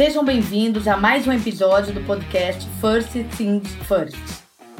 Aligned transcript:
Sejam 0.00 0.24
bem-vindos 0.24 0.88
a 0.88 0.96
mais 0.96 1.26
um 1.26 1.32
episódio 1.32 1.92
do 1.92 2.00
podcast 2.06 2.66
First 2.80 3.12
Things 3.36 3.70
First. 3.86 4.16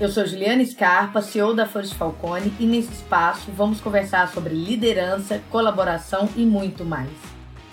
Eu 0.00 0.08
sou 0.08 0.24
Juliana 0.24 0.64
Scarpa, 0.64 1.20
CEO 1.20 1.52
da 1.52 1.66
First 1.66 1.92
Falcone, 1.92 2.50
e 2.58 2.64
nesse 2.64 2.90
espaço 2.90 3.50
vamos 3.50 3.82
conversar 3.82 4.32
sobre 4.32 4.54
liderança, 4.54 5.42
colaboração 5.50 6.26
e 6.34 6.46
muito 6.46 6.86
mais. 6.86 7.10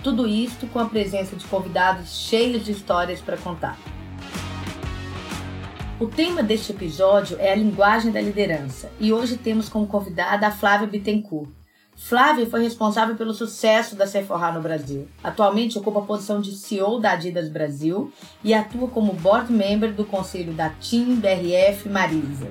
Tudo 0.04 0.28
isto 0.28 0.68
com 0.68 0.80
a 0.80 0.90
presença 0.90 1.38
de 1.38 1.46
convidados 1.46 2.20
cheios 2.20 2.66
de 2.66 2.74
histórias 2.74 3.22
para 3.22 3.38
contar. 3.38 3.78
O 6.02 6.08
tema 6.08 6.44
deste 6.44 6.74
episódio 6.74 7.38
é 7.40 7.54
a 7.54 7.56
linguagem 7.56 8.12
da 8.12 8.20
liderança 8.20 8.92
e 9.00 9.14
hoje 9.14 9.38
temos 9.38 9.70
como 9.70 9.88
convidada 9.88 10.48
a 10.48 10.52
Flávia 10.52 10.88
Bittencourt. 10.88 11.57
Flávia 12.08 12.50
foi 12.50 12.64
responsável 12.64 13.18
pelo 13.18 13.34
sucesso 13.34 13.94
da 13.94 14.08
Sephora 14.08 14.54
no 14.54 14.62
Brasil. 14.62 15.10
Atualmente 15.22 15.78
ocupa 15.78 16.00
a 16.00 16.04
posição 16.04 16.40
de 16.40 16.54
CEO 16.54 17.02
da 17.02 17.12
Adidas 17.12 17.50
Brasil 17.50 18.14
e 18.42 18.54
atua 18.54 18.88
como 18.88 19.12
board 19.12 19.52
member 19.52 19.92
do 19.94 20.06
conselho 20.06 20.54
da 20.54 20.70
Team 20.70 21.18
BRF 21.18 21.90
Marisa. 21.90 22.50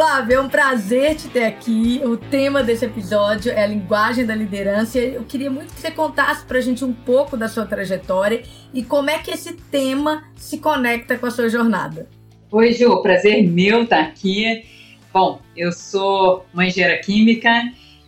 Flávia, 0.00 0.36
é 0.36 0.40
um 0.40 0.48
prazer 0.48 1.14
te 1.14 1.28
ter 1.28 1.44
aqui. 1.44 2.00
O 2.02 2.16
tema 2.16 2.62
desse 2.62 2.86
episódio 2.86 3.52
é 3.52 3.64
a 3.64 3.66
linguagem 3.66 4.24
da 4.24 4.34
liderança. 4.34 4.98
Eu 4.98 5.24
queria 5.24 5.50
muito 5.50 5.74
que 5.74 5.78
você 5.78 5.90
contasse 5.90 6.42
pra 6.46 6.58
gente 6.58 6.82
um 6.82 6.90
pouco 6.90 7.36
da 7.36 7.50
sua 7.50 7.66
trajetória 7.66 8.42
e 8.72 8.82
como 8.82 9.10
é 9.10 9.18
que 9.18 9.30
esse 9.30 9.52
tema 9.52 10.24
se 10.34 10.56
conecta 10.56 11.18
com 11.18 11.26
a 11.26 11.30
sua 11.30 11.50
jornada. 11.50 12.08
Oi, 12.50 12.72
Ju, 12.72 13.02
prazer 13.02 13.46
meu 13.46 13.82
estar 13.82 14.00
aqui. 14.00 14.64
Bom, 15.12 15.38
eu 15.54 15.70
sou 15.70 16.46
uma 16.54 16.64
engenheira 16.64 16.96
química 17.00 17.50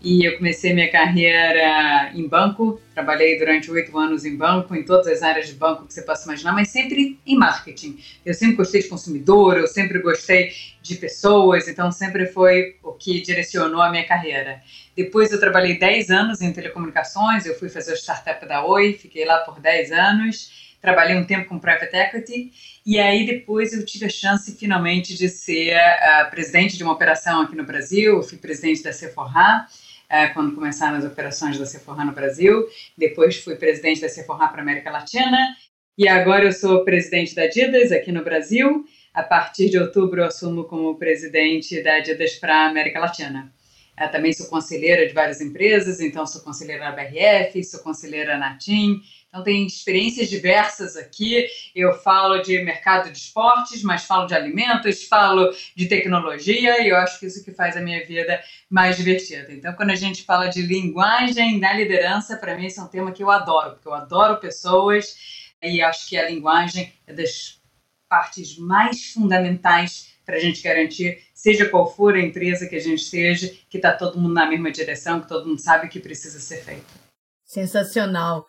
e 0.03 0.27
eu 0.27 0.37
comecei 0.37 0.75
minha 0.75 0.91
carreira 0.91 2.11
em 2.15 2.27
banco. 2.27 2.81
Trabalhei 2.93 3.39
durante 3.39 3.71
oito 3.71 3.97
anos 3.97 4.25
em 4.25 4.37
banco, 4.37 4.75
em 4.75 4.85
todas 4.85 5.07
as 5.07 5.23
áreas 5.23 5.47
de 5.47 5.55
banco 5.55 5.87
que 5.87 5.95
você 5.95 6.03
possa 6.03 6.25
imaginar, 6.25 6.53
mas 6.53 6.69
sempre 6.69 7.19
em 7.25 7.37
marketing. 7.37 7.99
Eu 8.27 8.35
sempre 8.35 8.57
gostei 8.57 8.83
de 8.83 8.89
consumidor, 8.89 9.57
eu 9.57 9.67
sempre 9.67 10.01
gostei 10.01 10.53
de 10.83 10.97
pessoas, 10.97 11.69
então 11.69 11.93
sempre 11.93 12.27
foi 12.27 12.77
o 12.83 12.93
que 12.93 13.21
direcionou 13.21 13.81
a 13.81 13.91
minha 13.91 14.05
carreira. 14.05 14.61
Depois 14.97 15.31
eu 15.31 15.39
trabalhei 15.39 15.79
10 15.79 16.11
anos 16.11 16.43
em 16.43 16.53
telecomunicações, 16.53 17.47
eu 17.47 17.55
fui 17.57 17.69
fazer 17.69 17.93
o 17.93 17.97
startup 17.97 18.45
da 18.47 18.65
Oi, 18.67 18.95
fiquei 18.95 19.25
lá 19.25 19.39
por 19.39 19.61
10 19.61 19.93
anos. 19.93 20.63
Trabalhei 20.83 21.17
um 21.17 21.25
tempo 21.25 21.49
com 21.49 21.61
private 21.61 21.95
equity 21.95 22.53
e 22.85 22.99
aí 22.99 23.25
depois 23.25 23.73
eu 23.73 23.87
tive 23.87 24.07
a 24.07 24.09
chance 24.09 24.57
finalmente 24.57 25.17
de 25.17 25.29
ser 25.29 25.77
uh, 25.77 26.29
presidente 26.29 26.77
de 26.77 26.83
uma 26.83 26.93
operação 26.93 27.43
aqui 27.43 27.55
no 27.55 27.63
Brasil, 27.63 28.17
eu 28.17 28.23
fui 28.25 28.37
presidente 28.37 28.83
da 28.83 28.93
Sephora 28.93 29.69
quando 30.35 30.55
começaram 30.55 30.99
as 30.99 31.05
operações 31.05 31.59
da 31.59 31.65
Sephora 31.65 32.05
no 32.05 32.13
Brasil. 32.13 32.67
Depois 32.97 33.37
fui 33.37 33.57
presidente 33.57 34.01
da 34.01 34.09
Sephora 34.09 34.49
para 34.49 34.63
América 34.63 34.91
Latina. 34.91 35.39
E 35.97 36.09
agora 36.09 36.45
eu 36.45 36.53
sou 36.53 36.85
presidente 36.85 37.35
da 37.35 37.45
Adidas 37.45 37.93
aqui 37.93 38.13
no 38.13 38.23
Brasil. 38.23 38.85
A 39.15 39.23
partir 39.23 39.69
de 39.69 39.79
outubro 39.79 40.21
eu 40.21 40.27
assumo 40.27 40.65
como 40.65 40.99
presidente 40.99 41.83
da 41.83 41.97
Adidas 41.97 42.35
para 42.35 42.67
América 42.67 42.99
Latina. 42.99 43.53
Eu 44.01 44.11
também 44.11 44.33
sou 44.33 44.47
conselheira 44.47 45.07
de 45.07 45.13
várias 45.13 45.41
empresas, 45.41 46.01
então 46.01 46.27
sou 46.27 46.43
conselheira 46.43 46.85
na 46.85 46.93
BRF, 46.93 47.63
sou 47.63 47.81
conselheira 47.81 48.39
na 48.39 48.57
TIM, 48.57 49.01
então, 49.33 49.43
tem 49.43 49.67
experiências 49.67 50.29
diversas 50.29 50.95
aqui. 50.95 51.47
Eu 51.75 51.95
falo 51.95 52.43
de 52.43 52.63
mercado 52.63 53.11
de 53.11 53.17
esportes, 53.17 53.83
mas 53.83 54.05
falo 54.05 54.27
de 54.27 54.35
alimentos, 54.35 55.05
falo 55.05 55.51
de 55.75 55.87
tecnologia, 55.87 56.83
e 56.83 56.91
eu 56.91 56.97
acho 56.97 57.19
que 57.19 57.25
isso 57.25 57.43
que 57.43 57.51
faz 57.51 57.75
a 57.75 57.81
minha 57.81 58.05
vida 58.05 58.39
mais 58.69 58.99
divertida. 58.99 59.51
Então, 59.51 59.73
quando 59.73 59.89
a 59.89 59.95
gente 59.95 60.23
fala 60.25 60.49
de 60.49 60.61
linguagem 60.61 61.59
da 61.59 61.73
liderança, 61.73 62.37
para 62.37 62.55
mim 62.55 62.67
esse 62.67 62.79
é 62.79 62.83
um 62.83 62.89
tema 62.89 63.11
que 63.11 63.23
eu 63.23 63.31
adoro, 63.31 63.71
porque 63.71 63.89
eu 63.89 63.95
adoro 63.95 64.37
pessoas 64.37 65.17
e 65.63 65.81
acho 65.81 66.11
que 66.11 66.19
a 66.19 66.29
linguagem 66.29 66.93
é 67.07 67.15
das 67.15 67.59
partes 68.07 68.59
mais 68.59 69.13
fundamentais 69.15 70.13
para 70.27 70.37
a 70.37 70.41
gente 70.41 70.63
garantir, 70.63 71.23
seja 71.33 71.71
qual 71.71 71.91
for 71.91 72.15
a 72.15 72.21
empresa 72.21 72.69
que 72.69 72.77
a 72.77 72.81
gente 72.81 73.01
esteja, 73.01 73.51
que 73.71 73.79
está 73.79 73.93
todo 73.93 74.21
mundo 74.21 74.35
na 74.35 74.47
mesma 74.47 74.71
direção, 74.71 75.23
que 75.23 75.29
todo 75.29 75.49
mundo 75.49 75.59
sabe 75.59 75.87
o 75.87 75.89
que 75.89 75.99
precisa 75.99 76.39
ser 76.39 76.63
feito. 76.63 76.85
Sensacional. 77.47 78.47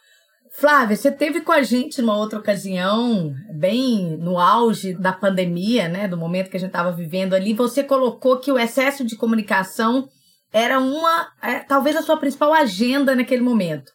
Flávia, 0.56 0.96
você 0.96 1.12
teve 1.12 1.42
com 1.42 1.52
a 1.52 1.64
gente 1.64 2.00
numa 2.00 2.16
outra 2.16 2.38
ocasião, 2.38 3.34
bem 3.56 4.16
no 4.18 4.38
auge 4.38 4.94
da 4.94 5.12
pandemia, 5.12 5.90
né, 5.90 6.08
do 6.08 6.16
momento 6.16 6.50
que 6.52 6.56
a 6.56 6.60
gente 6.60 6.70
estava 6.70 6.92
vivendo 6.92 7.34
ali, 7.34 7.56
você 7.56 7.84
colocou 7.84 8.40
que 8.40 8.52
o 8.52 8.60
excesso 8.60 9.04
de 9.04 9.16
comunicação 9.16 10.08
era 10.54 10.80
uma, 10.80 11.28
é, 11.42 11.60
talvez 11.62 11.96
a 11.96 12.04
sua 12.04 12.18
principal 12.18 12.54
agenda 12.54 13.16
naquele 13.16 13.42
momento. 13.42 13.92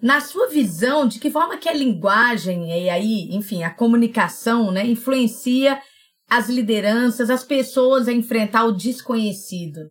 Na 0.00 0.22
sua 0.22 0.48
visão, 0.48 1.06
de 1.06 1.20
que 1.20 1.30
forma 1.30 1.58
que 1.58 1.68
a 1.68 1.74
linguagem 1.74 2.70
e 2.70 2.88
aí, 2.88 3.28
enfim, 3.36 3.62
a 3.62 3.70
comunicação, 3.70 4.72
né, 4.72 4.86
influencia 4.86 5.78
as 6.26 6.48
lideranças, 6.48 7.28
as 7.28 7.44
pessoas 7.44 8.08
a 8.08 8.12
enfrentar 8.12 8.64
o 8.64 8.72
desconhecido? 8.72 9.90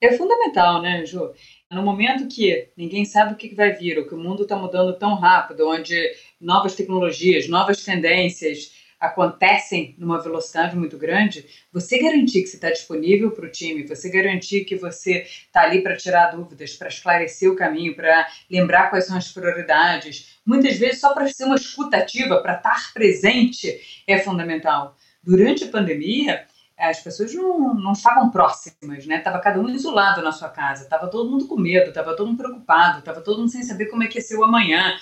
É 0.00 0.16
fundamental, 0.16 0.82
né, 0.82 1.04
Ju? 1.04 1.30
No 1.70 1.82
momento 1.82 2.34
que 2.34 2.70
ninguém 2.74 3.04
sabe 3.04 3.34
o 3.34 3.36
que 3.36 3.54
vai 3.54 3.74
vir, 3.74 3.98
ou 3.98 4.06
que 4.06 4.14
o 4.14 4.18
mundo 4.18 4.44
está 4.44 4.56
mudando 4.56 4.98
tão 4.98 5.14
rápido, 5.14 5.68
onde 5.68 5.94
novas 6.40 6.74
tecnologias, 6.74 7.46
novas 7.46 7.84
tendências 7.84 8.72
acontecem 8.98 9.94
numa 9.98 10.20
velocidade 10.20 10.74
muito 10.74 10.96
grande, 10.96 11.44
você 11.70 11.98
garantir 11.98 12.40
que 12.40 12.48
você 12.48 12.56
está 12.56 12.70
disponível 12.70 13.30
para 13.30 13.46
o 13.46 13.50
time, 13.50 13.86
você 13.86 14.08
garantir 14.08 14.64
que 14.64 14.76
você 14.76 15.20
está 15.20 15.62
ali 15.62 15.82
para 15.82 15.96
tirar 15.96 16.34
dúvidas, 16.34 16.74
para 16.74 16.88
esclarecer 16.88 17.50
o 17.50 17.54
caminho, 17.54 17.94
para 17.94 18.26
lembrar 18.50 18.88
quais 18.88 19.06
são 19.06 19.18
as 19.18 19.30
prioridades, 19.30 20.40
muitas 20.44 20.78
vezes 20.78 21.00
só 21.00 21.12
para 21.12 21.28
ser 21.28 21.44
uma 21.44 21.56
escutativa, 21.56 22.40
para 22.40 22.56
estar 22.56 22.92
presente 22.94 23.78
é 24.06 24.18
fundamental. 24.18 24.96
Durante 25.22 25.64
a 25.64 25.68
pandemia, 25.68 26.46
as 26.78 27.00
pessoas 27.00 27.34
não, 27.34 27.74
não 27.74 27.92
estavam 27.92 28.30
próximas, 28.30 29.04
né? 29.04 29.18
Tava 29.18 29.40
cada 29.40 29.60
um 29.60 29.68
isolado 29.68 30.22
na 30.22 30.30
sua 30.30 30.48
casa, 30.48 30.88
tava 30.88 31.08
todo 31.08 31.28
mundo 31.28 31.48
com 31.48 31.56
medo, 31.56 31.92
tava 31.92 32.16
todo 32.16 32.28
mundo 32.28 32.38
preocupado, 32.38 33.02
tava 33.02 33.20
todo 33.20 33.40
mundo 33.40 33.50
sem 33.50 33.64
saber 33.64 33.86
como 33.86 34.04
é 34.04 34.06
que 34.06 34.18
ia 34.18 34.22
ser 34.22 34.36
o 34.36 34.44
amanhã. 34.44 34.96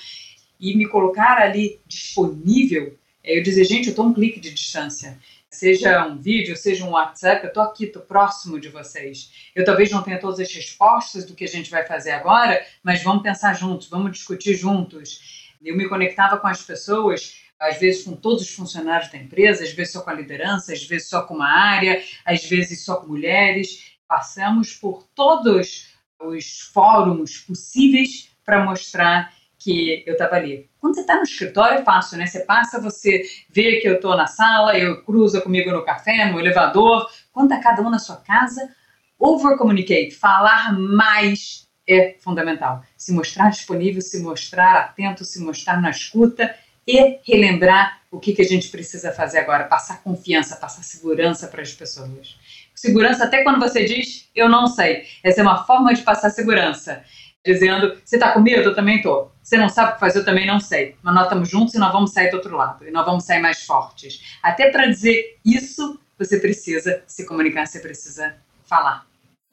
E 0.58 0.74
me 0.74 0.88
colocar 0.88 1.36
ali 1.36 1.78
disponível, 1.86 2.98
é 3.22 3.38
eu 3.38 3.42
dizer, 3.42 3.64
gente, 3.64 3.90
eu 3.90 3.94
tô 3.94 4.04
um 4.04 4.14
clique 4.14 4.40
de 4.40 4.50
distância. 4.52 5.18
Seja 5.50 6.06
um 6.06 6.16
vídeo, 6.16 6.56
seja 6.56 6.84
um 6.84 6.90
WhatsApp, 6.90 7.44
eu 7.44 7.52
tô 7.52 7.60
aqui, 7.60 7.86
tô 7.86 8.00
próximo 8.00 8.58
de 8.58 8.68
vocês. 8.68 9.30
Eu 9.54 9.64
talvez 9.64 9.90
não 9.90 10.02
tenha 10.02 10.18
todas 10.18 10.40
as 10.40 10.52
respostas 10.52 11.26
do 11.26 11.34
que 11.34 11.44
a 11.44 11.48
gente 11.48 11.70
vai 11.70 11.86
fazer 11.86 12.12
agora, 12.12 12.64
mas 12.82 13.02
vamos 13.02 13.22
pensar 13.22 13.54
juntos, 13.54 13.88
vamos 13.88 14.12
discutir 14.12 14.54
juntos. 14.54 15.54
Eu 15.62 15.76
me 15.76 15.88
conectava 15.88 16.38
com 16.38 16.46
as 16.46 16.62
pessoas 16.62 17.45
às 17.60 17.78
vezes 17.78 18.04
com 18.04 18.12
todos 18.12 18.42
os 18.42 18.50
funcionários 18.50 19.10
da 19.10 19.18
empresa, 19.18 19.64
às 19.64 19.72
vezes 19.72 19.92
só 19.92 20.00
com 20.02 20.10
a 20.10 20.14
liderança, 20.14 20.72
às 20.72 20.84
vezes 20.84 21.08
só 21.08 21.22
com 21.22 21.34
uma 21.34 21.48
área, 21.48 22.02
às 22.24 22.44
vezes 22.44 22.84
só 22.84 22.96
com 22.96 23.08
mulheres. 23.08 23.96
Passamos 24.06 24.74
por 24.74 25.04
todos 25.14 25.88
os 26.20 26.60
fóruns 26.72 27.38
possíveis 27.38 28.30
para 28.44 28.64
mostrar 28.64 29.32
que 29.58 30.04
eu 30.06 30.12
estava 30.12 30.36
ali. 30.36 30.70
Quando 30.78 30.94
você 30.94 31.00
está 31.00 31.16
no 31.16 31.22
escritório 31.22 31.78
é 31.78 31.82
fácil, 31.82 32.18
né? 32.18 32.26
Você 32.26 32.40
passa, 32.40 32.80
você 32.80 33.24
vê 33.50 33.80
que 33.80 33.88
eu 33.88 33.96
estou 33.96 34.16
na 34.16 34.26
sala, 34.26 34.78
eu 34.78 35.02
cruza 35.02 35.40
comigo 35.40 35.72
no 35.72 35.84
café, 35.84 36.30
no 36.30 36.38
elevador. 36.38 37.10
Quando 37.32 37.50
está 37.50 37.62
cada 37.62 37.82
um 37.82 37.90
na 37.90 37.98
sua 37.98 38.16
casa, 38.16 38.70
over 39.18 39.56
communicate, 39.56 40.12
falar 40.12 40.78
mais 40.78 41.66
é 41.88 42.16
fundamental. 42.20 42.82
Se 42.96 43.12
mostrar 43.12 43.50
disponível, 43.50 44.02
se 44.02 44.20
mostrar 44.20 44.76
atento, 44.76 45.24
se 45.24 45.40
mostrar 45.40 45.80
na 45.80 45.90
escuta 45.90 46.54
e 46.86 47.18
relembrar 47.26 48.00
o 48.10 48.20
que, 48.20 48.32
que 48.32 48.42
a 48.42 48.46
gente 48.46 48.68
precisa 48.68 49.12
fazer 49.12 49.38
agora, 49.38 49.64
passar 49.64 50.02
confiança, 50.02 50.56
passar 50.56 50.82
segurança 50.82 51.48
para 51.48 51.62
as 51.62 51.72
pessoas. 51.72 52.36
Segurança, 52.74 53.24
até 53.24 53.42
quando 53.42 53.58
você 53.58 53.84
diz 53.84 54.28
eu 54.34 54.48
não 54.48 54.66
sei, 54.66 55.06
essa 55.22 55.40
é 55.40 55.42
uma 55.42 55.64
forma 55.64 55.92
de 55.94 56.02
passar 56.02 56.30
segurança. 56.30 57.02
Dizendo, 57.44 57.96
você 58.04 58.16
está 58.16 58.32
com 58.32 58.40
medo? 58.40 58.70
Eu 58.70 58.74
também 58.74 58.96
estou. 58.96 59.32
Você 59.40 59.56
não 59.56 59.68
sabe 59.68 59.90
o 59.90 59.94
que 59.94 60.00
fazer? 60.00 60.18
Eu 60.18 60.24
também 60.24 60.46
não 60.46 60.58
sei. 60.58 60.96
Mas 61.00 61.14
nós 61.14 61.24
estamos 61.24 61.48
juntos 61.48 61.74
e 61.74 61.78
nós 61.78 61.92
vamos 61.92 62.12
sair 62.12 62.28
do 62.28 62.38
outro 62.38 62.56
lado. 62.56 62.86
E 62.86 62.90
nós 62.90 63.06
vamos 63.06 63.24
sair 63.24 63.40
mais 63.40 63.62
fortes. 63.62 64.36
Até 64.42 64.70
para 64.70 64.86
dizer 64.86 65.38
isso, 65.44 66.00
você 66.18 66.40
precisa 66.40 67.04
se 67.06 67.24
comunicar, 67.24 67.64
você 67.64 67.78
precisa 67.78 68.34
falar. 68.64 69.06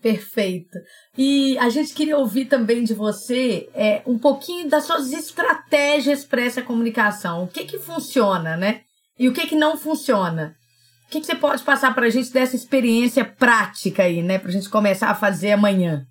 Perfeito. 0.03 0.77
E 1.17 1.57
a 1.59 1.69
gente 1.69 1.93
queria 1.93 2.17
ouvir 2.17 2.43
também 2.45 2.83
de 2.83 2.93
você 2.93 3.69
é, 3.73 4.01
um 4.05 4.19
pouquinho 4.19 4.69
das 4.69 4.83
suas 4.83 5.13
estratégias 5.13 6.25
para 6.25 6.43
essa 6.43 6.61
comunicação. 6.61 7.45
O 7.45 7.47
que 7.47 7.63
que 7.63 7.79
funciona, 7.79 8.57
né? 8.57 8.81
E 9.17 9.29
o 9.29 9.33
que 9.33 9.47
que 9.47 9.55
não 9.55 9.77
funciona? 9.77 10.57
O 11.07 11.09
que, 11.09 11.21
que 11.21 11.25
você 11.25 11.35
pode 11.35 11.63
passar 11.63 11.95
para 11.95 12.07
a 12.07 12.09
gente 12.09 12.33
dessa 12.33 12.53
experiência 12.53 13.23
prática 13.23 14.03
aí, 14.03 14.21
né? 14.21 14.37
Para 14.37 14.49
a 14.49 14.51
gente 14.51 14.69
começar 14.69 15.09
a 15.09 15.15
fazer 15.15 15.53
amanhã. 15.53 16.05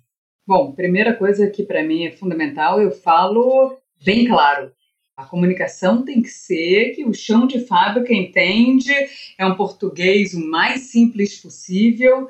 Bom, 0.47 0.71
primeira 0.71 1.13
coisa 1.13 1.47
que 1.47 1.61
para 1.61 1.83
mim 1.83 2.07
é 2.07 2.11
fundamental, 2.11 2.81
eu 2.81 2.89
falo 2.89 3.77
bem 4.03 4.25
claro. 4.25 4.71
A 5.15 5.25
comunicação 5.25 6.03
tem 6.03 6.19
que 6.19 6.29
ser 6.29 6.95
que 6.95 7.05
o 7.05 7.13
chão 7.13 7.45
de 7.45 7.59
fábrica 7.59 8.11
entende, 8.11 8.91
é 9.37 9.45
um 9.45 9.55
português 9.55 10.33
o 10.33 10.43
mais 10.49 10.89
simples 10.89 11.39
possível 11.39 12.27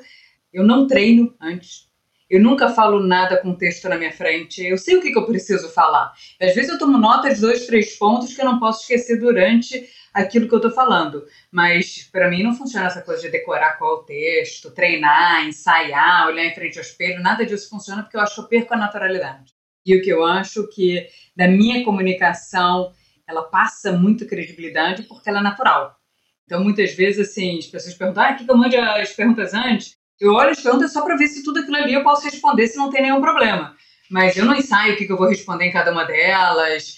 Eu 0.54 0.62
não 0.62 0.86
treino 0.86 1.34
antes. 1.40 1.92
Eu 2.30 2.40
nunca 2.40 2.70
falo 2.70 3.00
nada 3.00 3.36
com 3.36 3.56
texto 3.56 3.88
na 3.88 3.98
minha 3.98 4.12
frente. 4.12 4.64
Eu 4.64 4.78
sei 4.78 4.96
o 4.96 5.02
que, 5.02 5.10
que 5.10 5.18
eu 5.18 5.26
preciso 5.26 5.68
falar. 5.68 6.12
Às 6.40 6.54
vezes 6.54 6.70
eu 6.70 6.78
tomo 6.78 6.96
nota 6.96 7.34
de 7.34 7.40
dois, 7.40 7.66
três 7.66 7.96
pontos 7.98 8.32
que 8.32 8.40
eu 8.40 8.44
não 8.44 8.60
posso 8.60 8.82
esquecer 8.82 9.18
durante 9.18 9.84
aquilo 10.14 10.48
que 10.48 10.54
eu 10.54 10.58
estou 10.58 10.70
falando. 10.70 11.24
Mas 11.50 12.08
para 12.10 12.30
mim 12.30 12.44
não 12.44 12.54
funciona 12.54 12.86
essa 12.86 13.02
coisa 13.02 13.22
de 13.22 13.30
decorar 13.30 13.78
qual 13.78 13.90
é 13.90 14.00
o 14.00 14.04
texto, 14.04 14.70
treinar, 14.70 15.44
ensaiar, 15.44 16.28
olhar 16.28 16.44
em 16.44 16.54
frente 16.54 16.78
ao 16.78 16.84
espelho. 16.84 17.20
Nada 17.20 17.44
disso 17.44 17.68
funciona 17.68 18.04
porque 18.04 18.16
eu 18.16 18.20
acho 18.20 18.36
que 18.36 18.40
eu 18.42 18.48
perco 18.48 18.74
a 18.74 18.78
naturalidade. 18.78 19.52
E 19.84 19.96
o 19.96 20.02
que 20.02 20.10
eu 20.10 20.24
acho 20.24 20.68
que 20.68 21.08
da 21.36 21.48
minha 21.48 21.84
comunicação 21.84 22.92
ela 23.28 23.42
passa 23.42 23.90
muito 23.90 24.24
credibilidade 24.24 25.02
porque 25.02 25.28
ela 25.28 25.40
é 25.40 25.42
natural. 25.42 25.98
Então, 26.44 26.62
muitas 26.62 26.94
vezes, 26.94 27.30
assim, 27.30 27.58
as 27.58 27.66
pessoas 27.66 27.94
perguntam, 27.94 28.22
ah, 28.22 28.34
que 28.34 28.48
eu 28.48 28.56
mande 28.56 28.76
as 28.76 29.12
perguntas 29.12 29.54
antes? 29.54 29.96
Eu 30.20 30.32
olho 30.32 30.50
as 30.50 30.60
perguntas 30.60 30.92
só 30.92 31.02
para 31.02 31.16
ver 31.16 31.28
se 31.28 31.42
tudo 31.42 31.60
aquilo 31.60 31.76
ali 31.76 31.94
eu 31.94 32.02
posso 32.02 32.24
responder, 32.24 32.66
se 32.66 32.76
não 32.76 32.90
tem 32.90 33.02
nenhum 33.02 33.20
problema. 33.20 33.76
Mas 34.10 34.36
eu 34.36 34.44
não 34.44 34.54
ensaio 34.54 34.94
o 34.94 34.96
que 34.96 35.10
eu 35.10 35.16
vou 35.16 35.28
responder 35.28 35.66
em 35.66 35.72
cada 35.72 35.92
uma 35.92 36.04
delas. 36.04 36.96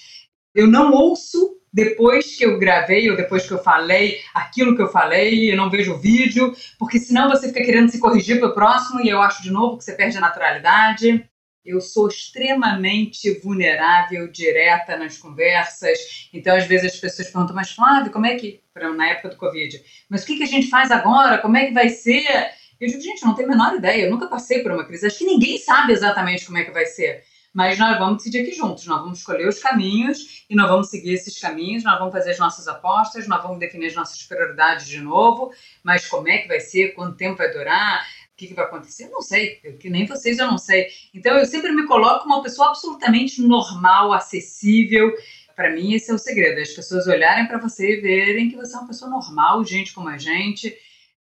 Eu 0.55 0.67
não 0.67 0.93
ouço 0.93 1.57
depois 1.73 2.37
que 2.37 2.45
eu 2.45 2.59
gravei 2.59 3.11
ou 3.11 3.17
depois 3.17 3.47
que 3.47 3.53
eu 3.53 3.59
falei 3.59 4.19
aquilo 4.35 4.75
que 4.75 4.83
eu 4.83 4.89
falei, 4.89 5.53
eu 5.53 5.57
não 5.57 5.69
vejo 5.69 5.93
o 5.93 5.99
vídeo, 5.99 6.55
porque 6.79 6.99
senão 6.99 7.29
você 7.29 7.49
fica 7.49 7.65
querendo 7.65 7.91
se 7.91 7.99
corrigir 7.99 8.39
para 8.39 8.49
o 8.49 8.55
próximo 8.55 9.01
e 9.01 9.09
eu 9.09 9.21
acho 9.21 9.43
de 9.43 9.51
novo 9.51 9.77
que 9.77 9.85
você 9.85 9.93
perde 9.93 10.17
a 10.17 10.21
naturalidade 10.21 11.29
eu 11.67 11.81
sou 11.81 12.07
extremamente 12.07 13.41
vulnerável, 13.41 14.31
direta 14.31 14.97
nas 14.97 15.19
conversas. 15.19 16.29
Então, 16.33 16.57
às 16.57 16.65
vezes, 16.65 16.95
as 16.95 17.01
pessoas 17.01 17.29
perguntam, 17.29 17.57
mas 17.57 17.73
Flávio, 17.73 18.13
como 18.13 18.27
é 18.27 18.37
que. 18.37 18.65
Na 18.95 19.09
época 19.09 19.31
do 19.31 19.37
Covid, 19.37 19.83
mas 20.07 20.23
o 20.23 20.27
que, 20.27 20.37
que 20.37 20.43
a 20.43 20.47
gente 20.47 20.69
faz 20.69 20.91
agora? 20.91 21.39
Como 21.39 21.57
é 21.57 21.65
que 21.65 21.73
vai 21.73 21.89
ser? 21.89 22.51
Eu 22.81 22.89
digo, 22.89 23.01
gente, 23.01 23.25
não 23.25 23.35
tenho 23.35 23.49
a 23.49 23.53
menor 23.53 23.75
ideia, 23.75 24.05
eu 24.05 24.11
nunca 24.11 24.27
passei 24.27 24.63
por 24.63 24.73
uma 24.73 24.85
crise. 24.85 25.07
Acho 25.07 25.19
que 25.19 25.25
ninguém 25.25 25.59
sabe 25.59 25.93
exatamente 25.93 26.45
como 26.45 26.59
é 26.59 26.65
que 26.65 26.71
vai 26.71 26.87
ser. 26.87 27.25
Mas 27.57 27.79
nós 27.79 27.99
vamos 27.99 28.19
decidir 28.19 28.43
aqui 28.43 28.53
juntos, 28.53 28.85
nós 28.87 29.01
vamos 29.01 29.21
escolher 29.21 29.49
os 29.49 29.59
caminhos 29.59 30.45
e 30.51 30.55
nós 30.55 30.69
vamos 30.69 30.91
seguir 30.91 31.15
esses 31.15 31.41
caminhos, 31.41 31.83
nós 31.83 31.99
vamos 31.99 32.13
fazer 32.13 32.33
as 32.33 32.39
nossas 32.39 32.69
apostas, 32.69 33.27
nós 33.27 33.43
vamos 33.43 33.59
definir 33.59 33.87
as 33.87 33.95
nossas 33.95 34.23
prioridades 34.25 34.87
de 34.87 35.01
novo, 35.01 35.51
mas 35.83 36.07
como 36.07 36.29
é 36.29 36.37
que 36.37 36.49
vai 36.49 36.61
ser, 36.61 36.89
quanto 36.89 37.17
tempo 37.17 37.39
vai 37.39 37.51
durar, 37.51 38.07
o 38.31 38.37
que, 38.37 38.49
que, 38.49 38.53
vai 38.53 38.67
acontecer? 38.67 39.05
Eu 39.05 39.13
não 39.13 39.23
sei, 39.23 39.59
eu, 39.65 39.79
que 39.79 39.89
nem 39.89 40.05
vocês 40.05 40.39
eu 40.39 40.47
não 40.47 40.59
sei. 40.59 40.89
Então 41.15 41.35
eu 41.39 41.47
sempre 41.47 41.73
me 41.73 41.87
coloco 41.87 42.27
uma 42.27 42.43
pessoa 42.43 42.69
absolutamente 42.69 43.41
normal, 43.41 44.13
acessível. 44.13 45.11
Para 45.55 45.71
mim, 45.71 45.95
esse 45.95 46.11
é 46.11 46.15
o 46.15 46.19
segredo: 46.19 46.61
as 46.61 46.69
pessoas 46.69 47.07
olharem 47.07 47.47
para 47.47 47.57
você 47.57 47.97
e 47.97 48.01
verem 48.03 48.51
que 48.51 48.57
você 48.57 48.77
é 48.77 48.79
uma 48.79 48.87
pessoa 48.89 49.11
normal, 49.11 49.65
gente 49.65 49.95
como 49.95 50.11
a 50.11 50.19
gente. 50.19 50.77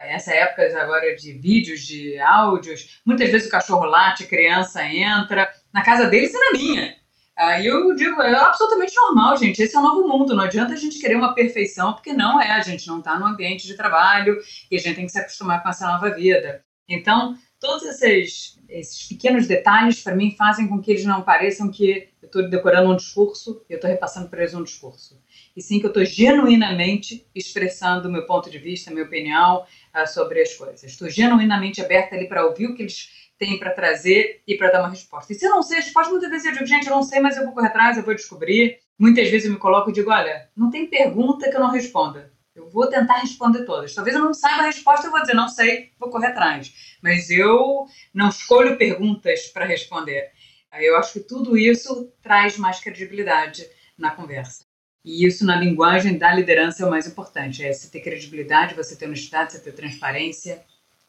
Essa 0.06 0.34
época 0.34 0.64
agora 0.82 1.16
de 1.16 1.34
vídeos, 1.34 1.82
de 1.82 2.20
áudios, 2.20 3.02
muitas 3.06 3.30
vezes 3.30 3.48
o 3.48 3.52
cachorro 3.52 3.86
late, 3.86 4.24
a 4.24 4.28
criança 4.28 4.84
entra, 4.86 5.50
na 5.74 5.84
casa 5.84 6.08
deles 6.08 6.34
e 6.34 6.40
na 6.40 6.52
minha. 6.52 6.96
Aí 7.36 7.66
eu 7.66 7.96
digo, 7.96 8.22
é 8.22 8.36
absolutamente 8.36 8.96
normal, 8.96 9.38
gente. 9.38 9.62
Esse 9.62 9.76
é 9.76 9.80
o 9.80 9.84
novo 9.84 10.08
mundo. 10.08 10.36
Não 10.36 10.44
adianta 10.44 10.74
a 10.74 10.78
gente 10.78 11.00
querer 11.00 11.16
uma 11.16 11.34
perfeição, 11.34 11.94
porque 11.94 12.14
não 12.14 12.40
é. 12.40 12.52
A 12.52 12.62
gente 12.62 12.88
não 12.88 13.00
está 13.00 13.18
no 13.18 13.26
ambiente 13.26 13.66
de 13.66 13.76
trabalho 13.76 14.38
e 14.70 14.76
a 14.76 14.80
gente 14.80 14.96
tem 14.96 15.06
que 15.06 15.12
se 15.12 15.20
acostumar 15.20 15.64
com 15.64 15.70
essa 15.70 15.88
nova 15.88 16.12
vida. 16.12 16.64
Então, 16.88 17.36
todos 17.60 17.84
esses, 17.84 18.60
esses 18.70 19.08
pequenos 19.08 19.48
detalhes, 19.48 20.04
para 20.04 20.16
mim, 20.16 20.36
fazem 20.38 20.68
com 20.68 20.80
que 20.80 20.92
eles 20.92 21.06
não 21.06 21.24
pareçam 21.24 21.72
que 21.72 22.10
eu 22.22 22.28
estou 22.28 22.48
decorando 22.48 22.92
um 22.92 22.96
discurso 22.96 23.64
e 23.70 23.74
eu 23.74 23.78
estou 23.78 23.90
repassando 23.90 24.30
para 24.30 24.42
eles 24.42 24.54
um 24.54 24.64
discurso. 24.64 25.20
E 25.56 25.62
sim 25.62 25.80
que 25.80 25.86
eu 25.86 25.90
estou 25.90 26.04
genuinamente 26.04 27.28
expressando 27.36 28.12
meu 28.12 28.26
ponto 28.26 28.50
de 28.50 28.58
vista, 28.58 28.90
minha 28.90 29.06
opinião 29.06 29.64
uh, 29.64 30.08
sobre 30.08 30.42
as 30.42 30.56
coisas. 30.56 30.84
Estou 30.84 31.10
genuinamente 31.10 31.80
aberta 31.82 32.16
ali 32.16 32.28
para 32.28 32.46
ouvir 32.46 32.68
o 32.68 32.76
que 32.76 32.82
eles 32.82 33.10
têm 33.38 33.60
para 33.60 33.72
trazer 33.72 34.42
e 34.48 34.56
para 34.56 34.72
dar 34.72 34.80
uma 34.80 34.90
resposta. 34.90 35.32
E 35.32 35.36
se 35.36 35.46
eu 35.46 35.52
não 35.52 35.62
sei 35.62 35.78
a 35.78 35.82
resposta, 35.82 36.12
muitas 36.12 36.30
vezes 36.30 36.46
eu 36.46 36.54
digo, 36.54 36.66
gente, 36.66 36.88
eu 36.88 36.96
não 36.96 37.04
sei, 37.04 37.20
mas 37.20 37.38
eu 37.38 37.44
vou 37.44 37.54
correr 37.54 37.68
atrás, 37.68 37.98
eu 37.98 38.04
vou 38.04 38.16
descobrir. 38.16 38.80
Muitas 38.98 39.30
vezes 39.30 39.46
eu 39.46 39.54
me 39.54 39.60
coloco 39.60 39.90
e 39.90 39.94
digo, 39.94 40.12
olha, 40.12 40.50
não 40.56 40.70
tem 40.70 40.88
pergunta 40.88 41.50
que 41.50 41.56
eu 41.56 41.62
não 41.62 41.72
responda. 41.72 42.32
Eu 42.56 42.70
vou 42.70 42.88
tentar 42.88 43.18
responder 43.18 43.66
todas. 43.66 43.94
Talvez 43.94 44.16
eu 44.16 44.24
não 44.24 44.34
saiba 44.34 44.64
a 44.64 44.66
resposta, 44.68 45.08
eu 45.08 45.12
vou 45.12 45.22
dizer, 45.22 45.34
não 45.34 45.48
sei, 45.48 45.92
vou 46.00 46.10
correr 46.10 46.28
atrás. 46.28 46.98
Mas 47.02 47.30
eu 47.30 47.86
não 48.14 48.30
escolho 48.30 48.78
perguntas 48.78 49.48
para 49.48 49.66
responder. 49.66 50.32
Eu 50.80 50.96
acho 50.98 51.14
que 51.14 51.20
tudo 51.20 51.58
isso 51.58 52.12
traz 52.22 52.58
mais 52.58 52.80
credibilidade 52.80 53.68
na 53.98 54.12
conversa. 54.12 54.66
E 55.04 55.26
isso 55.26 55.46
na 55.46 55.56
linguagem 55.56 56.18
da 56.18 56.34
liderança 56.34 56.84
é 56.84 56.86
o 56.86 56.90
mais 56.90 57.06
importante. 57.06 57.64
É 57.64 57.74
você 57.74 57.90
ter 57.90 58.00
credibilidade, 58.00 58.74
você 58.74 58.96
ter 58.96 59.06
honestidade, 59.06 59.54
você 59.54 59.60
ter 59.60 59.74
transparência. 59.74 60.64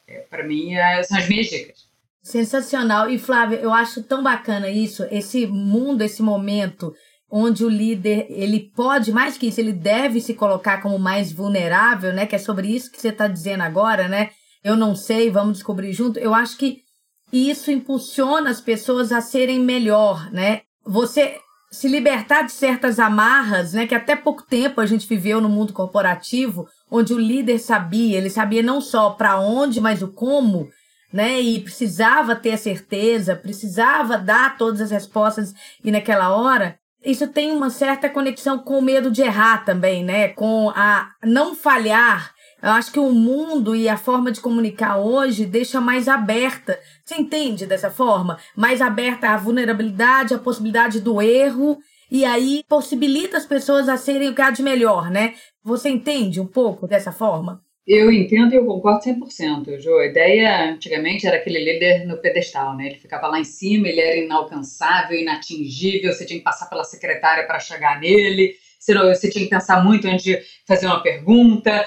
É, 0.07 0.19
para 0.19 0.43
mim, 0.43 0.75
é, 0.75 1.01
são 1.03 1.17
as 1.17 1.27
minhas 1.27 1.47
dicas. 1.47 1.87
Sensacional. 2.21 3.09
E 3.09 3.17
Flávia, 3.17 3.57
eu 3.57 3.73
acho 3.73 4.03
tão 4.03 4.21
bacana 4.21 4.69
isso, 4.69 5.05
esse 5.11 5.45
mundo, 5.47 6.01
esse 6.01 6.21
momento 6.21 6.93
onde 7.29 7.65
o 7.65 7.69
líder, 7.69 8.27
ele 8.29 8.71
pode, 8.75 9.11
mais 9.11 9.37
que 9.37 9.47
isso, 9.47 9.59
ele 9.59 9.73
deve 9.73 10.21
se 10.21 10.33
colocar 10.33 10.81
como 10.81 10.97
mais 10.97 11.31
vulnerável, 11.31 12.13
né? 12.13 12.25
Que 12.25 12.35
é 12.35 12.39
sobre 12.39 12.67
isso 12.67 12.91
que 12.91 12.99
você 12.99 13.09
está 13.09 13.27
dizendo 13.27 13.61
agora, 13.61 14.07
né? 14.07 14.31
Eu 14.63 14.75
não 14.75 14.95
sei, 14.95 15.29
vamos 15.29 15.53
descobrir 15.53 15.93
junto. 15.93 16.17
Eu 16.19 16.33
acho 16.33 16.57
que 16.57 16.83
isso 17.31 17.71
impulsiona 17.71 18.49
as 18.49 18.61
pessoas 18.61 19.11
a 19.11 19.21
serem 19.21 19.59
melhor, 19.59 20.31
né? 20.31 20.61
Você 20.85 21.37
se 21.71 21.87
libertar 21.87 22.43
de 22.43 22.51
certas 22.51 22.99
amarras, 22.99 23.73
né? 23.73 23.85
Que 23.85 23.95
até 23.95 24.15
pouco 24.15 24.43
tempo 24.43 24.79
a 24.79 24.85
gente 24.85 25.07
viveu 25.07 25.41
no 25.41 25.49
mundo 25.49 25.73
corporativo, 25.73 26.67
onde 26.89 27.13
o 27.13 27.19
líder 27.19 27.59
sabia, 27.59 28.17
ele 28.17 28.29
sabia 28.29 28.63
não 28.63 28.79
só 28.79 29.11
para 29.11 29.39
onde, 29.39 29.81
mas 29.81 30.01
o 30.01 30.07
como, 30.07 30.69
né? 31.11 31.39
E 31.41 31.59
precisava 31.59 32.35
ter 32.35 32.51
a 32.51 32.57
certeza, 32.57 33.35
precisava 33.35 34.17
dar 34.17 34.57
todas 34.57 34.81
as 34.81 34.91
respostas 34.91 35.53
e 35.83 35.91
naquela 35.91 36.29
hora 36.35 36.79
isso 37.05 37.27
tem 37.27 37.51
uma 37.51 37.69
certa 37.69 38.09
conexão 38.09 38.57
com 38.57 38.79
o 38.79 38.81
medo 38.81 39.11
de 39.11 39.21
errar 39.21 39.63
também, 39.63 40.03
né? 40.03 40.29
Com 40.29 40.71
a 40.71 41.11
não 41.23 41.55
falhar. 41.55 42.33
Eu 42.61 42.71
acho 42.71 42.91
que 42.91 42.99
o 42.99 43.11
mundo 43.11 43.75
e 43.75 43.87
a 43.87 43.97
forma 43.97 44.31
de 44.31 44.41
comunicar 44.41 44.97
hoje 44.97 45.45
deixa 45.45 45.79
mais 45.79 46.07
aberta. 46.07 46.79
Você 47.03 47.15
entende 47.15 47.65
dessa 47.65 47.91
forma? 47.91 48.39
Mais 48.55 48.81
aberta 48.81 49.29
à 49.29 49.37
vulnerabilidade, 49.37 50.33
à 50.33 50.39
possibilidade 50.39 50.99
do 50.99 51.21
erro. 51.21 51.77
E 52.09 52.23
aí 52.23 52.63
possibilita 52.67 53.37
as 53.37 53.45
pessoas 53.45 53.89
a 53.89 53.97
serem 53.97 54.29
o 54.29 54.35
que 54.35 54.41
há 54.41 54.51
de 54.51 54.63
melhor, 54.63 55.11
né? 55.11 55.35
Você 55.63 55.89
entende 55.89 56.39
um 56.39 56.47
pouco 56.47 56.87
dessa 56.87 57.11
forma? 57.11 57.63
Eu 57.85 58.11
entendo 58.11 58.53
e 58.53 58.55
eu 58.55 58.65
concordo 58.65 59.03
100%, 59.03 59.79
Jo. 59.79 59.97
A 59.97 60.07
ideia 60.07 60.71
antigamente 60.71 61.27
era 61.27 61.37
aquele 61.37 61.59
líder 61.59 62.05
no 62.07 62.17
pedestal, 62.17 62.75
né? 62.75 62.87
Ele 62.87 62.95
ficava 62.95 63.27
lá 63.27 63.39
em 63.39 63.43
cima, 63.43 63.87
ele 63.87 64.01
era 64.01 64.17
inalcançável, 64.17 65.19
inatingível, 65.19 66.11
você 66.11 66.25
tinha 66.25 66.39
que 66.39 66.43
passar 66.43 66.67
pela 66.67 66.83
secretária 66.83 67.45
para 67.45 67.59
chegar 67.59 67.99
nele, 67.99 68.55
você 68.79 69.29
tinha 69.29 69.43
que 69.43 69.49
pensar 69.49 69.83
muito 69.83 70.07
antes 70.07 70.23
de 70.23 70.39
fazer 70.67 70.85
uma 70.87 71.01
pergunta. 71.01 71.85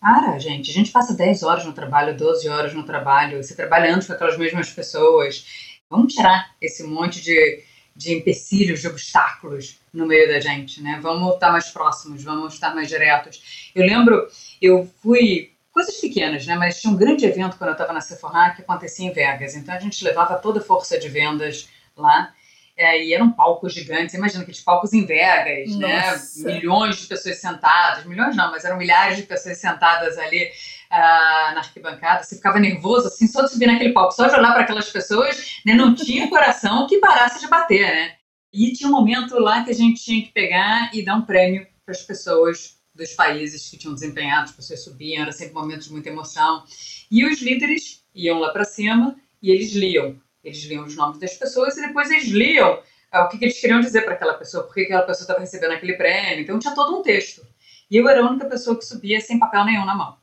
Para, 0.00 0.38
gente, 0.38 0.70
a 0.70 0.74
gente 0.74 0.90
passa 0.90 1.14
10 1.14 1.42
horas 1.42 1.66
no 1.66 1.74
trabalho, 1.74 2.16
12 2.16 2.48
horas 2.48 2.72
no 2.72 2.84
trabalho, 2.84 3.42
você 3.42 3.54
trabalha 3.54 3.92
anos 3.92 4.06
com 4.06 4.14
aquelas 4.14 4.38
mesmas 4.38 4.70
pessoas. 4.70 5.46
Vamos 5.90 6.14
tirar 6.14 6.54
esse 6.60 6.82
monte 6.84 7.20
de, 7.20 7.62
de 7.94 8.14
empecilhos, 8.14 8.80
de 8.80 8.88
obstáculos 8.88 9.78
no 9.92 10.06
meio 10.06 10.26
da 10.26 10.40
gente, 10.40 10.82
né? 10.82 10.98
Vamos 11.02 11.34
estar 11.34 11.52
mais 11.52 11.68
próximos, 11.68 12.22
vamos 12.22 12.54
estar 12.54 12.74
mais 12.74 12.88
diretos. 12.88 13.70
Eu 13.74 13.84
lembro 13.84 14.26
eu 14.60 14.88
fui 15.02 15.52
coisas 15.70 15.96
pequenas, 15.96 16.46
né? 16.46 16.54
Mas 16.56 16.80
tinha 16.80 16.92
um 16.92 16.96
grande 16.96 17.26
evento 17.26 17.58
quando 17.58 17.68
eu 17.68 17.74
estava 17.74 17.92
na 17.92 18.00
Sephora 18.00 18.54
que 18.54 18.62
acontecia 18.62 19.06
em 19.06 19.12
Vegas. 19.12 19.54
Então 19.54 19.74
a 19.74 19.78
gente 19.78 20.02
levava 20.02 20.36
toda 20.36 20.60
a 20.60 20.62
força 20.62 20.98
de 20.98 21.08
vendas 21.08 21.68
lá. 21.96 22.32
É, 22.82 23.04
e 23.04 23.12
eram 23.12 23.30
palcos 23.30 23.74
gigantes. 23.74 24.14
Imagina 24.14 24.40
aqueles 24.40 24.62
palcos 24.62 24.94
em 24.94 25.04
Vegas, 25.04 25.76
né? 25.76 26.12
Nossa. 26.12 26.48
né? 26.48 26.54
Milhões 26.54 26.96
de 26.96 27.06
pessoas 27.06 27.38
sentadas. 27.38 28.06
Milhões 28.06 28.34
não, 28.34 28.50
mas 28.50 28.64
eram 28.64 28.78
milhares 28.78 29.18
de 29.18 29.24
pessoas 29.24 29.58
sentadas 29.58 30.16
ali 30.16 30.46
uh, 30.46 31.52
na 31.52 31.58
arquibancada. 31.58 32.22
Você 32.22 32.36
ficava 32.36 32.58
nervoso, 32.58 33.08
assim, 33.08 33.26
só 33.26 33.42
de 33.42 33.50
subir 33.50 33.66
naquele 33.66 33.92
palco, 33.92 34.14
só 34.14 34.26
de 34.26 34.34
olhar 34.34 34.54
para 34.54 34.62
aquelas 34.62 34.88
pessoas, 34.88 35.60
né? 35.66 35.74
Não 35.74 35.94
tinha 35.94 36.30
coração 36.30 36.86
que 36.86 36.96
parasse 37.00 37.40
de 37.40 37.48
bater, 37.48 37.86
né? 37.86 38.14
E 38.50 38.72
tinha 38.72 38.88
um 38.88 38.92
momento 38.92 39.38
lá 39.38 39.62
que 39.62 39.72
a 39.72 39.74
gente 39.74 40.02
tinha 40.02 40.22
que 40.22 40.32
pegar 40.32 40.90
e 40.94 41.04
dar 41.04 41.16
um 41.16 41.22
prêmio 41.22 41.66
para 41.84 41.94
as 41.94 42.00
pessoas 42.00 42.78
dos 42.94 43.12
países 43.12 43.68
que 43.68 43.76
tinham 43.76 43.92
desempenhado, 43.92 44.44
as 44.44 44.56
pessoas 44.56 44.82
subiam, 44.82 45.22
era 45.22 45.32
sempre 45.32 45.52
momentos 45.52 45.88
de 45.88 45.92
muita 45.92 46.08
emoção. 46.08 46.64
E 47.10 47.26
os 47.26 47.42
líderes 47.42 48.02
iam 48.14 48.38
lá 48.38 48.50
para 48.54 48.64
cima 48.64 49.16
e 49.42 49.50
eles 49.50 49.74
liam. 49.74 50.18
Eles 50.42 50.62
liam 50.64 50.84
os 50.84 50.96
nomes 50.96 51.18
das 51.18 51.34
pessoas 51.34 51.76
e 51.76 51.86
depois 51.86 52.10
eles 52.10 52.28
liam 52.28 52.74
uh, 52.74 53.18
o 53.24 53.28
que, 53.28 53.38
que, 53.38 53.44
eles 53.44 53.60
queriam 53.60 53.80
dizer 53.80 54.02
para 54.02 54.14
aquela 54.14 54.34
pessoa, 54.34 54.64
por 54.64 54.74
que 54.74 54.82
aquela 54.82 55.02
pessoa 55.02 55.24
estava 55.24 55.40
recebendo 55.40 55.72
aquele 55.72 55.94
prêmio. 55.94 56.42
Então 56.42 56.58
tinha 56.58 56.74
todo 56.74 56.98
um 56.98 57.02
texto. 57.02 57.46
E 57.90 57.96
eu 57.96 58.08
era 58.08 58.22
a 58.22 58.28
única 58.28 58.46
pessoa 58.46 58.78
que 58.78 58.84
subia 58.84 59.20
sem 59.20 59.38
papel 59.38 59.64
nenhum 59.64 59.84
na 59.84 59.94
mão. 59.94 60.16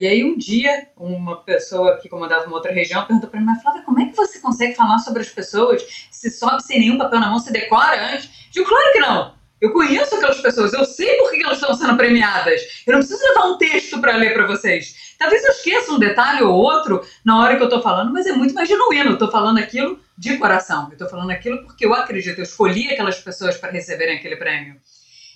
E 0.00 0.06
aí 0.06 0.24
um 0.24 0.36
dia, 0.36 0.88
uma 0.96 1.42
pessoa 1.42 1.98
que 1.98 2.08
comandava 2.08 2.46
uma 2.46 2.56
outra 2.56 2.72
região 2.72 3.06
perguntou 3.06 3.28
para 3.28 3.38
mim, 3.38 3.46
mas 3.46 3.60
Flávia, 3.62 3.82
como 3.82 4.00
é 4.00 4.06
que 4.06 4.16
você 4.16 4.38
consegue 4.38 4.74
falar 4.74 4.98
sobre 4.98 5.20
as 5.20 5.28
pessoas 5.28 6.08
se 6.10 6.30
sobe 6.30 6.62
sem 6.62 6.80
nenhum 6.80 6.96
papel 6.96 7.20
na 7.20 7.28
mão, 7.28 7.38
se 7.38 7.52
decora 7.52 8.14
antes? 8.14 8.24
Eu 8.26 8.52
digo, 8.52 8.68
claro 8.68 8.92
que 8.92 8.98
não! 9.00 9.39
Eu 9.60 9.72
conheço 9.72 10.14
aquelas 10.14 10.40
pessoas, 10.40 10.72
eu 10.72 10.84
sei 10.86 11.16
por 11.18 11.30
que 11.30 11.42
elas 11.44 11.58
estão 11.58 11.74
sendo 11.74 11.96
premiadas. 11.96 12.60
Eu 12.86 12.94
não 12.94 13.00
preciso 13.00 13.22
levar 13.22 13.46
um 13.46 13.58
texto 13.58 14.00
para 14.00 14.16
ler 14.16 14.32
para 14.32 14.46
vocês. 14.46 15.14
Talvez 15.18 15.44
eu 15.44 15.50
esqueça 15.50 15.92
um 15.92 15.98
detalhe 15.98 16.42
ou 16.42 16.54
outro 16.54 17.04
na 17.22 17.38
hora 17.38 17.56
que 17.56 17.62
eu 17.62 17.66
estou 17.66 17.82
falando, 17.82 18.10
mas 18.10 18.26
é 18.26 18.32
muito 18.32 18.54
mais 18.54 18.66
genuíno. 18.66 19.10
Eu 19.10 19.14
estou 19.14 19.30
falando 19.30 19.58
aquilo 19.58 20.00
de 20.16 20.38
coração. 20.38 20.86
Eu 20.86 20.94
estou 20.94 21.08
falando 21.08 21.30
aquilo 21.30 21.62
porque 21.64 21.84
eu 21.84 21.92
acredito, 21.92 22.38
eu 22.38 22.42
escolhi 22.42 22.88
aquelas 22.90 23.18
pessoas 23.20 23.58
para 23.58 23.70
receberem 23.70 24.16
aquele 24.16 24.36
prêmio. 24.36 24.76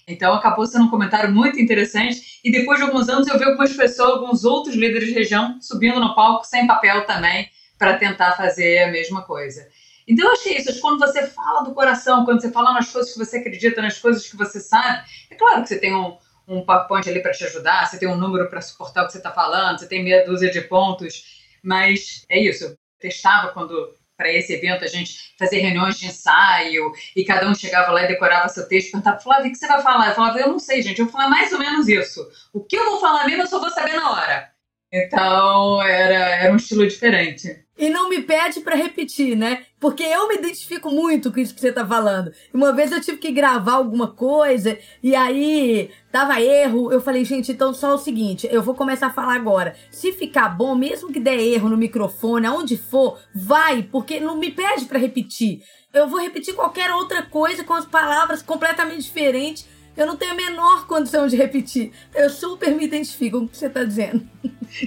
Então 0.08 0.32
acabou 0.34 0.66
sendo 0.66 0.86
um 0.86 0.90
comentário 0.90 1.30
muito 1.30 1.60
interessante. 1.60 2.40
E 2.42 2.50
depois 2.50 2.78
de 2.78 2.86
alguns 2.86 3.10
anos 3.10 3.28
eu 3.28 3.38
vi 3.38 3.44
algumas 3.44 3.74
pessoas, 3.74 4.10
alguns 4.10 4.44
outros 4.44 4.74
líderes 4.74 5.08
de 5.08 5.14
região 5.14 5.60
subindo 5.60 6.00
no 6.00 6.14
palco 6.14 6.46
sem 6.46 6.66
papel 6.66 7.04
também 7.04 7.50
para 7.78 7.98
tentar 7.98 8.32
fazer 8.32 8.84
a 8.84 8.90
mesma 8.90 9.22
coisa. 9.22 9.68
Então 10.06 10.26
eu 10.26 10.32
achei 10.32 10.56
isso, 10.56 10.80
quando 10.80 10.98
você 10.98 11.26
fala 11.26 11.62
do 11.62 11.74
coração, 11.74 12.24
quando 12.24 12.40
você 12.40 12.50
fala 12.50 12.72
nas 12.72 12.90
coisas 12.90 13.12
que 13.12 13.18
você 13.18 13.38
acredita, 13.38 13.80
nas 13.80 13.98
coisas 13.98 14.28
que 14.28 14.36
você 14.36 14.60
sabe, 14.60 15.02
é 15.30 15.34
claro 15.34 15.62
que 15.62 15.68
você 15.68 15.78
tem 15.78 15.94
um, 15.94 16.16
um 16.46 16.64
PowerPoint 16.64 17.08
ali 17.08 17.22
para 17.22 17.32
te 17.32 17.44
ajudar, 17.44 17.86
você 17.86 17.98
tem 17.98 18.08
um 18.08 18.16
número 18.16 18.48
para 18.48 18.60
suportar 18.60 19.02
o 19.02 19.06
que 19.06 19.12
você 19.12 19.18
está 19.18 19.32
falando, 19.32 19.78
você 19.78 19.88
tem 19.88 20.04
meia 20.04 20.24
dúzia 20.24 20.50
de 20.50 20.60
pontos, 20.60 21.42
mas 21.62 22.24
é 22.28 22.38
isso. 22.38 22.64
Eu 22.64 22.76
testava 23.00 23.52
quando 23.52 23.94
para 24.16 24.32
esse 24.32 24.52
evento 24.52 24.84
a 24.84 24.88
gente 24.88 25.34
fazia 25.38 25.60
reuniões 25.60 25.98
de 25.98 26.06
ensaio 26.06 26.92
e 27.16 27.24
cada 27.24 27.48
um 27.48 27.54
chegava 27.54 27.90
lá 27.90 28.04
e 28.04 28.08
decorava 28.08 28.48
seu 28.48 28.68
texto, 28.68 28.92
perguntava, 28.92 29.18
Flávia, 29.18 29.48
o 29.48 29.52
que 29.52 29.58
você 29.58 29.66
vai 29.66 29.82
falar? 29.82 30.08
Eu 30.08 30.14
falava, 30.14 30.38
eu 30.38 30.48
não 30.48 30.58
sei, 30.58 30.82
gente, 30.82 31.00
eu 31.00 31.06
vou 31.06 31.12
falar 31.12 31.28
mais 31.28 31.52
ou 31.52 31.58
menos 31.58 31.88
isso. 31.88 32.26
O 32.52 32.62
que 32.62 32.76
eu 32.76 32.84
vou 32.90 33.00
falar 33.00 33.26
mesmo 33.26 33.42
eu 33.42 33.46
só 33.46 33.58
vou 33.58 33.70
saber 33.70 33.94
na 33.94 34.10
hora. 34.10 34.50
Então 34.92 35.82
era, 35.82 36.14
era 36.36 36.52
um 36.52 36.56
estilo 36.56 36.86
diferente. 36.86 37.63
E 37.76 37.90
não 37.90 38.08
me 38.08 38.22
pede 38.22 38.60
para 38.60 38.76
repetir, 38.76 39.36
né? 39.36 39.64
Porque 39.80 40.04
eu 40.04 40.28
me 40.28 40.36
identifico 40.36 40.90
muito 40.90 41.32
com 41.32 41.40
isso 41.40 41.54
que 41.54 41.60
você 41.60 41.72
tá 41.72 41.84
falando. 41.84 42.32
Uma 42.52 42.72
vez 42.72 42.92
eu 42.92 43.00
tive 43.00 43.18
que 43.18 43.32
gravar 43.32 43.74
alguma 43.74 44.08
coisa 44.12 44.78
e 45.02 45.14
aí 45.14 45.90
tava 46.12 46.40
erro. 46.40 46.92
Eu 46.92 47.00
falei, 47.00 47.24
gente, 47.24 47.50
então 47.50 47.74
só 47.74 47.94
o 47.94 47.98
seguinte, 47.98 48.48
eu 48.50 48.62
vou 48.62 48.74
começar 48.74 49.08
a 49.08 49.12
falar 49.12 49.34
agora. 49.34 49.74
Se 49.90 50.12
ficar 50.12 50.50
bom, 50.50 50.76
mesmo 50.76 51.12
que 51.12 51.18
der 51.18 51.38
erro 51.38 51.68
no 51.68 51.76
microfone, 51.76 52.46
aonde 52.46 52.76
for, 52.76 53.18
vai, 53.34 53.82
porque 53.82 54.20
não 54.20 54.36
me 54.36 54.52
pede 54.52 54.84
para 54.84 54.98
repetir. 54.98 55.62
Eu 55.92 56.08
vou 56.08 56.20
repetir 56.20 56.54
qualquer 56.54 56.92
outra 56.92 57.22
coisa 57.22 57.64
com 57.64 57.74
as 57.74 57.84
palavras 57.84 58.40
completamente 58.40 59.02
diferentes 59.02 59.66
eu 59.96 60.06
não 60.06 60.16
tenho 60.16 60.32
a 60.32 60.34
menor 60.34 60.86
condição 60.86 61.26
de 61.26 61.36
repetir. 61.36 61.92
Eu 62.14 62.28
super 62.30 62.74
me 62.74 62.84
identifico 62.84 63.38
com 63.38 63.44
o 63.44 63.48
que 63.48 63.56
você 63.56 63.66
está 63.66 63.84
dizendo. 63.84 64.26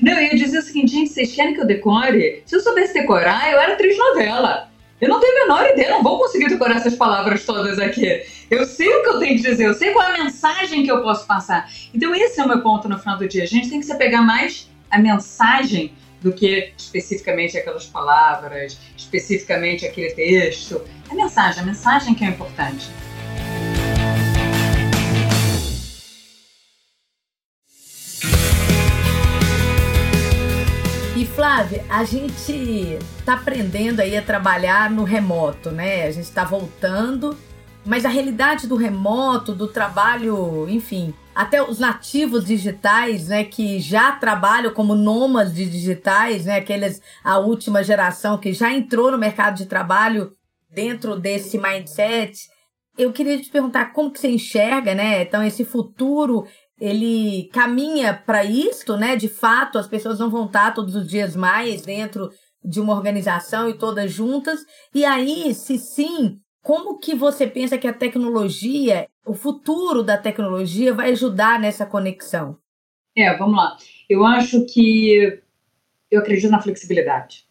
Não, 0.01 0.13
eu 0.13 0.23
ia 0.23 0.35
dizer 0.35 0.59
o 0.59 0.61
seguinte, 0.61 0.91
gente, 0.91 1.09
vocês 1.11 1.33
querem 1.33 1.53
que 1.53 1.61
eu 1.61 1.65
decore? 1.65 2.43
Se 2.45 2.55
eu 2.55 2.59
soubesse 2.59 2.93
decorar, 2.93 3.51
eu 3.51 3.59
era 3.59 3.73
atriz 3.73 3.97
novela. 3.97 4.69
Eu 4.99 5.09
não 5.09 5.19
tenho 5.19 5.31
a 5.31 5.45
menor 5.45 5.69
ideia, 5.69 5.91
não 5.91 6.03
vou 6.03 6.17
conseguir 6.17 6.49
decorar 6.49 6.77
essas 6.77 6.95
palavras 6.95 7.45
todas 7.45 7.77
aqui. 7.77 8.23
Eu 8.49 8.65
sei 8.65 8.89
o 8.89 9.03
que 9.03 9.09
eu 9.09 9.19
tenho 9.19 9.35
que 9.35 9.47
dizer, 9.47 9.65
eu 9.65 9.73
sei 9.75 9.91
qual 9.91 10.11
é 10.11 10.19
a 10.19 10.23
mensagem 10.23 10.83
que 10.83 10.91
eu 10.91 11.03
posso 11.03 11.25
passar. 11.27 11.69
Então 11.93 12.15
esse 12.15 12.39
é 12.39 12.43
o 12.43 12.47
meu 12.47 12.61
ponto 12.61 12.89
no 12.89 12.97
final 12.97 13.17
do 13.17 13.27
dia. 13.27 13.43
A 13.43 13.47
gente 13.47 13.69
tem 13.69 13.79
que 13.79 13.85
se 13.85 13.91
apegar 13.91 14.25
mais 14.25 14.67
à 14.89 14.97
mensagem 14.97 15.93
do 16.21 16.33
que 16.33 16.73
especificamente 16.75 17.55
aquelas 17.55 17.85
palavras, 17.85 18.79
especificamente 18.97 19.85
aquele 19.85 20.11
texto. 20.13 20.81
É 21.09 21.13
a 21.13 21.15
mensagem, 21.15 21.61
a 21.61 21.65
mensagem 21.65 22.15
que 22.15 22.25
é 22.25 22.27
importante. 22.27 22.89
Flávia, 31.37 31.85
a 31.87 32.03
gente 32.03 32.97
tá 33.23 33.35
aprendendo 33.35 33.99
aí 33.99 34.17
a 34.17 34.23
trabalhar 34.23 34.89
no 34.89 35.03
remoto, 35.03 35.69
né? 35.69 36.07
A 36.07 36.11
gente 36.11 36.31
tá 36.31 36.43
voltando, 36.43 37.37
mas 37.85 38.05
a 38.05 38.09
realidade 38.09 38.65
do 38.65 38.75
remoto, 38.75 39.53
do 39.53 39.67
trabalho, 39.67 40.67
enfim, 40.67 41.13
até 41.35 41.61
os 41.61 41.77
nativos 41.77 42.43
digitais, 42.43 43.27
né, 43.27 43.43
que 43.43 43.79
já 43.79 44.13
trabalham 44.13 44.73
como 44.73 44.95
nômades 44.95 45.53
digitais, 45.69 46.45
né, 46.45 46.55
aqueles 46.55 47.03
a 47.23 47.37
última 47.37 47.83
geração 47.83 48.39
que 48.39 48.51
já 48.51 48.73
entrou 48.73 49.11
no 49.11 49.17
mercado 49.19 49.57
de 49.57 49.67
trabalho 49.67 50.31
dentro 50.71 51.19
desse 51.19 51.59
mindset. 51.59 52.49
Eu 52.97 53.13
queria 53.13 53.39
te 53.39 53.51
perguntar 53.51 53.93
como 53.93 54.09
que 54.09 54.19
você 54.19 54.27
enxerga, 54.27 54.95
né? 54.95 55.21
Então 55.21 55.43
esse 55.43 55.63
futuro 55.63 56.47
ele 56.79 57.49
caminha 57.51 58.13
para 58.13 58.43
isto, 58.43 58.95
né? 58.95 59.15
De 59.15 59.27
fato, 59.27 59.77
as 59.77 59.87
pessoas 59.87 60.19
não 60.19 60.29
vão 60.29 60.45
estar 60.45 60.73
todos 60.73 60.95
os 60.95 61.07
dias 61.07 61.35
mais 61.35 61.81
dentro 61.81 62.29
de 62.63 62.79
uma 62.79 62.93
organização 62.93 63.69
e 63.69 63.73
todas 63.73 64.11
juntas. 64.11 64.65
E 64.93 65.03
aí, 65.05 65.53
se 65.53 65.77
sim, 65.77 66.39
como 66.61 66.99
que 66.99 67.15
você 67.15 67.47
pensa 67.47 67.77
que 67.77 67.87
a 67.87 67.93
tecnologia, 67.93 69.07
o 69.25 69.33
futuro 69.33 70.03
da 70.03 70.17
tecnologia 70.17 70.93
vai 70.93 71.11
ajudar 71.11 71.59
nessa 71.59 71.85
conexão? 71.85 72.57
É, 73.15 73.35
vamos 73.35 73.57
lá. 73.57 73.77
Eu 74.09 74.25
acho 74.25 74.65
que 74.65 75.41
eu 76.11 76.19
acredito 76.19 76.51
na 76.51 76.61
flexibilidade. 76.61 77.45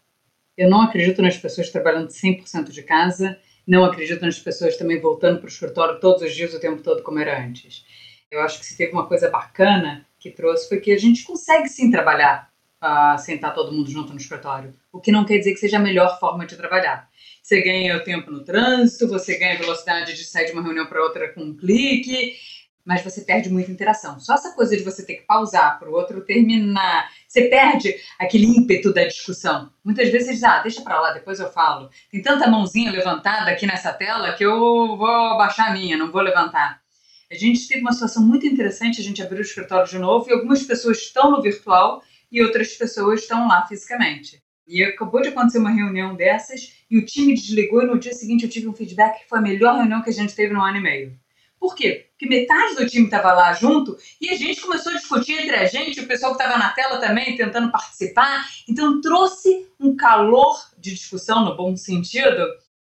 Eu 0.55 0.69
não 0.69 0.81
acredito 0.81 1.21
nas 1.21 1.37
pessoas 1.37 1.69
trabalhando 1.69 2.07
100% 2.07 2.71
de 2.71 2.81
casa, 2.81 3.37
não 3.67 3.83
acredito 3.83 4.21
nas 4.21 4.39
pessoas 4.39 4.77
também 4.77 4.99
voltando 4.99 5.39
para 5.39 5.45
o 5.45 5.49
escritório 5.49 5.99
todos 5.99 6.21
os 6.23 6.33
dias, 6.33 6.53
o 6.53 6.59
tempo 6.59 6.81
todo, 6.81 7.03
como 7.03 7.19
era 7.19 7.43
antes. 7.43 7.85
Eu 8.31 8.41
acho 8.41 8.59
que 8.59 8.65
se 8.65 8.75
teve 8.75 8.91
uma 8.91 9.07
coisa 9.07 9.29
bacana 9.29 10.05
que 10.19 10.31
trouxe 10.31 10.67
foi 10.67 10.79
que 10.79 10.91
a 10.91 10.97
gente 10.97 11.23
consegue 11.23 11.69
sim 11.69 11.89
trabalhar 11.89 12.49
uh, 12.81 13.17
sentar 13.19 13.53
todo 13.53 13.71
mundo 13.71 13.89
junto 13.89 14.11
no 14.11 14.19
escritório, 14.19 14.73
o 14.91 14.99
que 14.99 15.11
não 15.11 15.25
quer 15.25 15.37
dizer 15.37 15.53
que 15.53 15.59
seja 15.59 15.77
a 15.77 15.81
melhor 15.81 16.19
forma 16.19 16.45
de 16.45 16.55
trabalhar. 16.55 17.09
Você 17.41 17.61
ganha 17.61 17.95
o 17.95 18.03
tempo 18.03 18.29
no 18.29 18.43
trânsito, 18.43 19.07
você 19.07 19.37
ganha 19.37 19.57
velocidade 19.57 20.13
de 20.13 20.23
sair 20.25 20.47
de 20.47 20.51
uma 20.51 20.61
reunião 20.61 20.85
para 20.85 21.01
outra 21.01 21.31
com 21.33 21.41
um 21.41 21.55
clique, 21.55 22.35
mas 22.83 23.01
você 23.01 23.21
perde 23.21 23.49
muita 23.49 23.71
interação. 23.71 24.19
Só 24.19 24.35
essa 24.35 24.53
coisa 24.53 24.75
de 24.75 24.83
você 24.83 25.05
ter 25.05 25.15
que 25.15 25.23
pausar 25.23 25.79
para 25.79 25.89
o 25.89 25.93
outro 25.93 26.21
terminar, 26.21 27.09
você 27.27 27.43
perde 27.49 27.95
aquele 28.19 28.45
ímpeto 28.45 28.93
da 28.93 29.05
discussão. 29.05 29.69
Muitas 29.83 30.09
vezes 30.09 30.27
você 30.27 30.33
diz, 30.33 30.43
ah, 30.43 30.61
deixa 30.61 30.81
para 30.81 30.99
lá, 30.99 31.11
depois 31.11 31.39
eu 31.39 31.49
falo. 31.51 31.89
Tem 32.11 32.21
tanta 32.21 32.49
mãozinha 32.49 32.91
levantada 32.91 33.51
aqui 33.51 33.65
nessa 33.65 33.93
tela 33.93 34.33
que 34.33 34.45
eu 34.45 34.97
vou 34.97 35.07
abaixar 35.07 35.69
a 35.69 35.73
minha, 35.73 35.97
não 35.97 36.11
vou 36.11 36.21
levantar. 36.21 36.81
A 37.29 37.35
gente 37.35 37.67
teve 37.67 37.81
uma 37.81 37.91
situação 37.91 38.23
muito 38.23 38.45
interessante, 38.45 39.01
a 39.01 39.03
gente 39.03 39.21
abriu 39.21 39.39
o 39.39 39.41
escritório 39.41 39.89
de 39.89 39.99
novo 39.99 40.29
e 40.29 40.33
algumas 40.33 40.63
pessoas 40.63 40.97
estão 40.97 41.29
no 41.29 41.41
virtual 41.41 42.01
e 42.31 42.41
outras 42.41 42.73
pessoas 42.73 43.21
estão 43.21 43.49
lá 43.49 43.65
fisicamente. 43.67 44.41
E 44.65 44.81
acabou 44.83 45.21
de 45.21 45.29
acontecer 45.29 45.57
uma 45.57 45.69
reunião 45.69 46.15
dessas 46.15 46.73
e 46.89 46.97
o 46.97 47.05
time 47.05 47.33
desligou 47.33 47.83
e 47.83 47.87
no 47.87 47.99
dia 47.99 48.13
seguinte 48.13 48.45
eu 48.45 48.49
tive 48.49 48.67
um 48.67 48.73
feedback 48.73 49.23
que 49.23 49.29
foi 49.29 49.39
a 49.39 49.41
melhor 49.41 49.75
reunião 49.75 50.01
que 50.01 50.09
a 50.09 50.13
gente 50.13 50.35
teve 50.35 50.53
no 50.53 50.61
ano 50.61 50.77
e 50.77 50.81
meio. 50.81 51.19
Por 51.59 51.75
quê? 51.75 52.07
Porque 52.11 52.27
metade 52.27 52.75
do 52.75 52.87
time 52.87 53.05
estava 53.05 53.33
lá 53.33 53.51
junto 53.53 53.97
e 54.21 54.29
a 54.29 54.35
gente 54.35 54.61
começou 54.61 54.93
a 54.93 54.95
discutir 54.95 55.33
entre 55.33 55.55
a 55.55 55.65
gente, 55.65 55.99
o 55.99 56.07
pessoal 56.07 56.33
que 56.33 56.41
estava 56.41 56.57
na 56.57 56.71
tela 56.71 56.99
também 56.99 57.35
tentando 57.35 57.71
participar. 57.71 58.47
Então 58.69 59.01
trouxe 59.01 59.67
um 59.77 59.95
calor 59.97 60.55
de 60.77 60.93
discussão 60.93 61.43
no 61.43 61.57
bom 61.57 61.75
sentido 61.75 62.45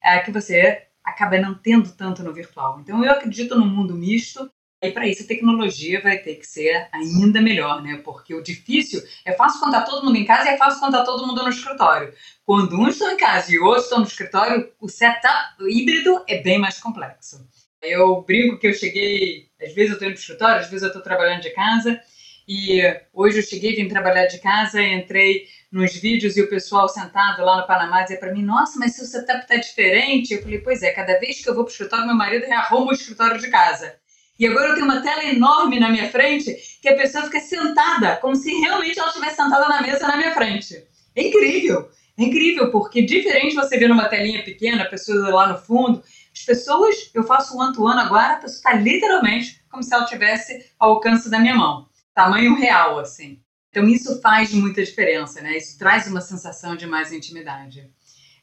é, 0.03 0.19
que 0.19 0.31
você 0.31 0.88
acaba 1.03 1.39
não 1.39 1.55
tendo 1.55 1.91
tanto 1.91 2.23
no 2.23 2.33
virtual. 2.33 2.79
Então 2.79 3.03
eu 3.03 3.11
acredito 3.11 3.57
no 3.57 3.65
mundo 3.65 3.95
misto 3.95 4.49
e 4.81 4.91
para 4.91 5.07
isso 5.07 5.23
a 5.23 5.27
tecnologia 5.27 6.01
vai 6.01 6.17
ter 6.19 6.35
que 6.35 6.47
ser 6.47 6.87
ainda 6.93 7.41
melhor, 7.41 7.81
né? 7.81 8.01
Porque 8.03 8.33
o 8.33 8.41
difícil 8.41 9.01
é 9.25 9.33
fácil 9.33 9.59
contar 9.59 9.81
todo 9.81 10.05
mundo 10.05 10.15
em 10.15 10.25
casa 10.25 10.49
e 10.49 10.53
é 10.53 10.57
fácil 10.57 10.79
contar 10.79 11.03
todo 11.03 11.27
mundo 11.27 11.43
no 11.43 11.49
escritório. 11.49 12.13
Quando 12.45 12.79
uns 12.79 12.93
estão 12.93 13.11
em 13.11 13.17
casa 13.17 13.53
e 13.53 13.59
outros 13.59 13.85
estão 13.85 13.99
no 13.99 14.05
escritório, 14.05 14.71
o 14.79 14.87
setup 14.87 15.61
híbrido 15.61 16.23
é 16.27 16.41
bem 16.41 16.57
mais 16.57 16.79
complexo. 16.79 17.45
Eu 17.81 18.21
brinco 18.21 18.57
que 18.57 18.67
eu 18.67 18.73
cheguei, 18.73 19.49
às 19.61 19.73
vezes 19.73 19.89
eu 19.89 19.93
estou 19.93 20.07
indo 20.07 20.13
para 20.13 20.19
o 20.19 20.21
escritório, 20.21 20.59
às 20.59 20.69
vezes 20.69 20.83
eu 20.83 20.87
estou 20.87 21.01
trabalhando 21.01 21.41
de 21.41 21.49
casa 21.51 22.01
e 22.47 22.81
hoje 23.13 23.39
eu 23.39 23.43
cheguei, 23.43 23.75
vim 23.75 23.87
trabalhar 23.87 24.25
de 24.25 24.39
casa, 24.39 24.81
entrei 24.81 25.45
nos 25.71 25.93
vídeos 25.95 26.35
e 26.35 26.41
o 26.41 26.49
pessoal 26.49 26.89
sentado 26.89 27.43
lá 27.43 27.61
no 27.61 27.67
Panamá 27.67 28.01
dizia 28.01 28.17
para 28.17 28.33
mim: 28.33 28.43
Nossa, 28.43 28.79
mas 28.79 28.95
seu 28.95 29.05
setup 29.05 29.47
tá 29.47 29.55
diferente. 29.55 30.33
Eu 30.33 30.41
falei: 30.41 30.59
Pois 30.59 30.81
é, 30.81 30.91
cada 30.91 31.19
vez 31.19 31.43
que 31.43 31.49
eu 31.49 31.55
vou 31.55 31.63
pro 31.63 31.71
escritório, 31.71 32.07
meu 32.07 32.15
marido 32.15 32.45
rearruma 32.45 32.91
o 32.91 32.93
escritório 32.93 33.39
de 33.39 33.49
casa. 33.49 33.95
E 34.39 34.47
agora 34.47 34.69
eu 34.69 34.73
tenho 34.73 34.85
uma 34.85 35.01
tela 35.01 35.23
enorme 35.25 35.79
na 35.79 35.89
minha 35.89 36.09
frente 36.09 36.55
que 36.81 36.87
a 36.87 36.95
pessoa 36.95 37.25
fica 37.25 37.41
sentada, 37.41 38.15
como 38.17 38.35
se 38.35 38.51
realmente 38.61 38.97
ela 38.97 39.09
estivesse 39.09 39.35
sentada 39.35 39.67
na 39.67 39.81
mesa 39.81 40.07
na 40.07 40.15
minha 40.15 40.33
frente. 40.33 40.81
É 41.13 41.27
incrível, 41.27 41.89
é 42.17 42.23
incrível, 42.23 42.71
porque 42.71 43.01
diferente 43.01 43.53
você 43.53 43.77
ver 43.77 43.89
numa 43.89 44.07
telinha 44.07 44.41
pequena, 44.41 44.83
a 44.83 44.89
pessoa 44.89 45.29
lá 45.29 45.47
no 45.49 45.57
fundo, 45.57 46.01
as 46.33 46.45
pessoas, 46.45 47.11
eu 47.13 47.23
faço 47.23 47.53
um 47.53 47.59
one-to-one 47.59 47.99
agora, 47.99 48.35
a 48.35 48.37
pessoa 48.37 48.55
está 48.55 48.73
literalmente 48.73 49.61
como 49.69 49.83
se 49.83 49.93
ela 49.93 50.05
tivesse 50.05 50.71
ao 50.79 50.91
alcance 50.91 51.29
da 51.29 51.37
minha 51.37 51.55
mão. 51.55 51.89
Tamanho 52.15 52.55
real, 52.55 52.97
assim. 52.97 53.41
Então 53.69 53.87
isso 53.87 54.19
faz 54.21 54.53
muita 54.53 54.83
diferença, 54.83 55.41
né? 55.41 55.57
Isso 55.57 55.77
traz 55.77 56.07
uma 56.07 56.21
sensação 56.21 56.75
de 56.75 56.87
mais 56.87 57.11
intimidade. 57.11 57.89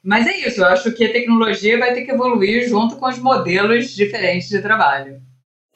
Mas 0.02 0.26
é 0.26 0.36
isso, 0.46 0.60
eu 0.60 0.66
acho 0.66 0.92
que 0.92 1.04
a 1.04 1.12
tecnologia 1.12 1.78
vai 1.78 1.92
ter 1.92 2.04
que 2.04 2.12
evoluir 2.12 2.68
junto 2.68 2.96
com 2.96 3.06
os 3.06 3.18
modelos 3.18 3.90
diferentes 3.90 4.48
de 4.48 4.62
trabalho. 4.62 5.20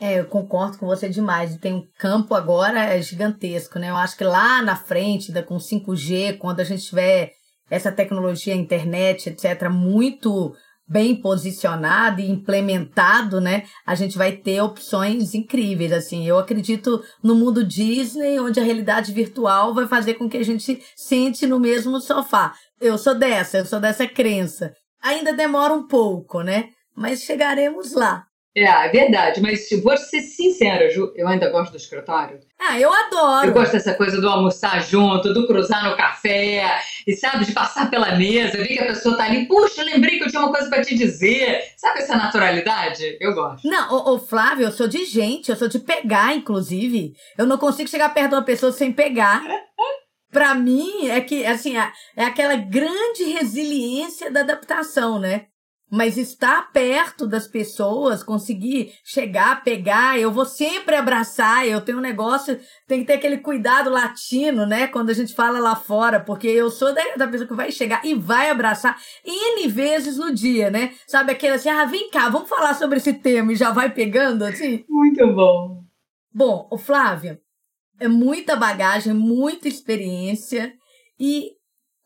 É, 0.00 0.20
eu 0.20 0.24
concordo 0.24 0.78
com 0.78 0.86
você 0.86 1.08
demais. 1.08 1.56
Tem 1.56 1.74
um 1.74 1.86
campo 1.98 2.34
agora 2.34 3.00
gigantesco, 3.02 3.78
né? 3.78 3.90
Eu 3.90 3.96
acho 3.96 4.16
que 4.16 4.24
lá 4.24 4.62
na 4.62 4.74
frente, 4.74 5.30
com 5.42 5.58
5G, 5.58 6.38
quando 6.38 6.60
a 6.60 6.64
gente 6.64 6.86
tiver 6.86 7.32
essa 7.68 7.92
tecnologia, 7.92 8.54
internet, 8.54 9.28
etc., 9.28 9.68
muito 9.68 10.54
bem 10.90 11.14
posicionado 11.14 12.20
e 12.20 12.28
implementado, 12.28 13.40
né, 13.40 13.62
a 13.86 13.94
gente 13.94 14.18
vai 14.18 14.32
ter 14.32 14.60
opções 14.60 15.34
incríveis, 15.34 15.92
assim. 15.92 16.26
Eu 16.26 16.36
acredito 16.36 17.00
no 17.22 17.36
mundo 17.36 17.64
Disney, 17.64 18.40
onde 18.40 18.58
a 18.58 18.64
realidade 18.64 19.12
virtual 19.12 19.72
vai 19.72 19.86
fazer 19.86 20.14
com 20.14 20.28
que 20.28 20.36
a 20.36 20.44
gente 20.44 20.64
se 20.64 20.82
sente 20.96 21.46
no 21.46 21.60
mesmo 21.60 22.00
sofá. 22.00 22.52
Eu 22.80 22.98
sou 22.98 23.14
dessa, 23.14 23.58
eu 23.58 23.66
sou 23.66 23.78
dessa 23.78 24.04
crença. 24.04 24.74
Ainda 25.00 25.32
demora 25.32 25.72
um 25.72 25.86
pouco, 25.86 26.42
né? 26.42 26.70
Mas 26.96 27.22
chegaremos 27.22 27.92
lá. 27.92 28.24
É, 28.54 28.64
é 28.64 28.88
verdade, 28.88 29.40
mas 29.40 29.68
vou 29.82 29.96
ser 29.96 30.22
sincera, 30.22 30.90
Ju, 30.90 31.12
eu 31.14 31.28
ainda 31.28 31.48
gosto 31.50 31.70
do 31.70 31.76
escritório. 31.76 32.40
Ah, 32.58 32.78
eu 32.78 32.92
adoro. 32.92 33.46
Eu 33.46 33.52
gosto 33.52 33.72
dessa 33.72 33.94
coisa 33.94 34.20
do 34.20 34.28
almoçar 34.28 34.82
junto, 34.82 35.32
do 35.32 35.46
cruzar 35.46 35.88
no 35.88 35.96
café, 35.96 36.82
e 37.06 37.14
sabe, 37.14 37.44
de 37.44 37.52
passar 37.52 37.88
pela 37.88 38.16
mesa, 38.16 38.58
ver 38.58 38.66
que 38.66 38.80
a 38.80 38.86
pessoa 38.86 39.16
tá 39.16 39.24
ali, 39.24 39.46
puxa, 39.46 39.84
lembrei 39.84 40.18
que 40.18 40.24
eu 40.24 40.28
tinha 40.28 40.42
uma 40.42 40.52
coisa 40.52 40.68
para 40.68 40.82
te 40.82 40.96
dizer. 40.96 41.62
Sabe 41.76 42.00
essa 42.00 42.16
naturalidade? 42.16 43.16
Eu 43.20 43.34
gosto. 43.34 43.66
Não, 43.68 43.94
ô, 43.94 44.14
ô, 44.14 44.18
Flávio, 44.18 44.66
eu 44.66 44.72
sou 44.72 44.88
de 44.88 45.04
gente, 45.04 45.50
eu 45.50 45.56
sou 45.56 45.68
de 45.68 45.78
pegar, 45.78 46.34
inclusive. 46.34 47.12
Eu 47.38 47.46
não 47.46 47.56
consigo 47.56 47.88
chegar 47.88 48.12
perto 48.12 48.30
de 48.30 48.34
uma 48.34 48.44
pessoa 48.44 48.72
sem 48.72 48.92
pegar. 48.92 49.42
Para 50.30 50.54
mim, 50.54 51.08
é 51.08 51.20
que, 51.20 51.44
assim, 51.44 51.76
é, 51.76 51.90
é 52.16 52.24
aquela 52.24 52.54
grande 52.54 53.24
resiliência 53.24 54.30
da 54.30 54.40
adaptação, 54.40 55.18
né? 55.18 55.46
Mas 55.90 56.16
estar 56.16 56.70
perto 56.72 57.26
das 57.26 57.48
pessoas, 57.48 58.22
conseguir 58.22 58.92
chegar, 59.04 59.64
pegar, 59.64 60.18
eu 60.18 60.30
vou 60.30 60.44
sempre 60.44 60.94
abraçar. 60.94 61.66
Eu 61.66 61.80
tenho 61.80 61.98
um 61.98 62.02
negócio, 62.02 62.58
tem 62.86 63.00
que 63.00 63.06
ter 63.06 63.14
aquele 63.14 63.38
cuidado 63.38 63.90
latino, 63.90 64.64
né? 64.66 64.86
Quando 64.86 65.10
a 65.10 65.14
gente 65.14 65.34
fala 65.34 65.58
lá 65.58 65.74
fora, 65.74 66.20
porque 66.20 66.46
eu 66.46 66.70
sou 66.70 66.94
da, 66.94 67.02
da 67.16 67.26
pessoa 67.26 67.48
que 67.48 67.54
vai 67.54 67.72
chegar 67.72 68.04
e 68.04 68.14
vai 68.14 68.50
abraçar 68.50 68.96
N 69.24 69.66
vezes 69.66 70.16
no 70.16 70.32
dia, 70.32 70.70
né? 70.70 70.94
Sabe 71.06 71.32
aquele 71.32 71.54
assim, 71.54 71.68
ah, 71.68 71.84
vem 71.84 72.08
cá, 72.10 72.28
vamos 72.28 72.48
falar 72.48 72.74
sobre 72.74 72.98
esse 72.98 73.14
tema 73.14 73.52
e 73.52 73.56
já 73.56 73.72
vai 73.72 73.90
pegando 73.92 74.44
assim? 74.44 74.84
Muito 74.88 75.26
bom. 75.34 75.82
Bom, 76.32 76.68
o 76.70 76.78
Flávio, 76.78 77.36
é 77.98 78.06
muita 78.06 78.54
bagagem, 78.54 79.12
muita 79.12 79.68
experiência 79.68 80.72
e 81.18 81.50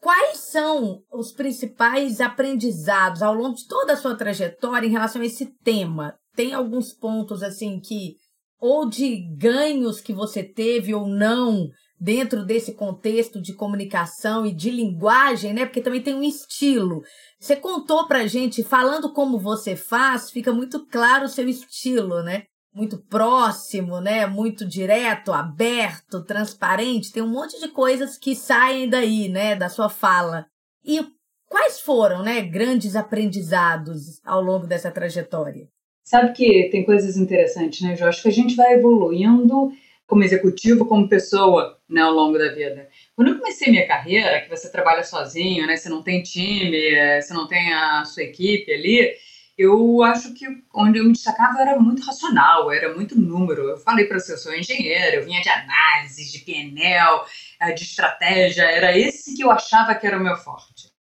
Quais 0.04 0.36
são 0.36 1.02
os 1.10 1.32
principais 1.32 2.20
aprendizados 2.20 3.22
ao 3.22 3.32
longo 3.32 3.54
de 3.54 3.66
toda 3.66 3.94
a 3.94 3.96
sua 3.96 4.14
trajetória 4.14 4.86
em 4.86 4.90
relação 4.90 5.22
a 5.22 5.24
esse 5.24 5.46
tema? 5.64 6.14
Tem 6.36 6.52
alguns 6.52 6.92
pontos 6.92 7.42
assim 7.42 7.80
que 7.80 8.16
ou 8.60 8.86
de 8.86 9.26
ganhos 9.34 10.02
que 10.02 10.12
você 10.12 10.42
teve 10.42 10.94
ou 10.94 11.06
não 11.06 11.70
dentro 11.98 12.44
desse 12.44 12.74
contexto 12.74 13.40
de 13.40 13.54
comunicação 13.54 14.44
e 14.44 14.52
de 14.54 14.70
linguagem, 14.70 15.54
né? 15.54 15.64
Porque 15.64 15.80
também 15.80 16.02
tem 16.02 16.14
um 16.14 16.22
estilo. 16.22 17.00
Você 17.40 17.56
contou 17.56 18.06
pra 18.06 18.26
gente, 18.26 18.62
falando 18.62 19.10
como 19.10 19.38
você 19.38 19.74
faz, 19.74 20.30
fica 20.30 20.52
muito 20.52 20.86
claro 20.86 21.24
o 21.24 21.30
seu 21.30 21.48
estilo, 21.48 22.22
né? 22.22 22.42
Muito 22.74 22.98
próximo, 22.98 24.00
né? 24.00 24.26
Muito 24.26 24.66
direto, 24.66 25.32
aberto, 25.32 26.24
transparente. 26.24 27.12
Tem 27.12 27.22
um 27.22 27.30
monte 27.30 27.58
de 27.60 27.68
coisas 27.68 28.18
que 28.18 28.34
saem 28.34 28.88
daí, 28.88 29.28
né? 29.28 29.54
Da 29.54 29.68
sua 29.68 29.88
fala. 29.88 30.46
E 30.84 31.00
quais 31.48 31.80
foram, 31.80 32.22
né? 32.22 32.42
Grandes 32.42 32.96
aprendizados 32.96 34.20
ao 34.24 34.42
longo 34.42 34.66
dessa 34.66 34.90
trajetória? 34.90 35.68
Sabe 36.02 36.32
que 36.32 36.68
tem 36.70 36.84
coisas 36.84 37.16
interessantes, 37.16 37.80
né, 37.80 37.96
Acho 37.98 38.22
que 38.22 38.28
a 38.28 38.32
gente 38.32 38.54
vai 38.54 38.74
evoluindo 38.74 39.72
como 40.06 40.22
executivo, 40.22 40.84
como 40.84 41.08
pessoa, 41.08 41.78
né, 41.88 42.02
ao 42.02 42.12
longo 42.12 42.36
da 42.36 42.52
vida. 42.52 42.90
Quando 43.16 43.28
eu 43.28 43.38
comecei 43.38 43.70
minha 43.70 43.86
carreira, 43.86 44.42
que 44.42 44.50
você 44.50 44.70
trabalha 44.70 45.02
sozinho, 45.02 45.66
né? 45.66 45.76
Você 45.76 45.88
não 45.88 46.02
tem 46.02 46.22
time, 46.22 46.76
é, 46.76 47.22
você 47.22 47.32
não 47.32 47.46
tem 47.48 47.72
a 47.72 48.04
sua 48.04 48.24
equipe 48.24 48.70
ali 48.70 49.14
eu 49.56 50.02
acho 50.02 50.34
que 50.34 50.46
onde 50.74 50.98
eu 50.98 51.04
me 51.04 51.12
destacava 51.12 51.60
era 51.60 51.78
muito 51.80 52.02
racional, 52.04 52.72
era 52.72 52.92
muito 52.94 53.18
número. 53.18 53.68
Eu 53.68 53.76
falei 53.76 54.04
para 54.06 54.18
você, 54.18 54.32
eu 54.32 54.38
sou 54.38 54.54
engenheiro, 54.54 55.16
eu 55.16 55.24
vinha 55.24 55.40
de 55.40 55.48
análise, 55.48 56.32
de 56.32 56.40
PNL, 56.40 57.24
eh, 57.60 57.72
de 57.72 57.84
estratégia, 57.84 58.62
era 58.64 58.96
esse 58.98 59.36
que 59.36 59.44
eu 59.44 59.50
achava 59.50 59.94
que 59.94 60.06
era 60.06 60.18
o 60.18 60.22
meu 60.22 60.36
forte. 60.36 60.92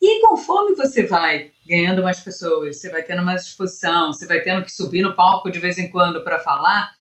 E 0.00 0.20
conforme 0.20 0.74
você 0.74 1.06
vai 1.06 1.52
ganhando 1.66 2.02
mais 2.02 2.18
pessoas, 2.20 2.76
você 2.78 2.90
vai 2.90 3.04
tendo 3.04 3.22
mais 3.24 3.42
exposição, 3.42 4.12
você 4.12 4.26
vai 4.26 4.40
tendo 4.40 4.64
que 4.64 4.72
subir 4.72 5.02
no 5.02 5.14
palco 5.14 5.50
de 5.50 5.60
vez 5.60 5.78
em 5.78 5.88
quando 5.88 6.24
para 6.24 6.40
falar, 6.40 6.92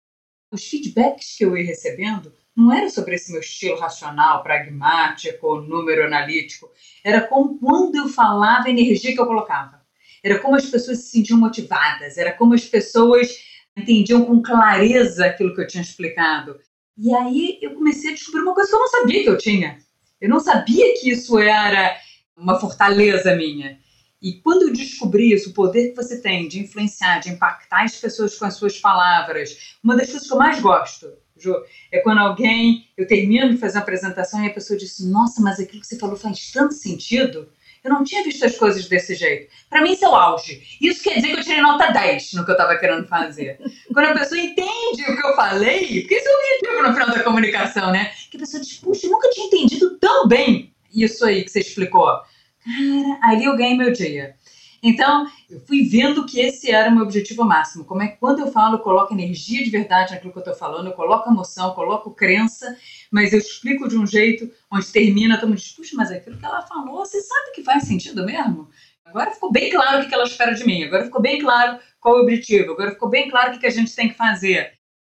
os 0.52 0.64
feedbacks 0.70 1.36
que 1.36 1.46
eu 1.46 1.58
ia 1.58 1.66
recebendo 1.66 2.32
não 2.56 2.72
era 2.72 2.90
sobre 2.92 3.16
esse 3.16 3.32
meu 3.32 3.42
estilo 3.42 3.80
racional, 3.80 4.44
pragmático, 4.44 5.62
número 5.62 6.06
analítico, 6.06 6.70
era 7.04 7.22
como 7.22 7.58
quando 7.58 7.96
eu 7.96 8.08
falava 8.08 8.68
a 8.68 8.70
energia 8.70 9.14
que 9.14 9.20
eu 9.20 9.26
colocava 9.26 9.81
era 10.24 10.40
como 10.40 10.56
as 10.56 10.66
pessoas 10.66 11.00
se 11.00 11.10
sentiam 11.10 11.40
motivadas, 11.40 12.18
era 12.18 12.32
como 12.32 12.54
as 12.54 12.66
pessoas 12.66 13.30
entendiam 13.76 14.26
com 14.26 14.42
clareza 14.42 15.26
aquilo 15.26 15.56
que 15.56 15.62
eu 15.62 15.68
tinha 15.68 15.82
explicado. 15.82 16.60
E 16.98 17.14
aí 17.16 17.58
eu 17.62 17.74
comecei 17.74 18.12
a 18.12 18.14
descobrir 18.14 18.42
uma 18.42 18.54
coisa 18.54 18.70
que 18.70 18.76
eu 18.76 18.80
não 18.80 18.90
sabia 18.90 19.24
que 19.24 19.30
eu 19.30 19.38
tinha. 19.38 19.78
Eu 20.20 20.30
não 20.30 20.40
sabia 20.40 20.94
que 21.00 21.10
isso 21.10 21.40
era 21.40 21.98
uma 22.38 22.60
fortaleza 22.60 23.36
minha. 23.36 23.80
E 24.22 24.34
quando 24.34 24.64
eu 24.64 24.74
descobri 24.74 25.34
isso, 25.34 25.50
o 25.50 25.54
poder 25.54 25.90
que 25.90 25.96
você 25.96 26.22
tem 26.22 26.48
de 26.48 26.60
influenciar, 26.60 27.20
de 27.20 27.30
impactar 27.30 27.84
as 27.84 27.96
pessoas 27.96 28.38
com 28.38 28.46
as 28.46 28.54
suas 28.54 28.78
palavras, 28.78 29.76
uma 29.84 29.96
das 29.96 30.12
coisas 30.12 30.28
que 30.28 30.34
eu 30.34 30.38
mais 30.38 30.60
gosto, 30.60 31.12
Ju, 31.36 31.56
é 31.92 32.00
quando 32.02 32.20
alguém, 32.20 32.88
eu 32.96 33.08
termino 33.08 33.50
de 33.50 33.58
fazer 33.58 33.80
uma 33.80 33.82
apresentação 33.82 34.44
e 34.44 34.48
a 34.48 34.54
pessoa 34.54 34.78
diz: 34.78 35.00
Nossa, 35.00 35.42
mas 35.42 35.60
aquilo 35.60 35.82
que 35.82 35.88
você 35.88 35.98
falou 35.98 36.16
faz 36.16 36.52
tanto 36.52 36.76
sentido. 36.76 37.50
Eu 37.84 37.90
não 37.90 38.04
tinha 38.04 38.24
visto 38.24 38.46
as 38.46 38.56
coisas 38.58 38.88
desse 38.88 39.16
jeito. 39.16 39.52
Para 39.70 39.82
mim, 39.82 39.94
isso 39.94 40.06
é 40.06 40.10
o 40.10 40.16
auge. 40.16 40.62
Isso 40.80 41.02
quer 41.02 41.16
dizer 41.16 41.30
que 41.30 41.40
eu 41.40 41.44
tirei 41.44 41.62
nota 41.62 41.92
10 41.92 42.34
no 42.34 42.46
que 42.46 42.52
eu 42.52 42.56
estava 42.56 42.78
querendo 42.78 43.08
fazer. 43.08 43.60
Quando 43.92 44.06
a 44.06 44.20
pessoa 44.20 44.40
entende 44.40 45.02
o 45.02 45.18
que 45.18 45.26
eu 45.26 45.36
falei, 45.36 46.02
porque 46.02 46.14
esse 46.14 46.28
é 46.28 46.32
o 46.32 46.36
objetivo 46.36 46.88
no 46.88 46.94
final 46.94 47.10
da 47.10 47.24
comunicação, 47.24 47.92
né? 47.92 48.12
Que 48.30 48.38
a 48.38 48.40
pessoa 48.40 48.62
diz, 48.62 48.78
puxa, 48.78 49.08
eu 49.08 49.12
nunca 49.12 49.30
tinha 49.32 49.48
entendido 49.48 49.98
tão 49.98 50.28
bem 50.28 50.72
isso 50.94 51.26
aí 51.26 51.44
que 51.44 51.50
você 51.50 51.62
explicou. 51.62 52.06
Cara, 52.06 53.20
ali 53.24 53.46
eu 53.46 53.58
ganhei 53.58 53.76
meu 53.76 53.92
dia. 53.92 54.36
Então, 54.84 55.28
eu 55.48 55.60
fui 55.62 55.84
vendo 55.84 56.26
que 56.26 56.40
esse 56.40 56.72
era 56.72 56.90
o 56.90 56.96
meu 56.96 57.04
objetivo 57.04 57.46
máximo. 57.46 57.86
Como 57.86 58.02
é 58.02 58.08
que 58.08 58.18
quando 58.18 58.40
eu 58.40 58.52
falo, 58.52 58.76
eu 58.76 58.80
coloco 58.80 59.14
energia 59.14 59.64
de 59.64 59.70
verdade 59.70 60.12
naquilo 60.12 60.32
que 60.32 60.40
eu 60.40 60.42
estou 60.42 60.56
falando, 60.56 60.88
eu 60.88 60.94
coloco 60.94 61.30
emoção, 61.30 61.68
eu 61.68 61.76
coloco 61.76 62.16
crença, 62.16 62.76
mas 63.12 63.32
eu 63.32 63.40
explico 63.40 63.88
de 63.88 63.96
um 63.96 64.08
jeito 64.08 64.50
onde 64.72 64.88
termina, 64.88 65.38
todo 65.38 65.50
mundo 65.50 65.60
diz, 65.60 65.72
puxa, 65.72 65.96
mas 65.96 66.12
aquilo 66.12 66.38
que 66.38 66.46
ela 66.46 66.64
falou, 66.64 67.06
você 67.06 67.22
sabe 67.22 67.52
que 67.54 67.64
faz 67.64 67.84
sentido 67.84 68.26
mesmo? 68.26 68.70
Agora 69.06 69.30
ficou 69.32 69.52
bem 69.52 69.70
claro 69.70 70.04
o 70.04 70.10
que 70.10 70.14
ela 70.14 70.24
espera 70.24 70.54
de 70.54 70.66
mim, 70.66 70.84
agora 70.84 71.06
ficou 71.06 71.22
bem 71.22 71.40
claro 71.40 71.78
qual 72.00 72.16
o 72.16 72.22
objetivo, 72.22 72.72
agora 72.72 72.92
ficou 72.92 73.10
bem 73.10 73.30
claro 73.30 73.56
o 73.56 73.60
que 73.60 73.68
a 73.68 73.72
gente 73.72 73.96
tem 73.96 74.10
que 74.10 74.16
fazer. 74.16 74.74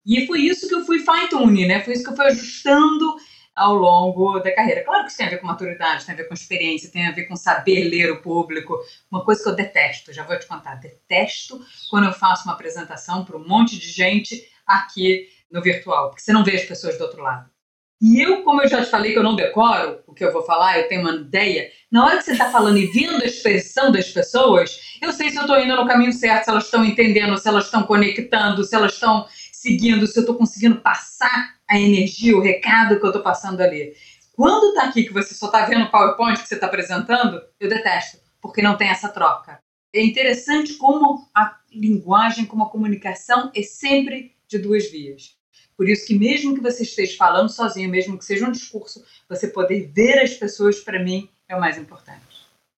E 0.05 0.27
foi 0.27 0.41
isso 0.41 0.67
que 0.67 0.75
eu 0.75 0.85
fui 0.85 0.99
fine-tune, 0.99 1.65
né? 1.65 1.79
Foi 1.81 1.93
isso 1.93 2.03
que 2.03 2.09
eu 2.09 2.15
fui 2.15 2.25
ajustando 2.25 3.15
ao 3.55 3.75
longo 3.75 4.39
da 4.39 4.53
carreira. 4.53 4.83
Claro 4.83 5.03
que 5.03 5.09
isso 5.09 5.17
tem 5.17 5.27
a 5.27 5.29
ver 5.29 5.37
com 5.37 5.47
maturidade, 5.47 6.05
tem 6.05 6.13
a 6.13 6.17
ver 6.17 6.27
com 6.27 6.33
experiência, 6.33 6.91
tem 6.91 7.07
a 7.07 7.11
ver 7.11 7.25
com 7.25 7.35
saber 7.35 7.83
ler 7.89 8.11
o 8.11 8.21
público. 8.21 8.77
Uma 9.11 9.23
coisa 9.23 9.43
que 9.43 9.49
eu 9.49 9.55
detesto, 9.55 10.13
já 10.13 10.23
vou 10.23 10.37
te 10.37 10.47
contar, 10.47 10.75
detesto 10.75 11.59
quando 11.89 12.05
eu 12.05 12.13
faço 12.13 12.45
uma 12.45 12.53
apresentação 12.53 13.23
para 13.23 13.37
um 13.37 13.47
monte 13.47 13.77
de 13.77 13.89
gente 13.89 14.43
aqui 14.65 15.27
no 15.51 15.61
virtual, 15.61 16.09
porque 16.09 16.21
você 16.21 16.33
não 16.33 16.43
vê 16.43 16.55
as 16.55 16.65
pessoas 16.65 16.97
do 16.97 17.03
outro 17.03 17.21
lado. 17.21 17.53
E 18.01 18.21
eu, 18.21 18.43
como 18.43 18.61
eu 18.61 18.67
já 18.67 18.83
te 18.83 18.89
falei 18.89 19.13
que 19.13 19.19
eu 19.19 19.23
não 19.23 19.33
decoro 19.35 20.01
o 20.05 20.13
que 20.13 20.25
eu 20.25 20.33
vou 20.33 20.43
falar, 20.43 20.77
eu 20.77 20.89
tenho 20.89 21.01
uma 21.01 21.15
ideia, 21.15 21.71
na 21.89 22.03
hora 22.03 22.17
que 22.17 22.23
você 22.23 22.33
está 22.33 22.51
falando 22.51 22.77
e 22.77 22.87
vendo 22.87 23.23
a 23.23 23.25
expressão 23.25 23.93
das 23.93 24.09
pessoas, 24.09 24.97
eu 25.01 25.13
sei 25.13 25.29
se 25.29 25.37
eu 25.37 25.43
estou 25.43 25.57
indo 25.57 25.73
no 25.73 25.87
caminho 25.87 26.11
certo, 26.11 26.43
se 26.43 26.49
elas 26.49 26.65
estão 26.65 26.83
entendendo, 26.83 27.37
se 27.37 27.47
elas 27.47 27.63
estão 27.63 27.83
conectando, 27.83 28.63
se 28.65 28.75
elas 28.75 28.93
estão 28.93 29.25
seguindo, 29.63 30.05
se 30.05 30.19
eu 30.19 30.23
estou 30.23 30.35
conseguindo 30.35 30.81
passar 30.81 31.55
a 31.65 31.79
energia, 31.79 32.35
o 32.35 32.41
recado 32.41 32.99
que 32.99 33.05
eu 33.05 33.09
estou 33.09 33.23
passando 33.23 33.61
ali. 33.61 33.95
Quando 34.33 34.69
está 34.69 34.89
aqui 34.89 35.05
que 35.05 35.13
você 35.13 35.33
só 35.33 35.45
está 35.45 35.65
vendo 35.65 35.85
o 35.85 35.89
PowerPoint 35.89 36.41
que 36.41 36.47
você 36.49 36.55
está 36.55 36.67
apresentando, 36.67 37.41
eu 37.61 37.69
detesto, 37.69 38.19
porque 38.41 38.61
não 38.61 38.75
tem 38.75 38.89
essa 38.89 39.07
troca. 39.07 39.59
É 39.95 40.03
interessante 40.03 40.73
como 40.73 41.29
a 41.33 41.57
linguagem, 41.71 42.45
como 42.45 42.63
a 42.63 42.69
comunicação 42.69 43.51
é 43.55 43.61
sempre 43.61 44.35
de 44.49 44.57
duas 44.57 44.91
vias. 44.91 45.37
Por 45.77 45.87
isso 45.87 46.05
que 46.05 46.19
mesmo 46.19 46.53
que 46.53 46.61
você 46.61 46.83
esteja 46.83 47.15
falando 47.15 47.49
sozinho, 47.49 47.89
mesmo 47.89 48.17
que 48.17 48.25
seja 48.25 48.45
um 48.45 48.51
discurso, 48.51 49.01
você 49.29 49.47
poder 49.47 49.89
ver 49.93 50.19
as 50.19 50.33
pessoas, 50.33 50.81
para 50.81 51.01
mim, 51.01 51.29
é 51.47 51.55
o 51.55 51.59
mais 51.59 51.77
importante. 51.77 52.21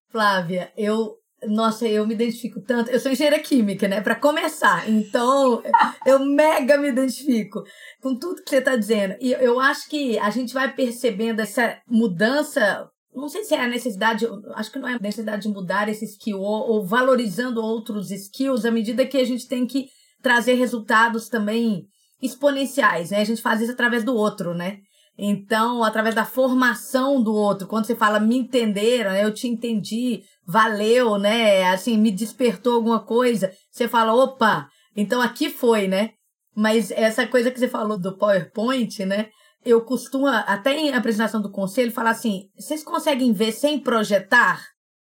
Flávia, 0.09 0.71
eu 0.77 1.17
nossa, 1.43 1.87
eu 1.87 2.07
me 2.07 2.13
identifico 2.13 2.61
tanto. 2.61 2.89
Eu 2.89 2.99
sou 2.99 3.11
engenheira 3.11 3.39
química, 3.39 3.87
né? 3.87 4.01
Para 4.01 4.15
começar. 4.15 4.89
Então, 4.89 5.61
eu 6.05 6.19
mega 6.19 6.77
me 6.77 6.89
identifico 6.89 7.63
com 8.01 8.17
tudo 8.17 8.43
que 8.43 8.49
você 8.49 8.57
está 8.57 8.75
dizendo. 8.75 9.15
E 9.19 9.33
eu 9.33 9.59
acho 9.59 9.89
que 9.89 10.17
a 10.19 10.29
gente 10.29 10.53
vai 10.53 10.73
percebendo 10.73 11.41
essa 11.41 11.77
mudança. 11.87 12.89
Não 13.13 13.29
sei 13.29 13.43
se 13.43 13.53
é 13.53 13.61
a 13.61 13.67
necessidade, 13.67 14.27
acho 14.55 14.71
que 14.71 14.79
não 14.79 14.87
é 14.87 14.95
a 14.95 14.99
necessidade 14.99 15.43
de 15.43 15.49
mudar 15.49 15.87
esse 15.87 16.05
skill 16.05 16.39
ou, 16.39 16.69
ou 16.69 16.85
valorizando 16.85 17.61
outros 17.61 18.11
skills 18.11 18.65
à 18.65 18.71
medida 18.71 19.05
que 19.05 19.17
a 19.17 19.23
gente 19.23 19.47
tem 19.47 19.65
que 19.65 19.87
trazer 20.21 20.55
resultados 20.55 21.29
também 21.29 21.85
exponenciais, 22.21 23.11
né? 23.11 23.21
A 23.21 23.23
gente 23.23 23.41
faz 23.41 23.61
isso 23.61 23.71
através 23.71 24.03
do 24.03 24.15
outro, 24.15 24.53
né? 24.53 24.79
Então, 25.17 25.83
através 25.83 26.13
da 26.13 26.25
formação 26.25 27.21
do 27.21 27.33
outro, 27.33 27.67
quando 27.67 27.85
você 27.85 27.95
fala 27.95 28.19
me 28.19 28.37
entenderam, 28.37 29.15
eu 29.15 29.33
te 29.33 29.47
entendi, 29.47 30.23
valeu, 30.45 31.17
né? 31.17 31.63
Assim, 31.69 31.97
me 31.97 32.11
despertou 32.11 32.75
alguma 32.75 32.99
coisa, 32.99 33.51
você 33.71 33.87
fala, 33.87 34.13
opa, 34.13 34.67
então 34.95 35.21
aqui 35.21 35.49
foi, 35.49 35.87
né? 35.87 36.11
Mas 36.55 36.91
essa 36.91 37.27
coisa 37.27 37.51
que 37.51 37.59
você 37.59 37.67
falou 37.67 37.97
do 37.97 38.17
PowerPoint, 38.17 39.05
né? 39.05 39.29
Eu 39.65 39.81
costumo, 39.81 40.27
até 40.27 40.77
em 40.77 40.93
apresentação 40.93 41.41
do 41.41 41.51
conselho, 41.51 41.91
falar 41.91 42.11
assim: 42.11 42.49
vocês 42.55 42.83
conseguem 42.83 43.33
ver 43.33 43.51
sem 43.51 43.79
projetar? 43.79 44.63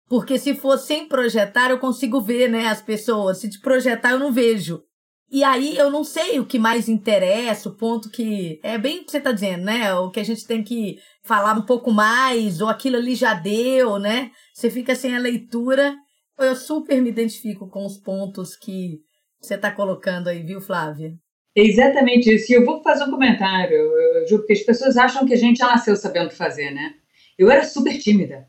Porque 0.07 0.37
se 0.37 0.53
for 0.53 0.77
sem 0.77 1.07
projetar, 1.07 1.71
eu 1.71 1.79
consigo 1.79 2.21
ver, 2.21 2.49
né, 2.49 2.67
as 2.67 2.81
pessoas. 2.81 3.39
Se 3.39 3.49
te 3.49 3.59
projetar, 3.59 4.11
eu 4.11 4.19
não 4.19 4.31
vejo. 4.31 4.83
E 5.33 5.43
aí 5.43 5.75
eu 5.75 5.89
não 5.89 6.03
sei 6.03 6.39
o 6.39 6.45
que 6.45 6.59
mais 6.59 6.87
interessa, 6.87 7.67
o 7.67 7.73
ponto 7.73 8.11
que. 8.11 8.59
É 8.61 8.77
bem 8.77 8.99
o 8.99 9.03
que 9.03 9.09
você 9.09 9.17
está 9.17 9.31
dizendo, 9.31 9.63
né? 9.63 9.91
O 9.95 10.11
que 10.11 10.19
a 10.19 10.23
gente 10.23 10.45
tem 10.45 10.63
que 10.63 10.99
falar 11.23 11.57
um 11.57 11.63
pouco 11.63 11.91
mais, 11.91 12.61
ou 12.61 12.69
aquilo 12.69 12.97
ali 12.97 13.15
já 13.15 13.33
deu, 13.33 13.97
né? 13.97 14.29
Você 14.53 14.69
fica 14.69 14.93
sem 14.93 15.15
a 15.15 15.19
leitura. 15.19 15.95
Eu 16.37 16.55
super 16.55 17.01
me 17.01 17.09
identifico 17.09 17.67
com 17.67 17.83
os 17.83 17.97
pontos 17.97 18.55
que 18.55 18.99
você 19.41 19.55
está 19.55 19.71
colocando 19.71 20.27
aí, 20.27 20.43
viu, 20.43 20.61
Flávia? 20.61 21.15
É 21.55 21.63
exatamente 21.63 22.31
isso. 22.31 22.51
E 22.51 22.55
eu 22.55 22.63
vou 22.63 22.83
fazer 22.83 23.05
um 23.05 23.11
comentário, 23.11 23.89
Ju, 24.29 24.37
porque 24.37 24.53
as 24.53 24.61
pessoas 24.61 24.97
acham 24.97 25.25
que 25.25 25.33
a 25.33 25.37
gente 25.37 25.57
já 25.57 25.65
nasceu 25.65 25.95
sabendo 25.95 26.29
fazer, 26.29 26.69
né? 26.69 26.93
Eu 27.39 27.49
era 27.49 27.63
super 27.63 27.97
tímida. 27.97 28.47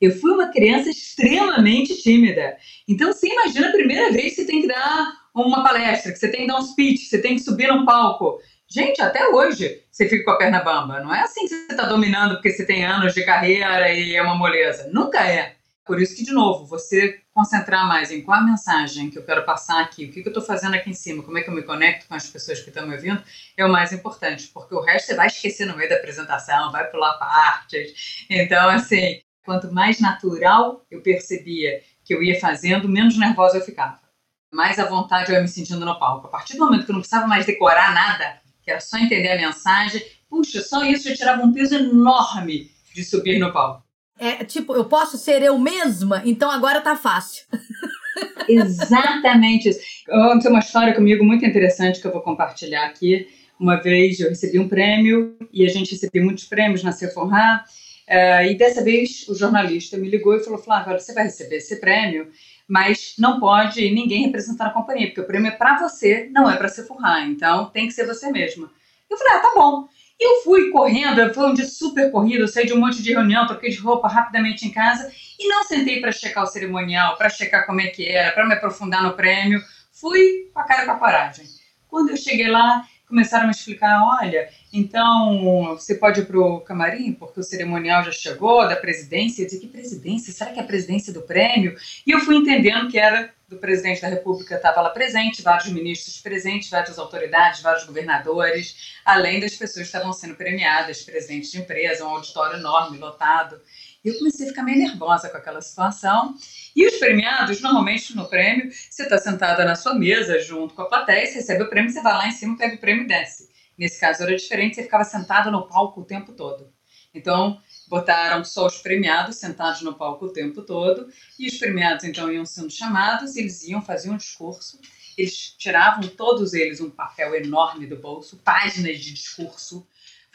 Eu 0.00 0.12
fui 0.12 0.32
uma 0.32 0.48
criança 0.48 0.88
extremamente 0.88 1.94
tímida. 2.02 2.56
Então, 2.88 3.12
você 3.12 3.28
imagina 3.28 3.68
a 3.68 3.72
primeira 3.72 4.10
vez 4.10 4.34
que 4.34 4.42
você 4.42 4.46
tem 4.46 4.62
que 4.62 4.68
dar 4.68 5.12
uma 5.42 5.62
palestra, 5.62 6.12
que 6.12 6.18
você 6.18 6.28
tem 6.28 6.42
que 6.42 6.46
dar 6.46 6.58
um 6.58 6.62
speech, 6.62 7.06
você 7.06 7.20
tem 7.20 7.34
que 7.34 7.42
subir 7.42 7.68
num 7.68 7.84
palco. 7.84 8.40
Gente, 8.68 9.00
até 9.00 9.28
hoje 9.28 9.82
você 9.90 10.08
fica 10.08 10.24
com 10.24 10.30
a 10.32 10.38
perna 10.38 10.60
bamba. 10.60 11.00
Não 11.00 11.14
é 11.14 11.20
assim 11.20 11.42
que 11.42 11.48
você 11.48 11.72
está 11.72 11.86
dominando 11.86 12.34
porque 12.34 12.50
você 12.50 12.64
tem 12.64 12.84
anos 12.84 13.14
de 13.14 13.24
carreira 13.24 13.92
e 13.92 14.16
é 14.16 14.22
uma 14.22 14.34
moleza. 14.34 14.90
Nunca 14.92 15.26
é. 15.26 15.56
Por 15.84 16.02
isso 16.02 16.16
que, 16.16 16.24
de 16.24 16.32
novo, 16.32 16.66
você 16.66 17.20
concentrar 17.32 17.86
mais 17.86 18.10
em 18.10 18.20
qual 18.20 18.40
a 18.40 18.42
mensagem 18.42 19.08
que 19.08 19.16
eu 19.16 19.22
quero 19.22 19.44
passar 19.44 19.80
aqui, 19.80 20.06
o 20.06 20.12
que 20.12 20.18
eu 20.18 20.26
estou 20.28 20.42
fazendo 20.42 20.74
aqui 20.74 20.90
em 20.90 20.94
cima, 20.94 21.22
como 21.22 21.38
é 21.38 21.42
que 21.42 21.48
eu 21.48 21.54
me 21.54 21.62
conecto 21.62 22.08
com 22.08 22.14
as 22.14 22.28
pessoas 22.28 22.58
que 22.58 22.70
estão 22.70 22.88
me 22.88 22.94
ouvindo, 22.94 23.22
é 23.56 23.64
o 23.64 23.70
mais 23.70 23.92
importante, 23.92 24.50
porque 24.52 24.74
o 24.74 24.80
resto 24.80 25.06
você 25.06 25.14
vai 25.14 25.28
esquecer 25.28 25.64
no 25.64 25.76
meio 25.76 25.88
da 25.88 25.94
apresentação, 25.94 26.72
vai 26.72 26.90
pular 26.90 27.12
partes. 27.18 28.26
Então, 28.28 28.68
assim, 28.68 29.20
quanto 29.44 29.72
mais 29.72 30.00
natural 30.00 30.84
eu 30.90 31.00
percebia 31.02 31.80
que 32.04 32.12
eu 32.12 32.20
ia 32.20 32.40
fazendo, 32.40 32.88
menos 32.88 33.16
nervosa 33.16 33.58
eu 33.58 33.64
ficava. 33.64 34.05
Mais 34.52 34.78
à 34.78 34.84
vontade 34.84 35.30
eu 35.30 35.36
ia 35.36 35.42
me 35.42 35.48
sentindo 35.48 35.84
no 35.84 35.98
palco. 35.98 36.26
A 36.26 36.30
partir 36.30 36.54
do 36.54 36.64
momento 36.64 36.84
que 36.84 36.90
eu 36.90 36.94
não 36.94 37.00
precisava 37.00 37.26
mais 37.26 37.46
decorar 37.46 37.92
nada, 37.92 38.40
que 38.62 38.70
era 38.70 38.80
só 38.80 38.98
entender 38.98 39.30
a 39.30 39.36
mensagem, 39.36 40.02
puxa, 40.28 40.62
só 40.62 40.84
isso 40.84 41.08
já 41.08 41.14
tirava 41.14 41.42
um 41.42 41.52
peso 41.52 41.74
enorme 41.74 42.70
de 42.94 43.04
subir 43.04 43.38
no 43.38 43.52
palco. 43.52 43.84
É 44.18 44.44
tipo, 44.44 44.74
eu 44.74 44.86
posso 44.86 45.18
ser 45.18 45.42
eu 45.42 45.58
mesma, 45.58 46.22
então 46.24 46.50
agora 46.50 46.80
tá 46.80 46.96
fácil. 46.96 47.44
Exatamente 48.48 49.68
isso. 49.68 49.80
Tem 50.06 50.50
uma 50.50 50.60
história 50.60 50.94
comigo 50.94 51.24
muito 51.24 51.44
interessante 51.44 52.00
que 52.00 52.06
eu 52.06 52.12
vou 52.12 52.22
compartilhar 52.22 52.86
aqui. 52.86 53.28
Uma 53.58 53.76
vez 53.76 54.20
eu 54.20 54.28
recebi 54.28 54.58
um 54.58 54.68
prêmio 54.68 55.36
e 55.52 55.64
a 55.64 55.68
gente 55.68 55.92
recebeu 55.92 56.24
muitos 56.24 56.44
prêmios 56.44 56.82
na 56.82 56.92
Sephora. 56.92 57.64
Uh, 58.08 58.44
e 58.50 58.54
dessa 58.54 58.84
vez 58.84 59.26
o 59.28 59.34
jornalista 59.34 59.96
me 59.98 60.08
ligou 60.08 60.36
e 60.36 60.40
falou: 60.40 60.58
Flávio, 60.58 60.98
você 60.98 61.12
vai 61.12 61.24
receber 61.24 61.56
esse 61.56 61.80
prêmio, 61.80 62.30
mas 62.68 63.14
não 63.18 63.38
pode 63.38 63.90
ninguém 63.90 64.24
representar 64.24 64.66
a 64.66 64.70
companhia, 64.70 65.06
porque 65.06 65.20
o 65.20 65.26
prêmio 65.26 65.48
é 65.48 65.56
para 65.56 65.78
você, 65.78 66.28
não 66.32 66.50
é 66.50 66.56
para 66.56 66.68
Sephora. 66.68 67.22
Então 67.22 67.66
tem 67.66 67.86
que 67.86 67.92
ser 67.92 68.06
você 68.06 68.30
mesma. 68.30 68.70
Eu 69.08 69.16
falei: 69.16 69.34
ah, 69.34 69.40
tá 69.40 69.52
bom. 69.54 69.88
Eu 70.18 70.42
fui 70.42 70.70
correndo, 70.70 71.32
foi 71.34 71.46
um 71.46 71.54
dia 71.54 71.66
super 71.66 72.10
corrido, 72.10 72.40
eu 72.40 72.48
saí 72.48 72.66
de 72.66 72.72
um 72.72 72.80
monte 72.80 73.02
de 73.02 73.12
reunião, 73.12 73.46
troquei 73.46 73.70
de 73.70 73.76
roupa 73.76 74.08
rapidamente 74.08 74.66
em 74.66 74.70
casa 74.70 75.12
e 75.38 75.46
não 75.46 75.62
sentei 75.64 76.00
para 76.00 76.10
checar 76.10 76.42
o 76.42 76.46
cerimonial, 76.46 77.18
para 77.18 77.28
checar 77.28 77.66
como 77.66 77.82
é 77.82 77.88
que 77.88 78.08
era, 78.08 78.32
para 78.32 78.46
me 78.46 78.54
aprofundar 78.54 79.02
no 79.02 79.12
prêmio. 79.12 79.62
Fui 79.92 80.50
com 80.54 80.60
a 80.60 80.64
cara 80.64 80.86
com 80.86 80.92
a 80.92 80.98
coragem. 80.98 81.46
Quando 81.86 82.10
eu 82.10 82.16
cheguei 82.16 82.48
lá, 82.48 82.86
começaram 83.06 83.48
a 83.48 83.50
explicar, 83.50 84.02
olha, 84.20 84.48
então 84.72 85.74
você 85.76 85.94
pode 85.94 86.20
ir 86.20 86.26
para 86.26 86.38
o 86.38 86.60
camarim, 86.60 87.12
porque 87.12 87.40
o 87.40 87.42
cerimonial 87.42 88.02
já 88.04 88.12
chegou, 88.12 88.68
da 88.68 88.76
presidência. 88.76 89.42
Eu 89.42 89.46
disse, 89.46 89.60
que 89.60 89.68
presidência? 89.68 90.32
Será 90.32 90.50
que 90.50 90.58
é 90.58 90.62
a 90.62 90.66
presidência 90.66 91.12
do 91.12 91.22
prêmio? 91.22 91.76
E 92.06 92.10
eu 92.10 92.20
fui 92.20 92.36
entendendo 92.36 92.90
que 92.90 92.98
era 92.98 93.34
do 93.48 93.58
presidente 93.58 94.02
da 94.02 94.08
República 94.08 94.56
estava 94.56 94.80
lá 94.80 94.90
presente, 94.90 95.40
vários 95.40 95.72
ministros 95.72 96.20
presentes, 96.20 96.68
várias 96.68 96.98
autoridades, 96.98 97.60
vários 97.60 97.84
governadores, 97.84 98.96
além 99.04 99.38
das 99.38 99.54
pessoas 99.54 99.88
que 99.88 99.96
estavam 99.96 100.12
sendo 100.12 100.34
premiadas, 100.34 101.02
presidentes 101.02 101.52
de 101.52 101.58
empresa, 101.58 102.04
um 102.04 102.08
auditório 102.08 102.58
enorme, 102.58 102.98
lotado. 102.98 103.60
Eu 104.06 104.16
comecei 104.18 104.46
a 104.46 104.50
ficar 104.50 104.62
meio 104.62 104.78
nervosa 104.78 105.28
com 105.28 105.36
aquela 105.36 105.60
situação. 105.60 106.36
E 106.76 106.86
os 106.86 106.94
premiados, 106.94 107.60
normalmente 107.60 108.14
no 108.14 108.28
prêmio, 108.28 108.70
você 108.70 109.02
está 109.02 109.18
sentada 109.18 109.64
na 109.64 109.74
sua 109.74 109.96
mesa 109.96 110.38
junto 110.38 110.74
com 110.74 110.82
a 110.82 110.88
plateia, 110.88 111.26
você 111.26 111.34
recebe 111.34 111.64
o 111.64 111.68
prêmio, 111.68 111.90
você 111.90 112.00
vai 112.00 112.12
lá 112.12 112.28
em 112.28 112.30
cima, 112.30 112.56
pega 112.56 112.76
o 112.76 112.78
prêmio 112.78 113.02
e 113.02 113.08
desce. 113.08 113.50
Nesse 113.76 113.98
caso 113.98 114.22
era 114.22 114.36
diferente, 114.36 114.76
você 114.76 114.84
ficava 114.84 115.02
sentado 115.02 115.50
no 115.50 115.66
palco 115.66 116.02
o 116.02 116.04
tempo 116.04 116.30
todo. 116.30 116.72
Então, 117.12 117.60
botaram 117.88 118.44
só 118.44 118.66
os 118.66 118.78
premiados 118.78 119.38
sentados 119.38 119.82
no 119.82 119.94
palco 119.94 120.26
o 120.26 120.32
tempo 120.32 120.62
todo, 120.62 121.08
e 121.36 121.48
os 121.48 121.58
premiados 121.58 122.04
então 122.04 122.30
iam 122.30 122.46
sendo 122.46 122.70
chamados, 122.70 123.34
eles 123.34 123.64
iam, 123.64 123.82
fazer 123.82 124.10
um 124.10 124.16
discurso, 124.16 124.78
eles 125.18 125.52
tiravam 125.58 126.06
todos 126.10 126.54
eles 126.54 126.80
um 126.80 126.90
papel 126.90 127.34
enorme 127.34 127.88
do 127.88 127.96
bolso, 127.96 128.36
páginas 128.44 129.00
de 129.00 129.12
discurso, 129.12 129.84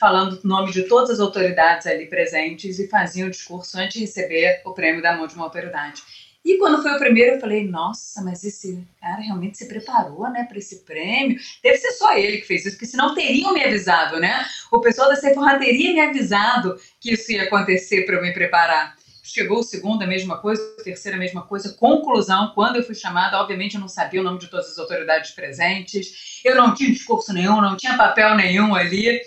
falando 0.02 0.40
o 0.44 0.48
nome 0.48 0.72
de 0.72 0.82
todas 0.84 1.12
as 1.12 1.20
autoridades 1.20 1.86
ali 1.86 2.08
presentes 2.08 2.80
e 2.80 2.88
faziam 2.88 3.28
o 3.28 3.32
discurso 3.32 3.78
antes 3.78 3.94
de 3.94 4.00
receber 4.02 4.60
o 4.66 4.74
prêmio 4.74 5.00
da 5.00 5.16
mão 5.16 5.28
de 5.28 5.36
uma 5.36 5.44
autoridade. 5.44 6.02
E 6.44 6.58
quando 6.58 6.82
foi 6.82 6.92
o 6.94 6.98
primeiro, 6.98 7.36
eu 7.36 7.40
falei, 7.40 7.68
nossa, 7.68 8.20
mas 8.24 8.44
esse 8.44 8.84
cara 9.00 9.22
realmente 9.22 9.60
se 9.60 9.68
preparou, 9.68 10.28
né, 10.32 10.44
para 10.46 10.58
esse 10.58 10.78
prêmio. 10.78 11.38
Deve 11.62 11.78
ser 11.78 11.92
só 11.92 12.18
ele 12.18 12.38
que 12.38 12.48
fez 12.48 12.66
isso, 12.66 12.76
porque 12.76 12.88
senão 12.88 13.14
teriam 13.14 13.54
me 13.54 13.64
avisado, 13.64 14.20
né? 14.20 14.44
O 14.72 14.80
pessoal 14.80 15.08
da 15.08 15.16
Sephora 15.16 15.60
teria 15.60 15.94
me 15.94 16.00
avisado 16.00 16.76
que 17.00 17.14
isso 17.14 17.32
ia 17.32 17.44
acontecer 17.44 18.04
para 18.04 18.16
eu 18.16 18.24
me 18.24 18.34
preparar. 18.34 18.96
Chegou 19.22 19.60
o 19.60 19.64
segundo, 19.64 20.02
a 20.02 20.08
mesma 20.08 20.40
coisa, 20.40 20.64
o 20.80 20.84
terceiro, 20.84 21.16
a 21.16 21.20
mesma 21.20 21.44
coisa. 21.44 21.74
Conclusão, 21.74 22.54
quando 22.56 22.78
eu 22.78 22.84
fui 22.84 22.96
chamada, 22.96 23.40
obviamente 23.40 23.76
eu 23.76 23.82
não 23.82 23.88
sabia 23.88 24.20
o 24.20 24.24
nome 24.24 24.40
de 24.40 24.48
todas 24.48 24.72
as 24.72 24.80
autoridades 24.80 25.30
presentes, 25.30 26.42
eu 26.44 26.56
não 26.56 26.74
tinha 26.74 26.92
discurso 26.92 27.32
nenhum, 27.32 27.62
não 27.62 27.78
tinha 27.78 27.96
papel 27.96 28.36
nenhum 28.36 28.74
ali. 28.74 29.22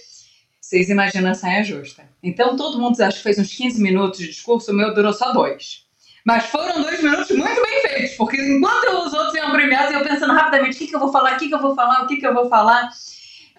Vocês 0.64 0.88
imaginam 0.88 1.30
a 1.30 1.34
saia 1.34 1.62
justa. 1.62 2.08
Então 2.22 2.56
todo 2.56 2.80
mundo 2.80 2.98
acho 2.98 3.18
que 3.18 3.22
fez 3.22 3.38
uns 3.38 3.54
15 3.54 3.82
minutos 3.82 4.18
de 4.18 4.28
discurso, 4.28 4.72
o 4.72 4.74
meu 4.74 4.94
durou 4.94 5.12
só 5.12 5.30
dois. 5.30 5.84
Mas 6.24 6.46
foram 6.46 6.80
dois 6.80 7.02
minutos 7.02 7.28
muito 7.36 7.62
bem 7.62 7.80
feitos, 7.82 8.16
porque 8.16 8.40
enquanto 8.40 9.06
os 9.06 9.12
outros 9.12 9.34
iam 9.34 9.52
premiados, 9.52 9.92
eu 9.92 10.02
pensando 10.02 10.32
rapidamente 10.32 10.74
o 10.74 10.78
que, 10.78 10.86
que 10.86 10.96
eu 10.96 11.00
vou 11.00 11.12
falar, 11.12 11.34
o 11.34 11.38
que, 11.38 11.48
que 11.48 11.54
eu 11.54 11.60
vou 11.60 11.74
falar, 11.74 12.02
o 12.02 12.06
que, 12.06 12.16
que 12.16 12.26
eu 12.26 12.32
vou 12.32 12.48
falar. 12.48 12.88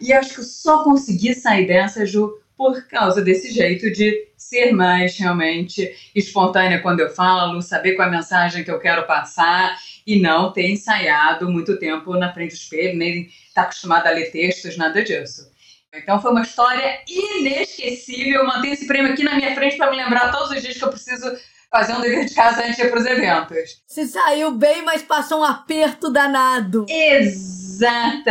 E 0.01 0.11
acho 0.11 0.33
que 0.33 0.39
eu 0.39 0.43
só 0.43 0.83
consegui 0.83 1.35
sair 1.35 1.67
dessa, 1.67 2.07
Ju, 2.07 2.39
por 2.57 2.87
causa 2.87 3.21
desse 3.21 3.51
jeito 3.51 3.91
de 3.91 4.27
ser 4.35 4.71
mais 4.71 5.15
realmente 5.15 5.95
espontânea 6.15 6.81
quando 6.81 7.01
eu 7.01 7.11
falo, 7.11 7.61
saber 7.61 7.93
qual 7.93 8.07
é 8.07 8.09
a 8.09 8.15
mensagem 8.15 8.63
que 8.63 8.71
eu 8.71 8.79
quero 8.79 9.05
passar 9.05 9.77
e 10.07 10.19
não 10.19 10.51
ter 10.51 10.71
ensaiado 10.71 11.51
muito 11.51 11.77
tempo 11.77 12.17
na 12.17 12.33
frente 12.33 12.53
do 12.53 12.57
espelho, 12.57 12.97
nem 12.97 13.27
estar 13.27 13.35
tá 13.53 13.61
acostumada 13.61 14.09
a 14.09 14.11
ler 14.11 14.31
textos, 14.31 14.75
nada 14.75 15.03
disso. 15.03 15.53
Então 15.97 16.21
foi 16.21 16.31
uma 16.31 16.41
história 16.41 16.99
inesquecível. 17.07 18.41
Eu 18.41 18.47
mantenho 18.47 18.73
esse 18.73 18.87
prêmio 18.87 19.13
aqui 19.13 19.23
na 19.23 19.35
minha 19.35 19.55
frente 19.55 19.77
para 19.77 19.89
me 19.91 19.97
lembrar 19.97 20.31
todos 20.31 20.51
os 20.51 20.61
dias 20.61 20.77
que 20.77 20.83
eu 20.83 20.89
preciso 20.89 21.31
fazer 21.71 21.93
um 21.93 22.01
dever 22.01 22.25
de 22.25 22.33
casa 22.33 22.61
antes 22.63 22.75
de 22.77 22.83
ir 22.83 22.91
pros 22.91 23.05
eventos. 23.05 23.81
Se 23.87 24.05
saiu 24.07 24.51
bem, 24.51 24.81
mas 24.83 25.01
passou 25.01 25.41
um 25.41 25.43
aperto 25.43 26.11
danado. 26.11 26.85
Exatamente. 26.89 28.25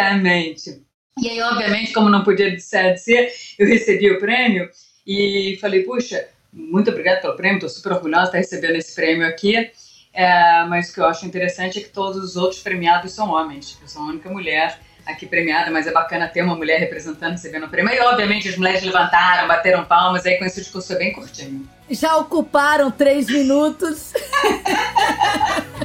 E 1.18 1.28
aí, 1.28 1.40
obviamente, 1.42 1.92
como 1.92 2.08
não 2.08 2.24
podia 2.24 2.58
ser 2.58 2.94
de 2.94 3.00
ser, 3.00 3.32
eu 3.58 3.66
recebi 3.66 4.10
o 4.10 4.18
prêmio 4.18 4.68
e 5.06 5.58
falei, 5.60 5.82
puxa, 5.82 6.26
muito 6.52 6.90
obrigada 6.90 7.20
pelo 7.20 7.36
prêmio, 7.36 7.56
estou 7.56 7.68
super 7.68 7.92
orgulhosa 7.92 8.22
de 8.22 8.28
estar 8.28 8.38
recebendo 8.38 8.76
esse 8.76 8.94
prêmio 8.94 9.26
aqui. 9.26 9.70
É, 10.12 10.64
mas 10.64 10.90
o 10.90 10.94
que 10.94 11.00
eu 11.00 11.06
acho 11.06 11.26
interessante 11.26 11.78
é 11.78 11.82
que 11.82 11.88
todos 11.88 12.22
os 12.22 12.36
outros 12.36 12.62
premiados 12.62 13.12
são 13.12 13.30
homens. 13.30 13.76
Eu 13.82 13.88
sou 13.88 14.02
a 14.02 14.06
única 14.06 14.30
mulher 14.30 14.78
aqui 15.06 15.26
premiada, 15.26 15.70
mas 15.70 15.86
é 15.86 15.92
bacana 15.92 16.28
ter 16.28 16.42
uma 16.42 16.56
mulher 16.56 16.78
representando, 16.80 17.32
recebendo 17.32 17.66
o 17.66 17.68
prêmio. 17.68 17.92
E, 17.92 18.00
obviamente, 18.00 18.48
as 18.48 18.56
mulheres 18.56 18.82
levantaram, 18.82 19.46
bateram 19.46 19.84
palmas, 19.84 20.24
aí 20.26 20.38
com 20.38 20.44
esse 20.44 20.60
discurso 20.60 20.92
é 20.92 20.96
bem 20.96 21.12
curtinho. 21.12 21.68
Já 21.90 22.16
ocuparam 22.16 22.90
três 22.90 23.26
minutos. 23.26 24.12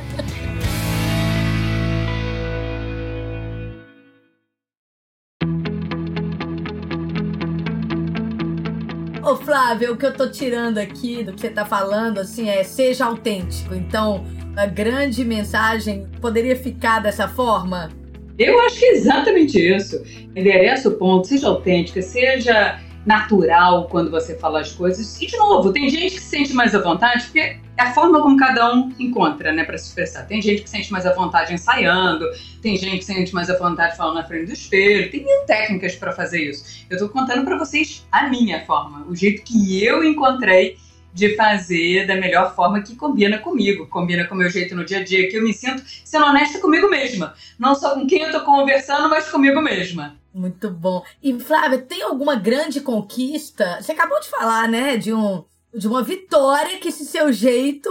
Ô 9.22 9.36
Flávio, 9.36 9.94
o 9.94 9.98
que 9.98 10.08
eu 10.08 10.14
tô 10.14 10.28
tirando 10.32 10.80
aqui 10.80 11.24
do 11.24 11.34
que 11.34 11.42
você 11.42 11.52
tá 11.52 11.64
falando, 11.64 12.20
assim, 12.20 12.50
é 12.50 12.64
seja 12.64 13.06
autêntico. 13.06 13.76
Então, 13.76 14.26
a 14.58 14.66
grande 14.66 15.24
mensagem 15.24 16.08
poderia 16.20 16.56
ficar 16.56 17.00
dessa 17.00 17.28
forma? 17.28 17.92
Eu 18.40 18.60
acho 18.62 18.80
que 18.80 18.86
é 18.86 18.92
exatamente 18.94 19.60
isso. 19.60 20.02
Endereça 20.34 20.88
o 20.88 20.94
ponto, 20.94 21.28
seja 21.28 21.48
autêntica, 21.48 22.02
seja 22.02 22.80
natural 23.06 23.88
quando 23.90 24.10
você 24.10 24.36
fala 24.36 24.62
as 24.62 24.72
coisas. 24.72 25.22
E, 25.22 25.28
de 25.28 25.38
novo, 25.38 25.74
tem 25.74 25.90
gente 25.90 26.16
que 26.16 26.22
se 26.22 26.30
sente 26.30 26.54
mais 26.54 26.74
à 26.74 26.80
vontade, 26.80 27.26
porque 27.26 27.40
é 27.40 27.60
a 27.78 27.94
forma 27.94 28.22
como 28.22 28.38
cada 28.38 28.74
um 28.74 28.94
encontra, 29.00 29.52
né, 29.52 29.64
para 29.64 29.78
se 29.78 29.88
expressar. 29.88 30.26
Tem 30.26 30.42
gente 30.42 30.62
que 30.62 30.70
se 30.70 30.78
sente 30.78 30.92
mais 30.92 31.06
à 31.06 31.14
vontade 31.14 31.54
ensaiando, 31.54 32.26
tem 32.62 32.78
gente 32.78 33.00
que 33.00 33.06
se 33.06 33.14
sente 33.14 33.34
mais 33.34 33.50
à 33.50 33.58
vontade 33.58 33.98
falando 33.98 34.16
na 34.16 34.24
frente 34.24 34.48
do 34.48 34.54
espelho, 34.54 35.12
tem 35.12 35.24
mil 35.24 35.46
técnicas 35.46 35.96
para 35.96 36.12
fazer 36.12 36.50
isso. 36.50 36.86
Eu 36.90 36.96
estou 36.96 37.10
contando 37.10 37.44
para 37.44 37.58
vocês 37.58 38.06
a 38.12 38.30
minha 38.30 38.66
forma, 38.66 39.06
o 39.08 39.16
jeito 39.16 39.44
que 39.44 39.84
eu 39.84 40.04
encontrei 40.04 40.78
de 41.20 41.36
fazer 41.36 42.08
da 42.08 42.16
melhor 42.16 42.56
forma 42.56 42.82
que 42.82 42.96
combina 42.96 43.38
comigo, 43.38 43.88
combina 43.88 44.26
com 44.26 44.34
o 44.34 44.38
meu 44.38 44.50
jeito 44.50 44.76
no 44.76 44.86
dia 44.86 45.00
a 45.00 45.04
dia, 45.04 45.30
que 45.30 45.36
eu 45.36 45.44
me 45.44 45.54
sinto 45.54 45.84
sendo 46.04 46.26
honesta 46.26 46.60
comigo 46.60 46.90
mesma. 46.90 47.34
Não 47.60 47.76
só 47.76 47.94
com 47.94 48.08
quem 48.08 48.22
eu 48.22 48.32
tô 48.32 48.40
conversando, 48.42 49.10
mas 49.10 49.30
comigo 49.30 49.62
mesma. 49.62 50.16
Muito 50.34 50.70
bom. 50.70 51.04
E 51.22 51.38
Flávia, 51.40 51.80
tem 51.80 52.02
alguma 52.02 52.36
grande 52.36 52.82
conquista? 52.82 53.80
Você 53.82 53.92
acabou 53.92 54.20
de 54.20 54.30
falar, 54.30 54.68
né, 54.70 54.96
de 54.96 55.14
um 55.14 55.44
de 55.74 55.88
uma 55.88 56.04
vitória 56.04 56.80
que 56.80 56.88
esse 56.88 57.06
seu 57.06 57.32
jeito 57.32 57.90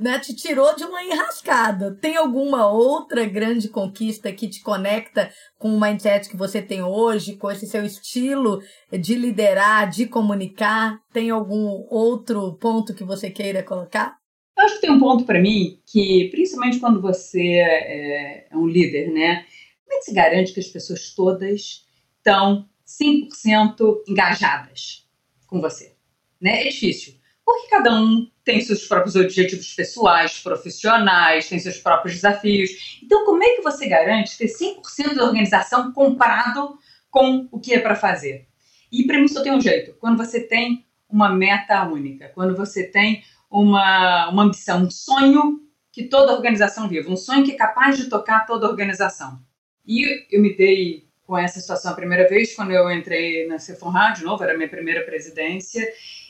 né, 0.00 0.18
te 0.18 0.34
tirou 0.34 0.76
de 0.76 0.84
uma 0.84 1.02
enrascada. 1.02 1.96
Tem 2.00 2.16
alguma 2.16 2.70
outra 2.70 3.24
grande 3.24 3.68
conquista 3.68 4.30
que 4.32 4.48
te 4.48 4.62
conecta 4.62 5.30
com 5.58 5.74
o 5.74 5.80
mindset 5.80 6.28
que 6.28 6.36
você 6.36 6.60
tem 6.60 6.82
hoje, 6.82 7.36
com 7.36 7.50
esse 7.50 7.66
seu 7.66 7.84
estilo 7.84 8.62
de 8.92 9.14
liderar, 9.14 9.88
de 9.88 10.06
comunicar? 10.06 11.00
Tem 11.12 11.30
algum 11.30 11.86
outro 11.88 12.54
ponto 12.54 12.94
que 12.94 13.04
você 13.04 13.30
queira 13.30 13.62
colocar? 13.62 14.18
Eu 14.58 14.64
acho 14.64 14.74
que 14.76 14.82
tem 14.82 14.90
um 14.90 14.98
ponto 14.98 15.24
para 15.24 15.40
mim 15.40 15.80
que, 15.86 16.28
principalmente 16.30 16.78
quando 16.78 17.00
você 17.00 17.42
é, 17.42 18.48
é 18.50 18.56
um 18.56 18.66
líder, 18.66 19.10
né? 19.10 19.44
Como 19.84 19.96
é 19.96 19.98
que 19.98 20.04
se 20.04 20.14
garante 20.14 20.52
que 20.52 20.60
as 20.60 20.68
pessoas 20.68 21.14
todas 21.14 21.86
estão 22.18 22.68
100% 22.86 24.02
engajadas 24.08 25.06
com 25.46 25.60
você? 25.60 25.95
Né? 26.40 26.66
É 26.66 26.68
difícil, 26.68 27.14
porque 27.44 27.68
cada 27.68 27.94
um 27.94 28.30
tem 28.44 28.60
seus 28.60 28.86
próprios 28.86 29.16
objetivos 29.16 29.74
pessoais, 29.74 30.38
profissionais, 30.38 31.48
tem 31.48 31.58
seus 31.58 31.78
próprios 31.78 32.14
desafios. 32.14 33.00
Então, 33.02 33.24
como 33.24 33.42
é 33.42 33.56
que 33.56 33.62
você 33.62 33.88
garante 33.88 34.36
ter 34.36 34.46
100% 34.46 35.14
da 35.14 35.24
organização 35.24 35.92
comprado 35.92 36.78
com 37.10 37.48
o 37.50 37.58
que 37.58 37.74
é 37.74 37.80
para 37.80 37.96
fazer? 37.96 38.46
E 38.90 39.04
para 39.04 39.18
mim 39.18 39.28
só 39.28 39.42
tem 39.42 39.52
um 39.52 39.60
jeito: 39.60 39.94
quando 39.98 40.16
você 40.16 40.40
tem 40.40 40.86
uma 41.08 41.28
meta 41.28 41.84
única, 41.84 42.28
quando 42.34 42.56
você 42.56 42.84
tem 42.84 43.22
uma, 43.50 44.28
uma 44.28 44.44
ambição, 44.44 44.82
um 44.82 44.90
sonho 44.90 45.60
que 45.92 46.04
toda 46.04 46.34
organização 46.34 46.88
vive, 46.88 47.08
um 47.08 47.16
sonho 47.16 47.44
que 47.44 47.52
é 47.52 47.56
capaz 47.56 47.96
de 47.96 48.10
tocar 48.10 48.46
toda 48.46 48.66
a 48.66 48.70
organização. 48.70 49.40
E 49.86 50.26
eu 50.30 50.42
me 50.42 50.54
dei 50.54 51.06
com 51.24 51.36
essa 51.36 51.60
situação 51.60 51.92
a 51.92 51.94
primeira 51.94 52.28
vez 52.28 52.54
quando 52.54 52.70
eu 52.70 52.90
entrei 52.90 53.46
na 53.46 53.58
Cefonra, 53.58 54.12
de 54.12 54.24
novo, 54.24 54.42
era 54.42 54.52
a 54.52 54.56
minha 54.56 54.68
primeira 54.68 55.04
presidência, 55.04 55.86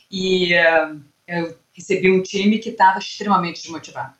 e 0.09 0.53
uh, 0.53 1.01
eu 1.27 1.57
recebi 1.73 2.11
um 2.11 2.21
time 2.21 2.59
que 2.59 2.69
estava 2.69 2.99
extremamente 2.99 3.61
desmotivado. 3.61 4.15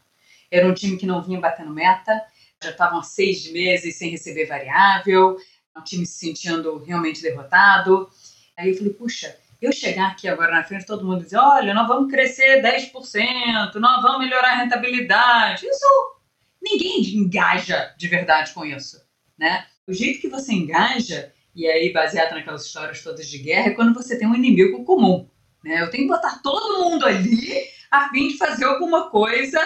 Era 0.51 0.67
um 0.67 0.73
time 0.73 0.97
que 0.97 1.05
não 1.05 1.21
vinha 1.21 1.39
batendo 1.39 1.73
meta, 1.73 2.21
já 2.61 2.71
estavam 2.71 2.99
há 2.99 3.03
seis 3.03 3.51
meses 3.51 3.95
sem 3.95 4.09
receber 4.09 4.45
variável, 4.45 5.37
um 5.75 5.83
time 5.83 6.05
se 6.05 6.19
sentindo 6.19 6.83
realmente 6.83 7.21
derrotado. 7.21 8.09
Aí 8.57 8.69
eu 8.69 8.77
falei, 8.77 8.93
puxa, 8.93 9.35
eu 9.61 9.71
chegar 9.71 10.11
aqui 10.11 10.27
agora 10.27 10.51
na 10.51 10.63
frente, 10.63 10.85
todo 10.85 11.05
mundo 11.05 11.23
dizer, 11.23 11.37
olha, 11.37 11.73
nós 11.73 11.87
vamos 11.87 12.11
crescer 12.11 12.61
10%, 12.61 13.75
nós 13.75 14.01
vamos 14.01 14.19
melhorar 14.19 14.53
a 14.53 14.57
rentabilidade. 14.57 15.65
Isso, 15.65 15.85
ninguém 16.61 17.01
engaja 17.15 17.93
de 17.97 18.07
verdade 18.07 18.53
com 18.53 18.65
isso 18.65 19.07
né? 19.37 19.65
O 19.87 19.93
jeito 19.93 20.19
que 20.19 20.27
você 20.27 20.53
engaja, 20.53 21.31
e 21.55 21.67
aí 21.67 21.93
baseado 21.93 22.33
naquelas 22.33 22.65
histórias 22.65 23.01
todas 23.03 23.27
de 23.27 23.37
guerra, 23.37 23.67
é 23.67 23.73
quando 23.73 23.93
você 23.93 24.17
tem 24.17 24.27
um 24.27 24.35
inimigo 24.35 24.83
comum, 24.83 25.29
né? 25.63 25.81
Eu 25.81 25.89
tenho 25.89 26.03
que 26.03 26.13
botar 26.13 26.39
todo 26.41 26.83
mundo 26.83 27.05
ali 27.05 27.63
a 27.91 28.09
fim 28.09 28.29
de 28.29 28.37
fazer 28.37 28.65
alguma 28.65 29.09
coisa, 29.09 29.59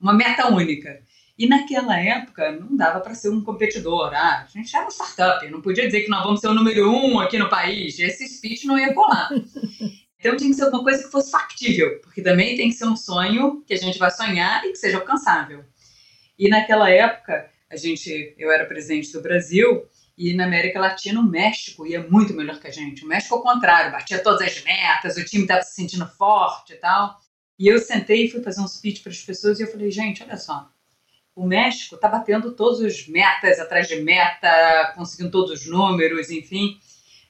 uma 0.00 0.12
meta 0.12 0.48
única. 0.48 1.02
E 1.36 1.48
naquela 1.48 1.98
época 1.98 2.52
não 2.52 2.76
dava 2.76 3.00
para 3.00 3.14
ser 3.14 3.30
um 3.30 3.42
competidor. 3.42 4.12
Ah, 4.14 4.44
a 4.44 4.46
gente 4.46 4.74
era 4.74 4.84
uma 4.84 4.90
startup, 4.90 5.48
não 5.50 5.60
podia 5.60 5.86
dizer 5.86 6.02
que 6.02 6.10
nós 6.10 6.22
vamos 6.22 6.40
ser 6.40 6.48
o 6.48 6.54
número 6.54 6.88
um 6.90 7.18
aqui 7.18 7.38
no 7.38 7.48
país. 7.48 7.98
Esse 7.98 8.28
speech 8.28 8.66
não 8.66 8.78
ia 8.78 8.94
colar. 8.94 9.30
Então 10.24 10.38
tinha 10.38 10.48
que 10.48 10.56
ser 10.56 10.64
alguma 10.64 10.82
coisa 10.82 11.02
que 11.02 11.10
fosse 11.10 11.30
factível, 11.30 12.00
porque 12.00 12.22
também 12.22 12.56
tem 12.56 12.70
que 12.70 12.74
ser 12.74 12.86
um 12.86 12.96
sonho 12.96 13.62
que 13.66 13.74
a 13.74 13.76
gente 13.76 13.98
vai 13.98 14.10
sonhar 14.10 14.64
e 14.64 14.70
que 14.70 14.78
seja 14.78 14.96
alcançável. 14.96 15.62
E 16.38 16.48
naquela 16.48 16.88
época 16.88 17.50
a 17.68 17.76
gente, 17.76 18.34
eu 18.38 18.50
era 18.50 18.64
presidente 18.64 19.12
do 19.12 19.20
Brasil 19.20 19.84
e 20.16 20.32
na 20.34 20.44
América 20.44 20.80
Latina 20.80 21.20
o 21.20 21.24
México 21.24 21.86
ia 21.86 22.06
muito 22.08 22.34
melhor 22.34 22.60
que 22.60 22.68
a 22.68 22.70
gente. 22.70 23.04
O 23.04 23.08
México 23.08 23.34
ao 23.34 23.42
contrário, 23.42 23.92
batia 23.92 24.22
todas 24.22 24.42
as 24.42 24.62
metas, 24.62 25.16
o 25.16 25.24
time 25.24 25.42
estava 25.42 25.62
se 25.62 25.74
sentindo 25.74 26.06
forte 26.06 26.72
e 26.72 26.76
tal. 26.76 27.20
E 27.58 27.68
eu 27.68 27.78
sentei 27.78 28.26
e 28.26 28.30
fui 28.30 28.42
fazer 28.42 28.60
um 28.60 28.68
speech 28.68 29.00
para 29.00 29.12
as 29.12 29.18
pessoas 29.18 29.58
e 29.58 29.62
eu 29.62 29.70
falei, 29.70 29.90
gente, 29.90 30.22
olha 30.22 30.36
só, 30.36 30.68
o 31.34 31.46
México 31.46 31.96
está 31.96 32.08
batendo 32.08 32.52
todos 32.52 32.80
os 32.80 33.08
metas 33.08 33.58
atrás 33.58 33.88
de 33.88 33.96
meta, 33.96 34.92
conseguindo 34.94 35.30
todos 35.30 35.60
os 35.60 35.66
números, 35.66 36.30
enfim. 36.30 36.78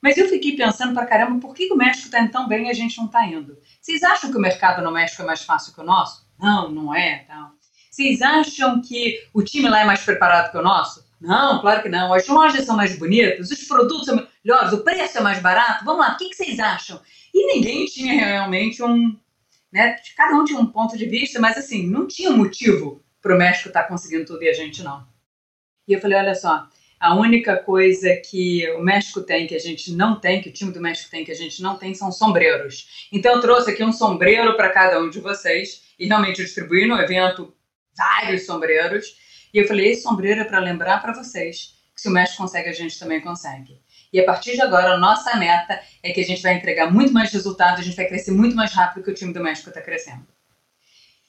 Mas 0.03 0.19
eu 0.19 0.29
fiquei 0.29 0.55
pensando 0.55 0.93
para 0.93 1.07
caramba, 1.07 1.41
por 1.41 1.55
que 1.55 1.73
o 1.73 1.77
México 1.77 2.07
está 2.07 2.21
indo 2.21 2.31
tão 2.31 2.47
bem 2.47 2.67
e 2.67 2.71
a 2.71 2.75
gente 2.75 2.99
não 2.99 3.07
está 3.07 3.27
indo? 3.27 3.59
Vocês 3.81 4.03
acham 4.03 4.31
que 4.31 4.37
o 4.37 4.41
mercado 4.41 4.83
no 4.83 4.93
México 4.93 5.23
é 5.23 5.25
mais 5.25 5.43
fácil 5.43 5.73
que 5.73 5.81
o 5.81 5.85
nosso? 5.85 6.27
Não, 6.39 6.71
não 6.71 6.95
é. 6.95 7.25
Tal. 7.27 7.53
Vocês 7.91 8.21
acham 8.21 8.83
que 8.83 9.27
o 9.33 9.43
time 9.43 9.69
lá 9.69 9.81
é 9.81 9.85
mais 9.85 10.03
preparado 10.03 10.51
que 10.51 10.59
o 10.59 10.63
nosso? 10.63 11.05
Não, 11.25 11.61
claro 11.61 11.83
que 11.83 11.89
não. 11.89 12.13
As 12.13 12.29
lojas 12.29 12.67
são 12.67 12.77
mais 12.77 12.99
bonitas, 12.99 13.51
os 13.51 13.65
produtos 13.65 14.05
são 14.05 14.29
melhores, 14.45 14.73
o 14.73 14.85
preço 14.85 15.19
é 15.19 15.21
mais 15.23 15.41
barato. 15.41 15.85
Vamos 15.85 16.05
lá, 16.05 16.13
o 16.13 16.17
que, 16.19 16.29
que 16.29 16.37
vocês 16.37 16.59
acham? 16.61 17.01
E 17.33 17.55
ninguém 17.55 17.87
tinha 17.87 18.27
realmente 18.27 18.83
um. 18.83 19.17
Né, 19.73 19.97
cada 20.17 20.37
um 20.37 20.45
tinha 20.45 20.61
um 20.61 20.67
ponto 20.67 20.97
de 20.97 21.07
vista, 21.07 21.41
mas 21.41 21.57
assim, 21.57 21.87
não 21.89 22.07
tinha 22.07 22.31
motivo 22.31 23.03
para 23.21 23.35
o 23.35 23.39
México 23.39 23.69
estar 23.69 23.83
tá 23.83 23.89
conseguindo 23.89 24.27
tudo 24.27 24.43
e 24.45 24.49
a 24.49 24.53
gente 24.53 24.83
não. 24.83 25.05
E 25.89 25.95
eu 25.95 26.01
falei: 26.01 26.19
olha 26.19 26.35
só, 26.35 26.69
a 27.01 27.15
única 27.15 27.57
coisa 27.57 28.15
que 28.17 28.71
o 28.73 28.83
México 28.83 29.23
tem 29.23 29.47
que 29.47 29.55
a 29.55 29.59
gente 29.59 29.93
não 29.93 30.21
tem, 30.21 30.43
que 30.43 30.51
o 30.51 30.53
time 30.53 30.73
do 30.73 30.81
México 30.81 31.11
tem 31.11 31.25
que 31.25 31.33
a 31.33 31.35
gente 31.35 31.63
não 31.63 31.77
tem, 31.77 31.95
são 31.95 32.13
sombreiros. 32.13 33.09
Então 33.11 33.35
eu 33.35 33.41
trouxe 33.41 33.71
aqui 33.71 33.83
um 33.83 33.93
sombreiro 33.93 34.57
para 34.57 34.69
cada 34.69 35.01
um 35.01 35.09
de 35.09 35.21
vocês 35.21 35.83
e 35.99 36.07
realmente 36.07 36.41
eu 36.41 36.45
distribuí 36.45 36.87
no 36.87 36.99
evento 36.99 37.55
vários 37.97 38.45
sombreiros. 38.45 39.24
E 39.55 39.59
eu 39.59 39.69
falei: 39.69 39.93
esse 39.93 40.03
sombreiro 40.03 40.41
é 40.41 40.45
para 40.45 40.59
lembrar 40.59 41.01
para 41.01 41.15
vocês 41.15 41.75
que 41.95 42.01
se 42.01 42.09
o 42.09 42.11
México 42.11 42.43
consegue, 42.43 42.69
a 42.69 42.73
gente 42.73 42.99
também 42.99 43.21
consegue. 43.21 43.81
E 44.13 44.19
a 44.19 44.25
partir 44.25 44.57
de 44.57 44.63
agora, 44.63 44.95
a 44.95 44.99
nossa 44.99 45.37
meta 45.37 45.81
é 46.03 46.13
que 46.13 46.21
a 46.21 46.25
gente 46.25 46.43
vai 46.43 46.55
entregar 46.55 46.93
muito 46.93 47.13
mais 47.13 47.33
resultados, 47.33 47.81
a 47.81 47.85
gente 47.85 47.97
vai 47.97 48.07
crescer 48.07 48.33
muito 48.33 48.57
mais 48.57 48.73
rápido 48.73 49.05
que 49.05 49.11
o 49.13 49.15
time 49.15 49.33
do 49.33 49.43
México 49.43 49.69
está 49.69 49.81
crescendo. 49.81 50.27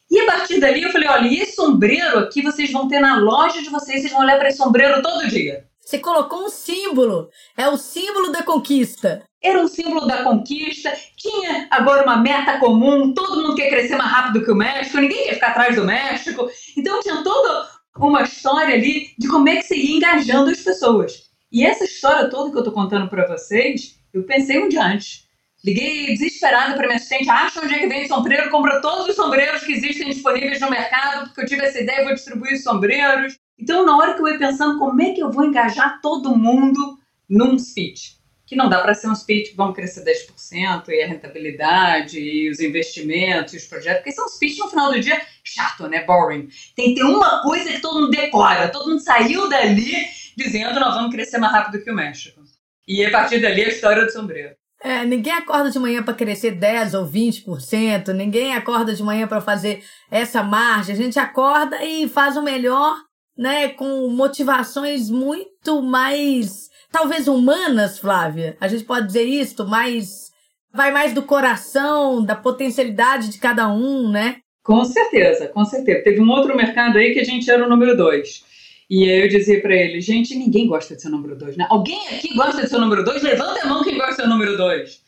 E 0.10 0.20
a 0.20 0.26
partir 0.26 0.60
dali 0.60 0.82
eu 0.82 0.92
falei: 0.92 1.08
olha, 1.08 1.28
e 1.28 1.40
esse 1.40 1.56
sombreiro 1.56 2.18
aqui 2.18 2.42
vocês 2.42 2.72
vão 2.72 2.88
ter 2.88 3.00
na 3.00 3.20
loja 3.20 3.62
de 3.62 3.70
vocês, 3.70 4.02
vocês 4.02 4.12
vão 4.12 4.22
olhar 4.22 4.40
para 4.40 4.48
esse 4.48 4.58
sombreiro 4.58 5.04
todo 5.04 5.30
dia. 5.30 5.68
Você 5.80 6.00
colocou 6.00 6.46
um 6.46 6.50
símbolo. 6.50 7.30
É 7.56 7.70
o 7.70 7.78
símbolo 7.78 8.32
da 8.32 8.42
conquista. 8.42 9.22
Era 9.40 9.62
um 9.62 9.68
símbolo 9.68 10.08
da 10.08 10.24
conquista. 10.24 10.92
Tinha 11.16 11.68
agora 11.70 12.02
uma 12.02 12.18
meta 12.18 12.58
comum. 12.58 13.14
Todo 13.14 13.44
mundo 13.44 13.56
quer 13.56 13.70
crescer 13.70 13.96
mais 13.96 14.10
rápido 14.10 14.44
que 14.44 14.50
o 14.50 14.56
México. 14.56 14.98
Ninguém 14.98 15.26
quer 15.26 15.36
ficar 15.36 15.50
atrás 15.50 15.76
do 15.76 15.86
México. 15.86 16.50
Então 16.76 17.00
tinha 17.02 17.24
toda 17.24 17.75
uma 17.98 18.24
história 18.24 18.76
ali 18.76 19.14
de 19.18 19.28
como 19.28 19.48
é 19.50 19.58
que 19.58 19.64
você 19.64 19.76
ia 19.76 19.98
engajando 19.98 20.52
as 20.52 20.60
pessoas. 20.60 21.30
E 21.52 21.66
essa 21.66 21.86
história 21.86 22.30
toda 22.30 22.52
que 22.52 22.58
eu 22.58 22.62
estou 22.62 22.74
contando 22.74 23.10
para 23.10 23.28
vocês, 23.28 23.98
eu 24.14 24.24
pensei 24.24 24.62
um 24.62 24.68
dia 24.68 24.84
antes. 24.84 25.26
Liguei 25.64 26.08
desesperada 26.08 26.76
para 26.76 26.86
minha 26.86 26.98
assistente, 26.98 27.30
acha 27.30 27.60
onde 27.60 27.74
é 27.74 27.80
que 27.80 27.88
vem 27.88 28.08
sombreiro, 28.08 28.52
compra 28.52 28.82
todos 28.82 29.08
os 29.08 29.16
sombreiros 29.16 29.64
que 29.64 29.72
existem 29.72 30.10
disponíveis 30.10 30.60
no 30.60 30.70
mercado, 30.70 31.26
porque 31.26 31.42
eu 31.42 31.46
tive 31.48 31.66
essa 31.66 31.80
ideia, 31.80 32.04
vou 32.04 32.14
distribuir 32.14 32.54
os 32.54 32.64
sombreiros. 32.64 33.40
Então, 33.58 33.86
na 33.86 33.98
hora 33.98 34.14
que 34.14 34.22
eu 34.22 34.28
ia 34.28 34.38
pensando 34.38 34.78
como 34.78 35.02
é 35.02 35.12
que 35.12 35.22
eu 35.22 35.32
vou 35.32 35.46
engajar 35.46 36.00
todo 36.02 36.38
mundo 36.38 37.00
num 37.28 37.58
speech, 37.58 38.18
que 38.46 38.56
não 38.56 38.70
dá 38.70 38.82
para 38.82 38.94
ser 38.94 39.08
um 39.08 39.16
speech, 39.16 39.54
vamos 39.56 39.76
crescer 39.76 40.04
10% 40.04 40.90
e 40.90 41.02
a 41.02 41.08
rentabilidade 41.08 42.20
e 42.20 42.50
os 42.50 42.60
investimentos 42.60 43.54
e 43.54 43.58
os 43.58 43.66
projetos, 43.66 44.00
porque 44.00 44.12
são 44.12 44.28
speech 44.28 44.60
no 44.60 44.70
final 44.70 44.92
do 44.92 45.00
dia 45.00 45.20
chato, 45.44 45.88
né? 45.88 46.04
Boring. 46.04 46.48
Tem 46.76 46.94
que 46.94 47.02
ter 47.02 47.04
uma 47.04 47.42
coisa 47.42 47.72
que 47.72 47.80
todo 47.80 48.02
mundo 48.02 48.12
decora, 48.12 48.70
todo 48.70 48.90
mundo 48.90 49.02
saiu 49.02 49.50
dali 49.50 49.94
dizendo 50.38 50.80
nós 50.80 50.96
vamos 50.96 51.14
crescer 51.14 51.38
mais 51.38 51.54
rápido 51.54 51.84
que 51.84 51.92
o 51.92 51.96
México. 51.96 52.42
E 52.88 53.04
a 53.04 53.10
partir 53.10 53.40
dali 53.40 53.64
a 53.64 53.70
história 53.70 54.06
do 54.06 54.12
sombreiro. 54.12 54.56
É, 54.82 55.04
ninguém 55.04 55.34
acorda 55.34 55.72
de 55.72 55.80
manhã 55.80 56.04
para 56.04 56.14
crescer 56.14 56.52
10 56.52 56.94
ou 56.94 57.08
20%, 57.08 58.10
ninguém 58.10 58.54
acorda 58.54 58.94
de 58.94 59.02
manhã 59.02 59.28
para 59.28 59.42
fazer 59.42 59.84
essa 60.12 60.44
margem. 60.44 60.94
A 60.94 60.98
gente 60.98 61.18
acorda 61.18 61.84
e 61.84 62.08
faz 62.08 62.38
o 62.38 62.44
melhor 62.44 62.96
né, 63.38 63.70
com 63.70 64.08
motivações 64.10 65.10
muito 65.10 65.82
mais, 65.82 66.70
talvez 66.96 67.28
humanas, 67.28 68.00
Flávia. 68.00 68.56
A 68.58 68.70
gente 68.70 68.86
pode 68.86 69.08
dizer 69.08 69.24
isso, 69.24 69.68
mais 69.68 70.32
vai 70.74 70.92
mais 70.92 71.14
do 71.14 71.24
coração, 71.24 72.24
da 72.24 72.36
potencialidade 72.36 73.30
de 73.30 73.38
cada 73.38 73.68
um, 73.68 74.10
né? 74.10 74.38
Com 74.64 74.84
certeza, 74.86 75.50
com 75.50 75.66
certeza. 75.66 76.04
Teve 76.06 76.22
um 76.22 76.30
outro 76.30 76.56
mercado 76.56 76.98
aí 76.98 77.14
que 77.14 77.20
a 77.20 77.24
gente 77.24 77.52
era 77.52 77.66
o 77.66 77.70
número 77.70 77.98
dois. 77.98 78.46
E 78.90 79.10
aí 79.10 79.22
eu 79.24 79.28
dizia 79.28 79.62
para 79.62 79.76
ele, 79.76 80.00
gente, 80.00 80.36
ninguém 80.36 80.68
gosta 80.68 80.96
de 80.96 81.02
ser 81.02 81.10
o 81.10 81.12
número 81.12 81.36
dois, 81.36 81.58
né? 81.58 81.68
Alguém 81.70 82.08
aqui 82.08 82.34
gosta 82.34 82.62
de 82.62 82.70
ser 82.70 82.78
o 82.78 82.82
número 82.82 83.04
dois? 83.04 83.22
Levanta 83.22 83.64
a 83.64 83.68
mão 83.68 83.84
quem 83.84 83.96
gosta 83.96 84.12
de 84.12 84.16
ser 84.16 84.24
o 84.24 84.30
número 84.30 84.56
dois. 84.56 85.02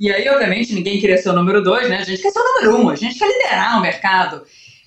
E 0.00 0.10
aí, 0.10 0.28
obviamente, 0.28 0.74
ninguém 0.74 1.00
queria 1.00 1.18
ser 1.18 1.28
o 1.28 1.34
número 1.34 1.62
dois, 1.62 1.88
né? 1.88 1.98
A 1.98 2.04
gente 2.04 2.20
quer 2.20 2.32
ser 2.32 2.40
o 2.40 2.44
número 2.44 2.82
um, 2.82 2.90
a 2.90 2.96
gente 2.96 3.16
quer 3.16 3.28
liderar 3.28 3.78
o 3.78 3.82
mercado. 3.82 4.42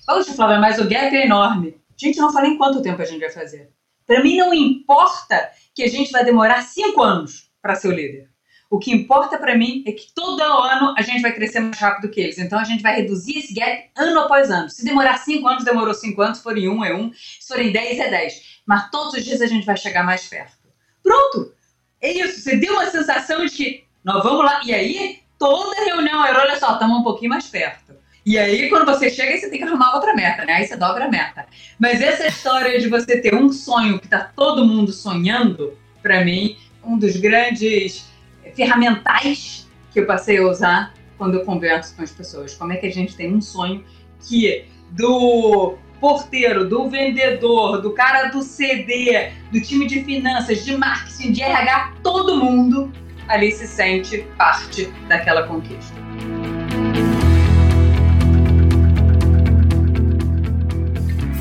Poxa, 0.06 0.34
Flávia, 0.34 0.58
mas 0.58 0.78
o 0.78 0.86
gap 0.86 1.16
é 1.16 1.24
enorme. 1.24 1.76
Gente, 1.96 2.18
não 2.18 2.30
falei 2.30 2.50
em 2.50 2.58
quanto 2.58 2.82
tempo 2.82 3.00
a 3.00 3.06
gente 3.06 3.20
vai 3.20 3.30
fazer. 3.30 3.70
Para 4.12 4.22
mim, 4.22 4.36
não 4.36 4.52
importa 4.52 5.50
que 5.74 5.82
a 5.82 5.88
gente 5.88 6.12
vai 6.12 6.22
demorar 6.22 6.60
cinco 6.64 7.02
anos 7.02 7.50
para 7.62 7.74
ser 7.74 7.88
o 7.88 7.92
líder. 7.92 8.28
O 8.68 8.78
que 8.78 8.92
importa 8.92 9.38
para 9.38 9.56
mim 9.56 9.82
é 9.86 9.92
que 9.92 10.12
todo 10.14 10.42
ano 10.42 10.94
a 10.98 11.00
gente 11.00 11.22
vai 11.22 11.32
crescer 11.32 11.60
mais 11.60 11.78
rápido 11.78 12.10
que 12.10 12.20
eles. 12.20 12.36
Então 12.36 12.58
a 12.58 12.64
gente 12.64 12.82
vai 12.82 12.94
reduzir 12.94 13.38
esse 13.38 13.54
gap 13.54 13.90
ano 13.96 14.20
após 14.20 14.50
ano. 14.50 14.68
Se 14.68 14.84
demorar 14.84 15.16
cinco 15.16 15.48
anos, 15.48 15.64
demorou 15.64 15.94
cinco 15.94 16.20
anos. 16.20 16.36
Se 16.36 16.44
forem 16.44 16.68
um, 16.68 16.84
é 16.84 16.94
um. 16.94 17.10
Se 17.14 17.48
forem 17.48 17.72
dez, 17.72 17.98
é 17.98 18.10
dez. 18.10 18.60
Mas 18.66 18.90
todos 18.90 19.14
os 19.14 19.24
dias 19.24 19.40
a 19.40 19.46
gente 19.46 19.64
vai 19.64 19.78
chegar 19.78 20.04
mais 20.04 20.28
perto. 20.28 20.68
Pronto! 21.02 21.54
É 21.98 22.12
isso. 22.12 22.42
Você 22.42 22.56
deu 22.56 22.74
uma 22.74 22.90
sensação 22.90 23.46
de 23.46 23.50
que 23.50 23.84
nós 24.04 24.22
vamos 24.22 24.44
lá. 24.44 24.60
E 24.62 24.74
aí, 24.74 25.20
toda 25.38 25.86
reunião 25.86 26.22
era, 26.22 26.38
olha 26.38 26.58
só, 26.58 26.74
estamos 26.74 26.98
um 26.98 27.02
pouquinho 27.02 27.30
mais 27.30 27.46
perto. 27.46 27.96
E 28.24 28.38
aí, 28.38 28.68
quando 28.68 28.86
você 28.86 29.10
chega, 29.10 29.36
você 29.36 29.50
tem 29.50 29.58
que 29.58 29.64
arrumar 29.64 29.94
outra 29.94 30.14
meta, 30.14 30.44
né? 30.44 30.54
Aí 30.54 30.66
você 30.66 30.76
dobra 30.76 31.06
a 31.06 31.10
meta. 31.10 31.44
Mas 31.78 32.00
essa 32.00 32.26
história 32.26 32.78
de 32.78 32.88
você 32.88 33.20
ter 33.20 33.34
um 33.34 33.52
sonho 33.52 33.98
que 33.98 34.06
está 34.06 34.20
todo 34.20 34.64
mundo 34.64 34.92
sonhando, 34.92 35.76
para 36.00 36.24
mim, 36.24 36.56
um 36.84 36.96
dos 36.96 37.16
grandes 37.16 38.06
ferramentais 38.54 39.68
que 39.92 40.00
eu 40.00 40.06
passei 40.06 40.38
a 40.38 40.46
usar 40.46 40.94
quando 41.18 41.34
eu 41.34 41.44
converso 41.44 41.96
com 41.96 42.02
as 42.02 42.12
pessoas. 42.12 42.54
Como 42.54 42.72
é 42.72 42.76
que 42.76 42.86
a 42.86 42.92
gente 42.92 43.16
tem 43.16 43.32
um 43.32 43.40
sonho 43.40 43.84
que 44.26 44.66
do 44.90 45.76
porteiro, 46.00 46.68
do 46.68 46.88
vendedor, 46.88 47.80
do 47.80 47.92
cara 47.92 48.28
do 48.28 48.42
CD, 48.42 49.30
do 49.52 49.60
time 49.60 49.86
de 49.86 50.02
finanças, 50.04 50.64
de 50.64 50.76
marketing, 50.76 51.32
de 51.32 51.42
RH, 51.42 51.94
todo 52.02 52.36
mundo 52.36 52.92
ali 53.28 53.52
se 53.52 53.66
sente 53.66 54.26
parte 54.36 54.86
daquela 55.08 55.44
conquista. 55.44 55.94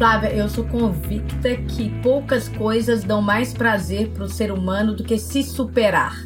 Flávia, 0.01 0.33
eu 0.33 0.49
sou 0.49 0.65
convicta 0.65 1.55
que 1.55 1.91
poucas 2.01 2.49
coisas 2.49 3.03
dão 3.03 3.21
mais 3.21 3.53
prazer 3.53 4.09
para 4.09 4.23
o 4.23 4.27
ser 4.27 4.51
humano 4.51 4.95
do 4.95 5.03
que 5.03 5.15
se 5.19 5.43
superar 5.43 6.25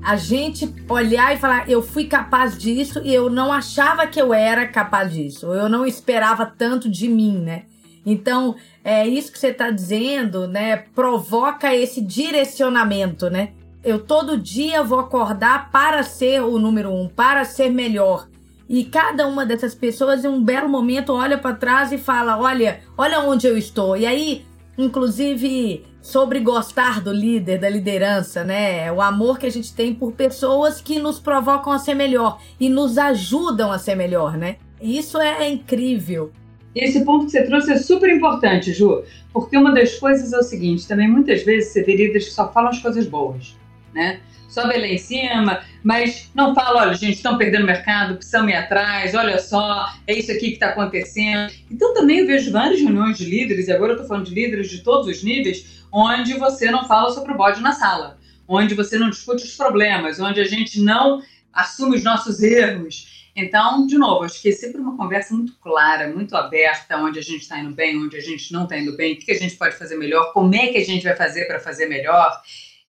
a 0.00 0.14
gente 0.14 0.72
olhar 0.88 1.34
e 1.34 1.36
falar, 1.36 1.68
eu 1.68 1.82
fui 1.82 2.04
capaz 2.04 2.56
disso 2.56 3.00
e 3.02 3.12
eu 3.12 3.28
não 3.28 3.52
achava 3.52 4.06
que 4.06 4.22
eu 4.22 4.32
era 4.32 4.64
capaz 4.64 5.12
disso, 5.12 5.46
eu 5.46 5.68
não 5.68 5.84
esperava 5.84 6.46
tanto 6.46 6.88
de 6.88 7.08
mim, 7.08 7.36
né? 7.36 7.64
Então, 8.06 8.54
é 8.84 9.04
isso 9.04 9.32
que 9.32 9.40
você 9.40 9.48
está 9.48 9.72
dizendo, 9.72 10.46
né? 10.46 10.76
Provoca 10.76 11.74
esse 11.74 12.00
direcionamento, 12.00 13.28
né? 13.28 13.54
Eu 13.82 13.98
todo 13.98 14.38
dia 14.38 14.84
vou 14.84 15.00
acordar 15.00 15.72
para 15.72 16.04
ser 16.04 16.42
o 16.42 16.60
número 16.60 16.94
um, 16.94 17.08
para 17.08 17.44
ser 17.44 17.70
melhor. 17.70 18.29
E 18.70 18.84
cada 18.84 19.26
uma 19.26 19.44
dessas 19.44 19.74
pessoas, 19.74 20.24
em 20.24 20.28
um 20.28 20.40
belo 20.40 20.68
momento, 20.68 21.12
olha 21.12 21.36
para 21.36 21.56
trás 21.56 21.90
e 21.90 21.98
fala: 21.98 22.38
Olha, 22.38 22.78
olha 22.96 23.18
onde 23.18 23.44
eu 23.44 23.58
estou. 23.58 23.96
E 23.96 24.06
aí, 24.06 24.44
inclusive, 24.78 25.84
sobre 26.00 26.38
gostar 26.38 27.00
do 27.00 27.12
líder, 27.12 27.58
da 27.58 27.68
liderança, 27.68 28.44
né? 28.44 28.92
O 28.92 29.02
amor 29.02 29.40
que 29.40 29.46
a 29.46 29.50
gente 29.50 29.74
tem 29.74 29.92
por 29.92 30.12
pessoas 30.12 30.80
que 30.80 31.00
nos 31.00 31.18
provocam 31.18 31.72
a 31.72 31.80
ser 31.80 31.94
melhor 31.94 32.40
e 32.60 32.68
nos 32.68 32.96
ajudam 32.96 33.72
a 33.72 33.78
ser 33.78 33.96
melhor, 33.96 34.36
né? 34.36 34.58
Isso 34.80 35.18
é 35.18 35.50
incrível. 35.50 36.30
Esse 36.72 37.04
ponto 37.04 37.24
que 37.24 37.32
você 37.32 37.42
trouxe 37.42 37.72
é 37.72 37.76
super 37.76 38.08
importante, 38.08 38.72
Ju, 38.72 39.02
porque 39.32 39.56
uma 39.56 39.74
das 39.74 39.98
coisas 39.98 40.32
é 40.32 40.38
o 40.38 40.44
seguinte: 40.44 40.86
também 40.86 41.08
muitas 41.08 41.42
vezes 41.42 41.72
você 41.72 41.82
vê 41.82 41.96
líderes 41.96 42.26
que 42.26 42.34
só 42.34 42.52
falam 42.52 42.70
as 42.70 42.78
coisas 42.78 43.04
boas, 43.04 43.56
né? 43.92 44.20
Sobe 44.50 44.76
lá 44.76 44.86
em 44.86 44.98
cima, 44.98 45.64
mas 45.82 46.30
não 46.34 46.54
fala, 46.54 46.82
olha, 46.82 46.94
gente, 46.94 47.14
estão 47.14 47.38
perdendo 47.38 47.64
mercado, 47.64 48.16
precisam 48.16 48.48
ir 48.48 48.54
atrás, 48.54 49.14
olha 49.14 49.38
só, 49.38 49.94
é 50.06 50.18
isso 50.18 50.30
aqui 50.30 50.48
que 50.48 50.54
está 50.54 50.70
acontecendo. 50.70 51.52
Então 51.70 51.94
também 51.94 52.18
eu 52.18 52.26
vejo 52.26 52.50
várias 52.50 52.80
reuniões 52.80 53.16
de 53.16 53.24
líderes, 53.24 53.68
e 53.68 53.72
agora 53.72 53.92
eu 53.92 53.94
estou 53.94 54.08
falando 54.08 54.26
de 54.26 54.34
líderes 54.34 54.68
de 54.68 54.82
todos 54.82 55.06
os 55.06 55.22
níveis, 55.22 55.84
onde 55.92 56.34
você 56.34 56.70
não 56.70 56.86
fala 56.86 57.10
sobre 57.10 57.32
o 57.32 57.36
bode 57.36 57.60
na 57.60 57.72
sala, 57.72 58.18
onde 58.46 58.74
você 58.74 58.98
não 58.98 59.08
discute 59.08 59.44
os 59.44 59.56
problemas, 59.56 60.18
onde 60.18 60.40
a 60.40 60.44
gente 60.44 60.80
não 60.80 61.22
assume 61.52 61.96
os 61.96 62.04
nossos 62.04 62.42
erros. 62.42 63.30
Então, 63.34 63.86
de 63.86 63.96
novo, 63.96 64.24
acho 64.24 64.42
que 64.42 64.48
é 64.48 64.52
sempre 64.52 64.80
uma 64.80 64.96
conversa 64.96 65.32
muito 65.32 65.54
clara, 65.60 66.08
muito 66.08 66.36
aberta, 66.36 66.96
onde 66.96 67.18
a 67.20 67.22
gente 67.22 67.42
está 67.42 67.58
indo 67.58 67.72
bem, 67.72 67.96
onde 67.96 68.16
a 68.16 68.20
gente 68.20 68.52
não 68.52 68.64
está 68.64 68.76
indo 68.76 68.96
bem, 68.96 69.14
o 69.14 69.18
que 69.18 69.30
a 69.30 69.38
gente 69.38 69.56
pode 69.56 69.76
fazer 69.76 69.96
melhor, 69.96 70.32
como 70.32 70.54
é 70.54 70.66
que 70.66 70.78
a 70.78 70.84
gente 70.84 71.04
vai 71.04 71.14
fazer 71.14 71.46
para 71.46 71.60
fazer 71.60 71.86
melhor. 71.86 72.40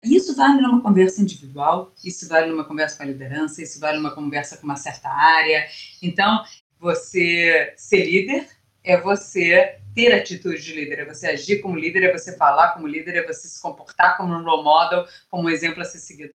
Isso 0.02 0.34
vale 0.36 0.60
numa 0.60 0.80
conversa 0.80 1.20
individual, 1.20 1.92
isso 2.04 2.28
vale 2.28 2.50
numa 2.50 2.64
conversa 2.64 2.96
com 2.96 3.02
a 3.02 3.06
liderança, 3.06 3.62
isso 3.62 3.80
vale 3.80 3.98
numa 3.98 4.14
conversa 4.14 4.56
com 4.56 4.64
uma 4.64 4.76
certa 4.76 5.08
área. 5.08 5.66
Então, 6.00 6.44
você 6.78 7.72
ser 7.76 8.04
líder 8.04 8.48
é 8.84 9.00
você 9.00 9.80
ter 9.94 10.12
atitude 10.14 10.62
de 10.62 10.72
líder, 10.72 11.00
é 11.00 11.04
você 11.04 11.26
agir 11.26 11.60
como 11.60 11.76
líder, 11.76 12.04
é 12.04 12.12
você 12.12 12.36
falar 12.36 12.72
como 12.74 12.86
líder, 12.86 13.16
é 13.16 13.26
você 13.26 13.48
se 13.48 13.60
comportar 13.60 14.16
como 14.16 14.32
um 14.32 14.44
role 14.44 14.62
model, 14.62 15.04
como 15.28 15.44
um 15.44 15.50
exemplo 15.50 15.82
a 15.82 15.84
ser 15.84 15.98
seguido. 15.98 16.30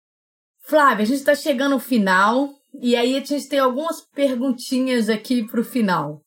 Flávia, 0.60 1.04
a 1.04 1.06
gente 1.06 1.18
está 1.18 1.34
chegando 1.34 1.74
ao 1.74 1.80
final 1.80 2.50
e 2.80 2.96
aí 2.96 3.16
a 3.16 3.24
gente 3.24 3.48
tem 3.48 3.58
algumas 3.58 4.00
perguntinhas 4.00 5.08
aqui 5.08 5.46
para 5.46 5.60
o 5.60 5.64
final. 5.64 6.20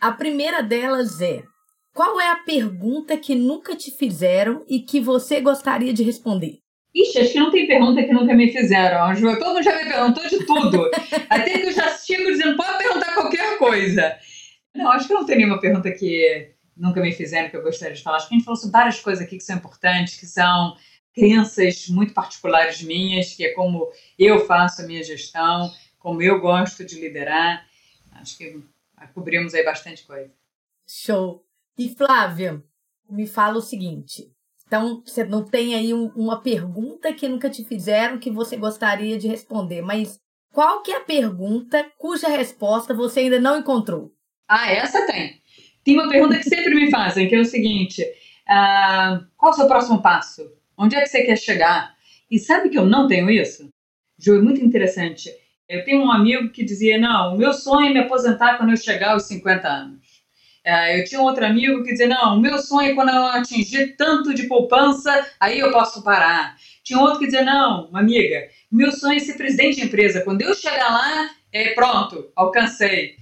A 0.00 0.12
primeira 0.12 0.62
delas 0.62 1.20
é: 1.20 1.42
qual 1.92 2.20
é 2.20 2.28
a 2.28 2.42
pergunta 2.44 3.16
que 3.16 3.34
nunca 3.34 3.74
te 3.74 3.90
fizeram 3.90 4.64
e 4.68 4.80
que 4.80 5.00
você 5.00 5.40
gostaria 5.40 5.92
de 5.92 6.02
responder? 6.02 6.60
Ixi, 7.00 7.18
acho 7.20 7.32
que 7.32 7.38
não 7.38 7.50
tem 7.50 7.66
pergunta 7.66 8.02
que 8.02 8.12
nunca 8.12 8.34
me 8.34 8.50
fizeram. 8.50 9.14
Todo 9.38 9.54
mundo 9.54 9.62
já 9.62 9.76
me 9.76 9.88
perguntou 9.88 10.28
de 10.28 10.44
tudo. 10.44 10.90
Até 11.30 11.58
que 11.58 11.66
eu 11.66 11.72
já 11.72 11.96
chego 11.96 12.30
dizendo, 12.30 12.56
pode 12.56 12.78
perguntar 12.78 13.14
qualquer 13.14 13.58
coisa. 13.58 14.18
Não, 14.74 14.90
acho 14.90 15.06
que 15.06 15.14
não 15.14 15.24
tem 15.24 15.36
nenhuma 15.36 15.60
pergunta 15.60 15.90
que 15.92 16.52
nunca 16.76 17.00
me 17.00 17.12
fizeram 17.12 17.50
que 17.50 17.56
eu 17.56 17.62
gostaria 17.62 17.94
de 17.94 18.02
falar. 18.02 18.16
Acho 18.16 18.28
que 18.28 18.34
a 18.34 18.38
gente 18.38 18.44
falou 18.44 18.56
sobre 18.56 18.72
várias 18.72 19.00
coisas 19.00 19.24
aqui 19.24 19.36
que 19.36 19.44
são 19.44 19.56
importantes, 19.56 20.18
que 20.18 20.26
são 20.26 20.76
crenças 21.14 21.88
muito 21.88 22.12
particulares 22.12 22.82
minhas, 22.82 23.34
que 23.34 23.44
é 23.44 23.52
como 23.52 23.88
eu 24.18 24.44
faço 24.46 24.82
a 24.82 24.86
minha 24.86 25.02
gestão, 25.02 25.72
como 25.98 26.20
eu 26.20 26.40
gosto 26.40 26.84
de 26.84 27.00
liderar. 27.00 27.64
Acho 28.12 28.36
que 28.36 28.60
cobrimos 29.14 29.54
aí 29.54 29.64
bastante 29.64 30.04
coisa. 30.04 30.32
Show. 30.88 31.44
E 31.76 31.88
Flávia, 31.90 32.62
me 33.08 33.26
fala 33.26 33.58
o 33.58 33.62
seguinte: 33.62 34.32
então, 34.68 35.02
você 35.02 35.24
não 35.24 35.42
tem 35.42 35.74
aí 35.74 35.94
um, 35.94 36.08
uma 36.14 36.42
pergunta 36.42 37.10
que 37.14 37.26
nunca 37.26 37.48
te 37.48 37.64
fizeram 37.64 38.18
que 38.18 38.30
você 38.30 38.54
gostaria 38.54 39.18
de 39.18 39.26
responder, 39.26 39.80
mas 39.80 40.20
qual 40.52 40.82
que 40.82 40.92
é 40.92 40.98
a 40.98 41.00
pergunta 41.00 41.90
cuja 41.96 42.28
resposta 42.28 42.92
você 42.92 43.20
ainda 43.20 43.40
não 43.40 43.58
encontrou? 43.58 44.12
Ah, 44.46 44.70
essa 44.70 45.06
tem. 45.06 45.40
Tem 45.82 45.94
uma 45.94 46.10
pergunta 46.10 46.36
que 46.36 46.44
sempre 46.44 46.74
me 46.74 46.90
fazem, 46.90 47.26
que 47.26 47.34
é 47.34 47.40
o 47.40 47.46
seguinte: 47.46 48.02
uh, 48.02 49.24
qual 49.38 49.52
é 49.52 49.54
o 49.54 49.56
seu 49.56 49.66
próximo 49.66 50.02
passo? 50.02 50.42
Onde 50.76 50.96
é 50.96 51.00
que 51.00 51.06
você 51.06 51.22
quer 51.22 51.38
chegar? 51.38 51.94
E 52.30 52.38
sabe 52.38 52.68
que 52.68 52.78
eu 52.78 52.84
não 52.84 53.08
tenho 53.08 53.30
isso? 53.30 53.70
Ju, 54.18 54.36
é 54.36 54.42
muito 54.42 54.62
interessante. 54.62 55.30
Eu 55.66 55.82
tenho 55.82 56.02
um 56.02 56.12
amigo 56.12 56.50
que 56.50 56.62
dizia: 56.62 56.98
não, 56.98 57.34
o 57.34 57.38
meu 57.38 57.54
sonho 57.54 57.88
é 57.88 57.92
me 57.94 58.00
aposentar 58.00 58.58
quando 58.58 58.70
eu 58.70 58.76
chegar 58.76 59.12
aos 59.12 59.22
50 59.22 59.66
anos. 59.66 60.07
É, 60.68 61.00
eu 61.00 61.04
tinha 61.06 61.18
um 61.18 61.24
outro 61.24 61.46
amigo 61.46 61.82
que 61.82 61.92
dizia: 61.92 62.06
não, 62.06 62.36
o 62.36 62.40
meu 62.40 62.58
sonho 62.58 62.92
é 62.92 62.94
quando 62.94 63.08
eu 63.08 63.24
atingir 63.28 63.96
tanto 63.96 64.34
de 64.34 64.42
poupança, 64.42 65.26
aí 65.40 65.58
eu 65.58 65.72
posso 65.72 66.02
parar. 66.02 66.58
Tinha 66.84 67.00
outro 67.00 67.20
que 67.20 67.24
dizia: 67.24 67.42
não, 67.42 67.88
amiga, 67.96 68.46
meu 68.70 68.92
sonho 68.92 69.16
é 69.16 69.18
ser 69.18 69.38
presidente 69.38 69.76
de 69.76 69.86
empresa. 69.86 70.20
Quando 70.20 70.42
eu 70.42 70.54
chegar 70.54 70.90
lá, 70.90 71.30
é 71.50 71.72
pronto, 71.72 72.30
alcancei. 72.36 73.16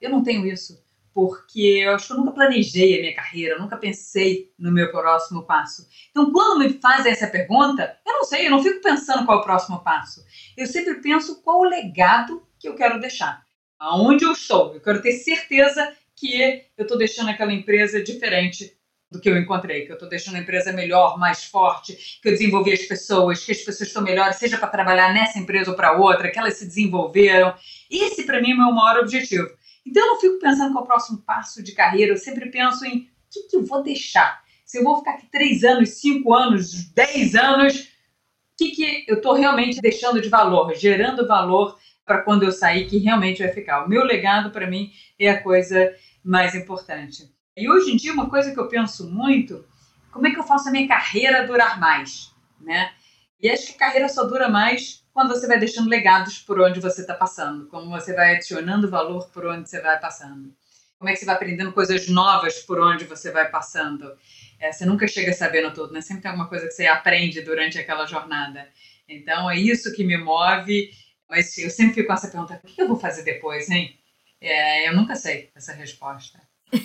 Eu 0.00 0.08
não 0.08 0.22
tenho 0.22 0.46
isso, 0.46 0.80
porque 1.12 1.82
eu 1.84 1.96
acho 1.96 2.06
que 2.06 2.12
eu 2.12 2.16
nunca 2.18 2.30
planejei 2.30 2.96
a 2.96 3.00
minha 3.00 3.14
carreira, 3.16 3.54
eu 3.56 3.60
nunca 3.60 3.76
pensei 3.76 4.52
no 4.56 4.70
meu 4.70 4.92
próximo 4.92 5.42
passo. 5.42 5.88
Então, 6.12 6.30
quando 6.30 6.60
me 6.60 6.74
fazem 6.74 7.10
essa 7.10 7.26
pergunta, 7.26 7.98
eu 8.06 8.12
não 8.12 8.22
sei, 8.22 8.46
eu 8.46 8.52
não 8.52 8.62
fico 8.62 8.80
pensando 8.80 9.26
qual 9.26 9.38
é 9.38 9.40
o 9.40 9.44
próximo 9.44 9.82
passo. 9.82 10.24
Eu 10.56 10.68
sempre 10.68 10.94
penso 11.00 11.42
qual 11.42 11.58
o 11.58 11.64
legado 11.64 12.46
que 12.56 12.68
eu 12.68 12.76
quero 12.76 13.00
deixar. 13.00 13.42
Aonde 13.80 14.24
eu 14.24 14.30
estou? 14.30 14.72
Eu 14.72 14.80
quero 14.80 15.02
ter 15.02 15.12
certeza 15.12 15.92
que 16.24 16.64
eu 16.78 16.84
estou 16.84 16.96
deixando 16.96 17.28
aquela 17.28 17.52
empresa 17.52 18.02
diferente 18.02 18.74
do 19.10 19.20
que 19.20 19.28
eu 19.28 19.36
encontrei, 19.36 19.84
que 19.84 19.92
eu 19.92 19.94
estou 19.94 20.08
deixando 20.08 20.36
a 20.36 20.40
empresa 20.40 20.72
melhor, 20.72 21.18
mais 21.18 21.44
forte, 21.44 22.18
que 22.22 22.28
eu 22.28 22.32
desenvolvi 22.32 22.72
as 22.72 22.82
pessoas, 22.82 23.44
que 23.44 23.52
as 23.52 23.58
pessoas 23.58 23.88
estão 23.88 24.02
melhores, 24.02 24.36
seja 24.36 24.56
para 24.56 24.68
trabalhar 24.68 25.12
nessa 25.12 25.38
empresa 25.38 25.70
ou 25.70 25.76
para 25.76 25.92
outra, 25.92 26.30
que 26.30 26.38
elas 26.38 26.54
se 26.54 26.66
desenvolveram. 26.66 27.54
Esse, 27.90 28.24
para 28.24 28.40
mim, 28.40 28.52
é 28.52 28.54
o 28.54 28.58
meu 28.58 28.72
maior 28.72 29.00
objetivo. 29.00 29.48
Então, 29.86 30.02
eu 30.02 30.14
não 30.14 30.20
fico 30.20 30.38
pensando 30.38 30.72
qual 30.72 30.82
é 30.82 30.84
o 30.84 30.88
próximo 30.88 31.18
passo 31.18 31.62
de 31.62 31.72
carreira, 31.72 32.12
eu 32.12 32.16
sempre 32.16 32.50
penso 32.50 32.86
em 32.86 33.00
o 33.00 33.06
que, 33.30 33.42
que 33.50 33.56
eu 33.56 33.64
vou 33.64 33.82
deixar. 33.82 34.42
Se 34.64 34.78
eu 34.78 34.82
vou 34.82 34.98
ficar 34.98 35.12
aqui 35.12 35.26
três 35.30 35.62
anos, 35.62 35.90
cinco 35.90 36.34
anos, 36.34 36.90
dez 36.92 37.34
anos, 37.34 37.80
o 37.80 38.56
que, 38.56 38.70
que 38.70 39.04
eu 39.06 39.16
estou 39.16 39.34
realmente 39.34 39.80
deixando 39.80 40.22
de 40.22 40.28
valor, 40.30 40.74
gerando 40.74 41.28
valor 41.28 41.78
para 42.04 42.22
quando 42.22 42.42
eu 42.42 42.52
sair, 42.52 42.86
que 42.86 42.98
realmente 42.98 43.42
vai 43.42 43.52
ficar. 43.52 43.84
O 43.84 43.88
meu 43.88 44.04
legado, 44.04 44.50
para 44.50 44.66
mim, 44.66 44.90
é 45.18 45.30
a 45.30 45.42
coisa 45.42 45.94
mais 46.24 46.54
importante. 46.54 47.30
E 47.56 47.68
hoje 47.70 47.92
em 47.92 47.96
dia, 47.96 48.12
uma 48.12 48.30
coisa 48.30 48.52
que 48.52 48.58
eu 48.58 48.68
penso 48.68 49.08
muito, 49.08 49.64
como 50.10 50.26
é 50.26 50.30
que 50.30 50.38
eu 50.38 50.44
faço 50.44 50.68
a 50.68 50.72
minha 50.72 50.88
carreira 50.88 51.46
durar 51.46 51.78
mais, 51.78 52.32
né? 52.60 52.92
E 53.40 53.50
acho 53.50 53.66
que 53.66 53.74
a 53.74 53.78
carreira 53.78 54.08
só 54.08 54.24
dura 54.24 54.48
mais 54.48 55.04
quando 55.12 55.28
você 55.28 55.46
vai 55.46 55.58
deixando 55.58 55.88
legados 55.88 56.38
por 56.38 56.58
onde 56.60 56.80
você 56.80 57.02
está 57.02 57.14
passando, 57.14 57.66
como 57.66 57.90
você 57.90 58.14
vai 58.14 58.34
adicionando 58.34 58.90
valor 58.90 59.28
por 59.30 59.46
onde 59.46 59.68
você 59.68 59.80
vai 59.80 60.00
passando. 60.00 60.54
Como 60.98 61.10
é 61.10 61.12
que 61.12 61.18
você 61.18 61.26
vai 61.26 61.34
aprendendo 61.34 61.72
coisas 61.72 62.08
novas 62.08 62.60
por 62.60 62.80
onde 62.80 63.04
você 63.04 63.30
vai 63.30 63.50
passando. 63.50 64.16
É, 64.58 64.72
você 64.72 64.86
nunca 64.86 65.06
chega 65.06 65.32
sabendo 65.32 65.72
tudo, 65.74 65.92
né? 65.92 66.00
Sempre 66.00 66.22
tem 66.22 66.30
alguma 66.30 66.48
coisa 66.48 66.66
que 66.66 66.72
você 66.72 66.86
aprende 66.86 67.42
durante 67.42 67.78
aquela 67.78 68.06
jornada. 68.06 68.66
Então, 69.08 69.50
é 69.50 69.56
isso 69.56 69.92
que 69.92 70.02
me 70.02 70.16
move. 70.16 70.90
Mas 71.28 71.58
eu 71.58 71.68
sempre 71.68 71.94
fico 71.94 72.06
com 72.06 72.14
essa 72.14 72.28
pergunta: 72.28 72.60
o 72.62 72.66
que 72.66 72.80
eu 72.80 72.88
vou 72.88 72.96
fazer 72.96 73.22
depois, 73.22 73.68
hein? 73.68 73.98
É, 74.46 74.86
eu 74.86 74.94
nunca 74.94 75.16
sei 75.16 75.50
essa 75.54 75.72
resposta. 75.72 76.38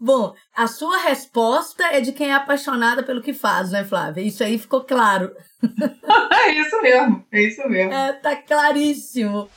Bom, 0.00 0.34
a 0.56 0.66
sua 0.66 0.96
resposta 1.02 1.84
é 1.84 2.00
de 2.00 2.12
quem 2.12 2.30
é 2.30 2.34
apaixonada 2.34 3.02
pelo 3.02 3.20
que 3.20 3.34
faz, 3.34 3.70
né, 3.70 3.84
Flávia? 3.84 4.22
Isso 4.22 4.42
aí 4.42 4.58
ficou 4.58 4.82
claro. 4.82 5.36
é 6.32 6.52
isso 6.54 6.80
mesmo, 6.80 7.26
é 7.30 7.42
isso 7.42 7.68
mesmo. 7.68 7.92
É, 7.92 8.14
tá 8.14 8.36
claríssimo. 8.36 9.50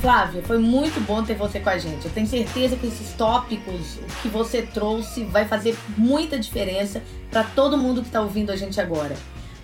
Flávia, 0.00 0.42
foi 0.42 0.58
muito 0.58 1.00
bom 1.02 1.22
ter 1.22 1.36
você 1.36 1.60
com 1.60 1.70
a 1.70 1.78
gente. 1.78 2.06
Eu 2.06 2.12
tenho 2.12 2.26
certeza 2.26 2.76
que 2.76 2.88
esses 2.88 3.12
tópicos 3.14 4.00
que 4.20 4.26
você 4.26 4.62
trouxe 4.62 5.22
vai 5.22 5.46
fazer 5.46 5.76
muita 5.96 6.36
diferença 6.36 7.00
para 7.30 7.44
todo 7.44 7.78
mundo 7.78 8.00
que 8.00 8.08
está 8.08 8.20
ouvindo 8.20 8.50
a 8.50 8.56
gente 8.56 8.80
agora. 8.80 9.14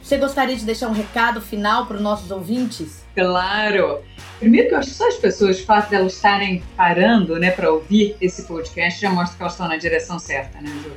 Você 0.08 0.16
gostaria 0.16 0.56
de 0.56 0.64
deixar 0.64 0.88
um 0.88 0.94
recado 0.94 1.38
final 1.38 1.84
para 1.84 1.96
os 1.96 2.02
nossos 2.02 2.30
ouvintes? 2.30 3.04
Claro! 3.14 4.02
Primeiro 4.38 4.68
que 4.68 4.74
eu 4.74 4.78
acho 4.78 4.88
que 4.88 4.96
só 4.96 5.06
as 5.06 5.16
pessoas, 5.16 5.60
o 5.60 5.66
fato 5.66 5.90
de 5.90 5.96
elas 5.96 6.14
estarem 6.14 6.62
parando 6.74 7.38
né, 7.38 7.50
para 7.50 7.70
ouvir 7.70 8.16
esse 8.18 8.44
podcast 8.44 8.98
já 8.98 9.10
mostra 9.10 9.36
que 9.36 9.42
elas 9.42 9.52
estão 9.52 9.68
na 9.68 9.76
direção 9.76 10.18
certa, 10.18 10.62
né, 10.62 10.70
Ju? 10.82 10.92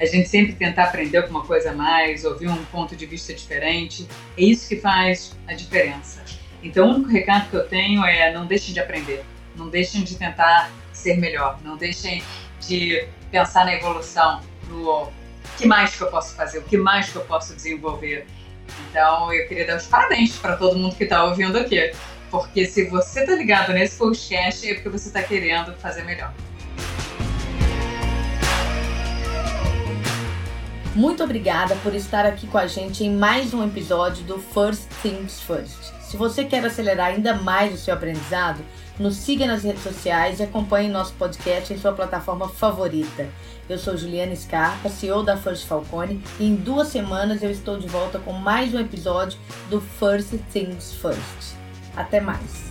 A 0.00 0.06
gente 0.06 0.30
sempre 0.30 0.54
tentar 0.54 0.84
aprender 0.84 1.18
alguma 1.18 1.44
coisa 1.44 1.72
a 1.72 1.74
mais, 1.74 2.24
ouvir 2.24 2.48
um 2.48 2.64
ponto 2.64 2.96
de 2.96 3.04
vista 3.04 3.34
diferente, 3.34 4.08
é 4.34 4.42
isso 4.42 4.66
que 4.66 4.80
faz 4.80 5.36
a 5.46 5.52
diferença. 5.52 6.24
Então, 6.62 6.88
o 6.88 6.94
único 6.94 7.10
recado 7.10 7.50
que 7.50 7.56
eu 7.56 7.68
tenho 7.68 8.02
é 8.02 8.32
não 8.32 8.46
deixem 8.46 8.72
de 8.72 8.80
aprender, 8.80 9.26
não 9.54 9.68
deixem 9.68 10.02
de 10.02 10.16
tentar 10.16 10.70
ser 10.90 11.18
melhor, 11.18 11.58
não 11.62 11.76
deixem 11.76 12.24
de 12.66 13.06
pensar 13.30 13.66
na 13.66 13.74
evolução, 13.74 14.40
no 14.70 15.12
que 15.58 15.66
mais 15.66 15.94
que 15.94 16.02
eu 16.02 16.08
posso 16.08 16.34
fazer, 16.34 16.60
o 16.60 16.62
que 16.62 16.78
mais 16.78 17.10
que 17.10 17.16
eu 17.16 17.24
posso 17.26 17.54
desenvolver. 17.54 18.26
Então, 18.90 19.32
eu 19.32 19.46
queria 19.48 19.66
dar 19.66 19.76
os 19.76 19.86
parabéns 19.86 20.36
para 20.36 20.56
todo 20.56 20.78
mundo 20.78 20.94
que 20.94 21.04
está 21.04 21.24
ouvindo 21.24 21.58
aqui, 21.58 21.92
porque 22.30 22.66
se 22.66 22.84
você 22.88 23.20
está 23.20 23.34
ligado 23.34 23.72
nesse 23.72 23.96
podcast 23.98 24.68
é 24.68 24.74
porque 24.74 24.88
você 24.88 25.08
está 25.08 25.22
querendo 25.22 25.74
fazer 25.76 26.02
melhor. 26.04 26.32
Muito 30.94 31.24
obrigada 31.24 31.74
por 31.82 31.92
estar 31.92 32.24
aqui 32.24 32.46
com 32.46 32.56
a 32.56 32.68
gente 32.68 33.02
em 33.02 33.10
mais 33.10 33.52
um 33.52 33.64
episódio 33.64 34.22
do 34.22 34.38
First 34.38 34.88
Things 35.02 35.40
First. 35.40 35.92
Se 36.00 36.16
você 36.16 36.44
quer 36.44 36.64
acelerar 36.64 37.08
ainda 37.08 37.34
mais 37.34 37.74
o 37.74 37.76
seu 37.76 37.92
aprendizado, 37.92 38.64
nos 38.96 39.16
siga 39.16 39.44
nas 39.44 39.64
redes 39.64 39.82
sociais 39.82 40.38
e 40.38 40.44
acompanhe 40.44 40.88
nosso 40.88 41.12
podcast 41.14 41.72
em 41.72 41.78
sua 41.78 41.92
plataforma 41.92 42.48
favorita. 42.48 43.28
Eu 43.68 43.78
sou 43.78 43.96
Juliana 43.96 44.36
Scarpa, 44.36 44.90
CEO 44.90 45.22
da 45.22 45.38
First 45.38 45.66
Falcone, 45.66 46.22
e 46.38 46.44
em 46.44 46.54
duas 46.54 46.88
semanas 46.88 47.42
eu 47.42 47.50
estou 47.50 47.78
de 47.78 47.88
volta 47.88 48.18
com 48.18 48.32
mais 48.32 48.74
um 48.74 48.78
episódio 48.78 49.38
do 49.70 49.80
First 49.80 50.34
Things 50.52 50.92
First. 50.92 51.56
Até 51.96 52.20
mais! 52.20 52.70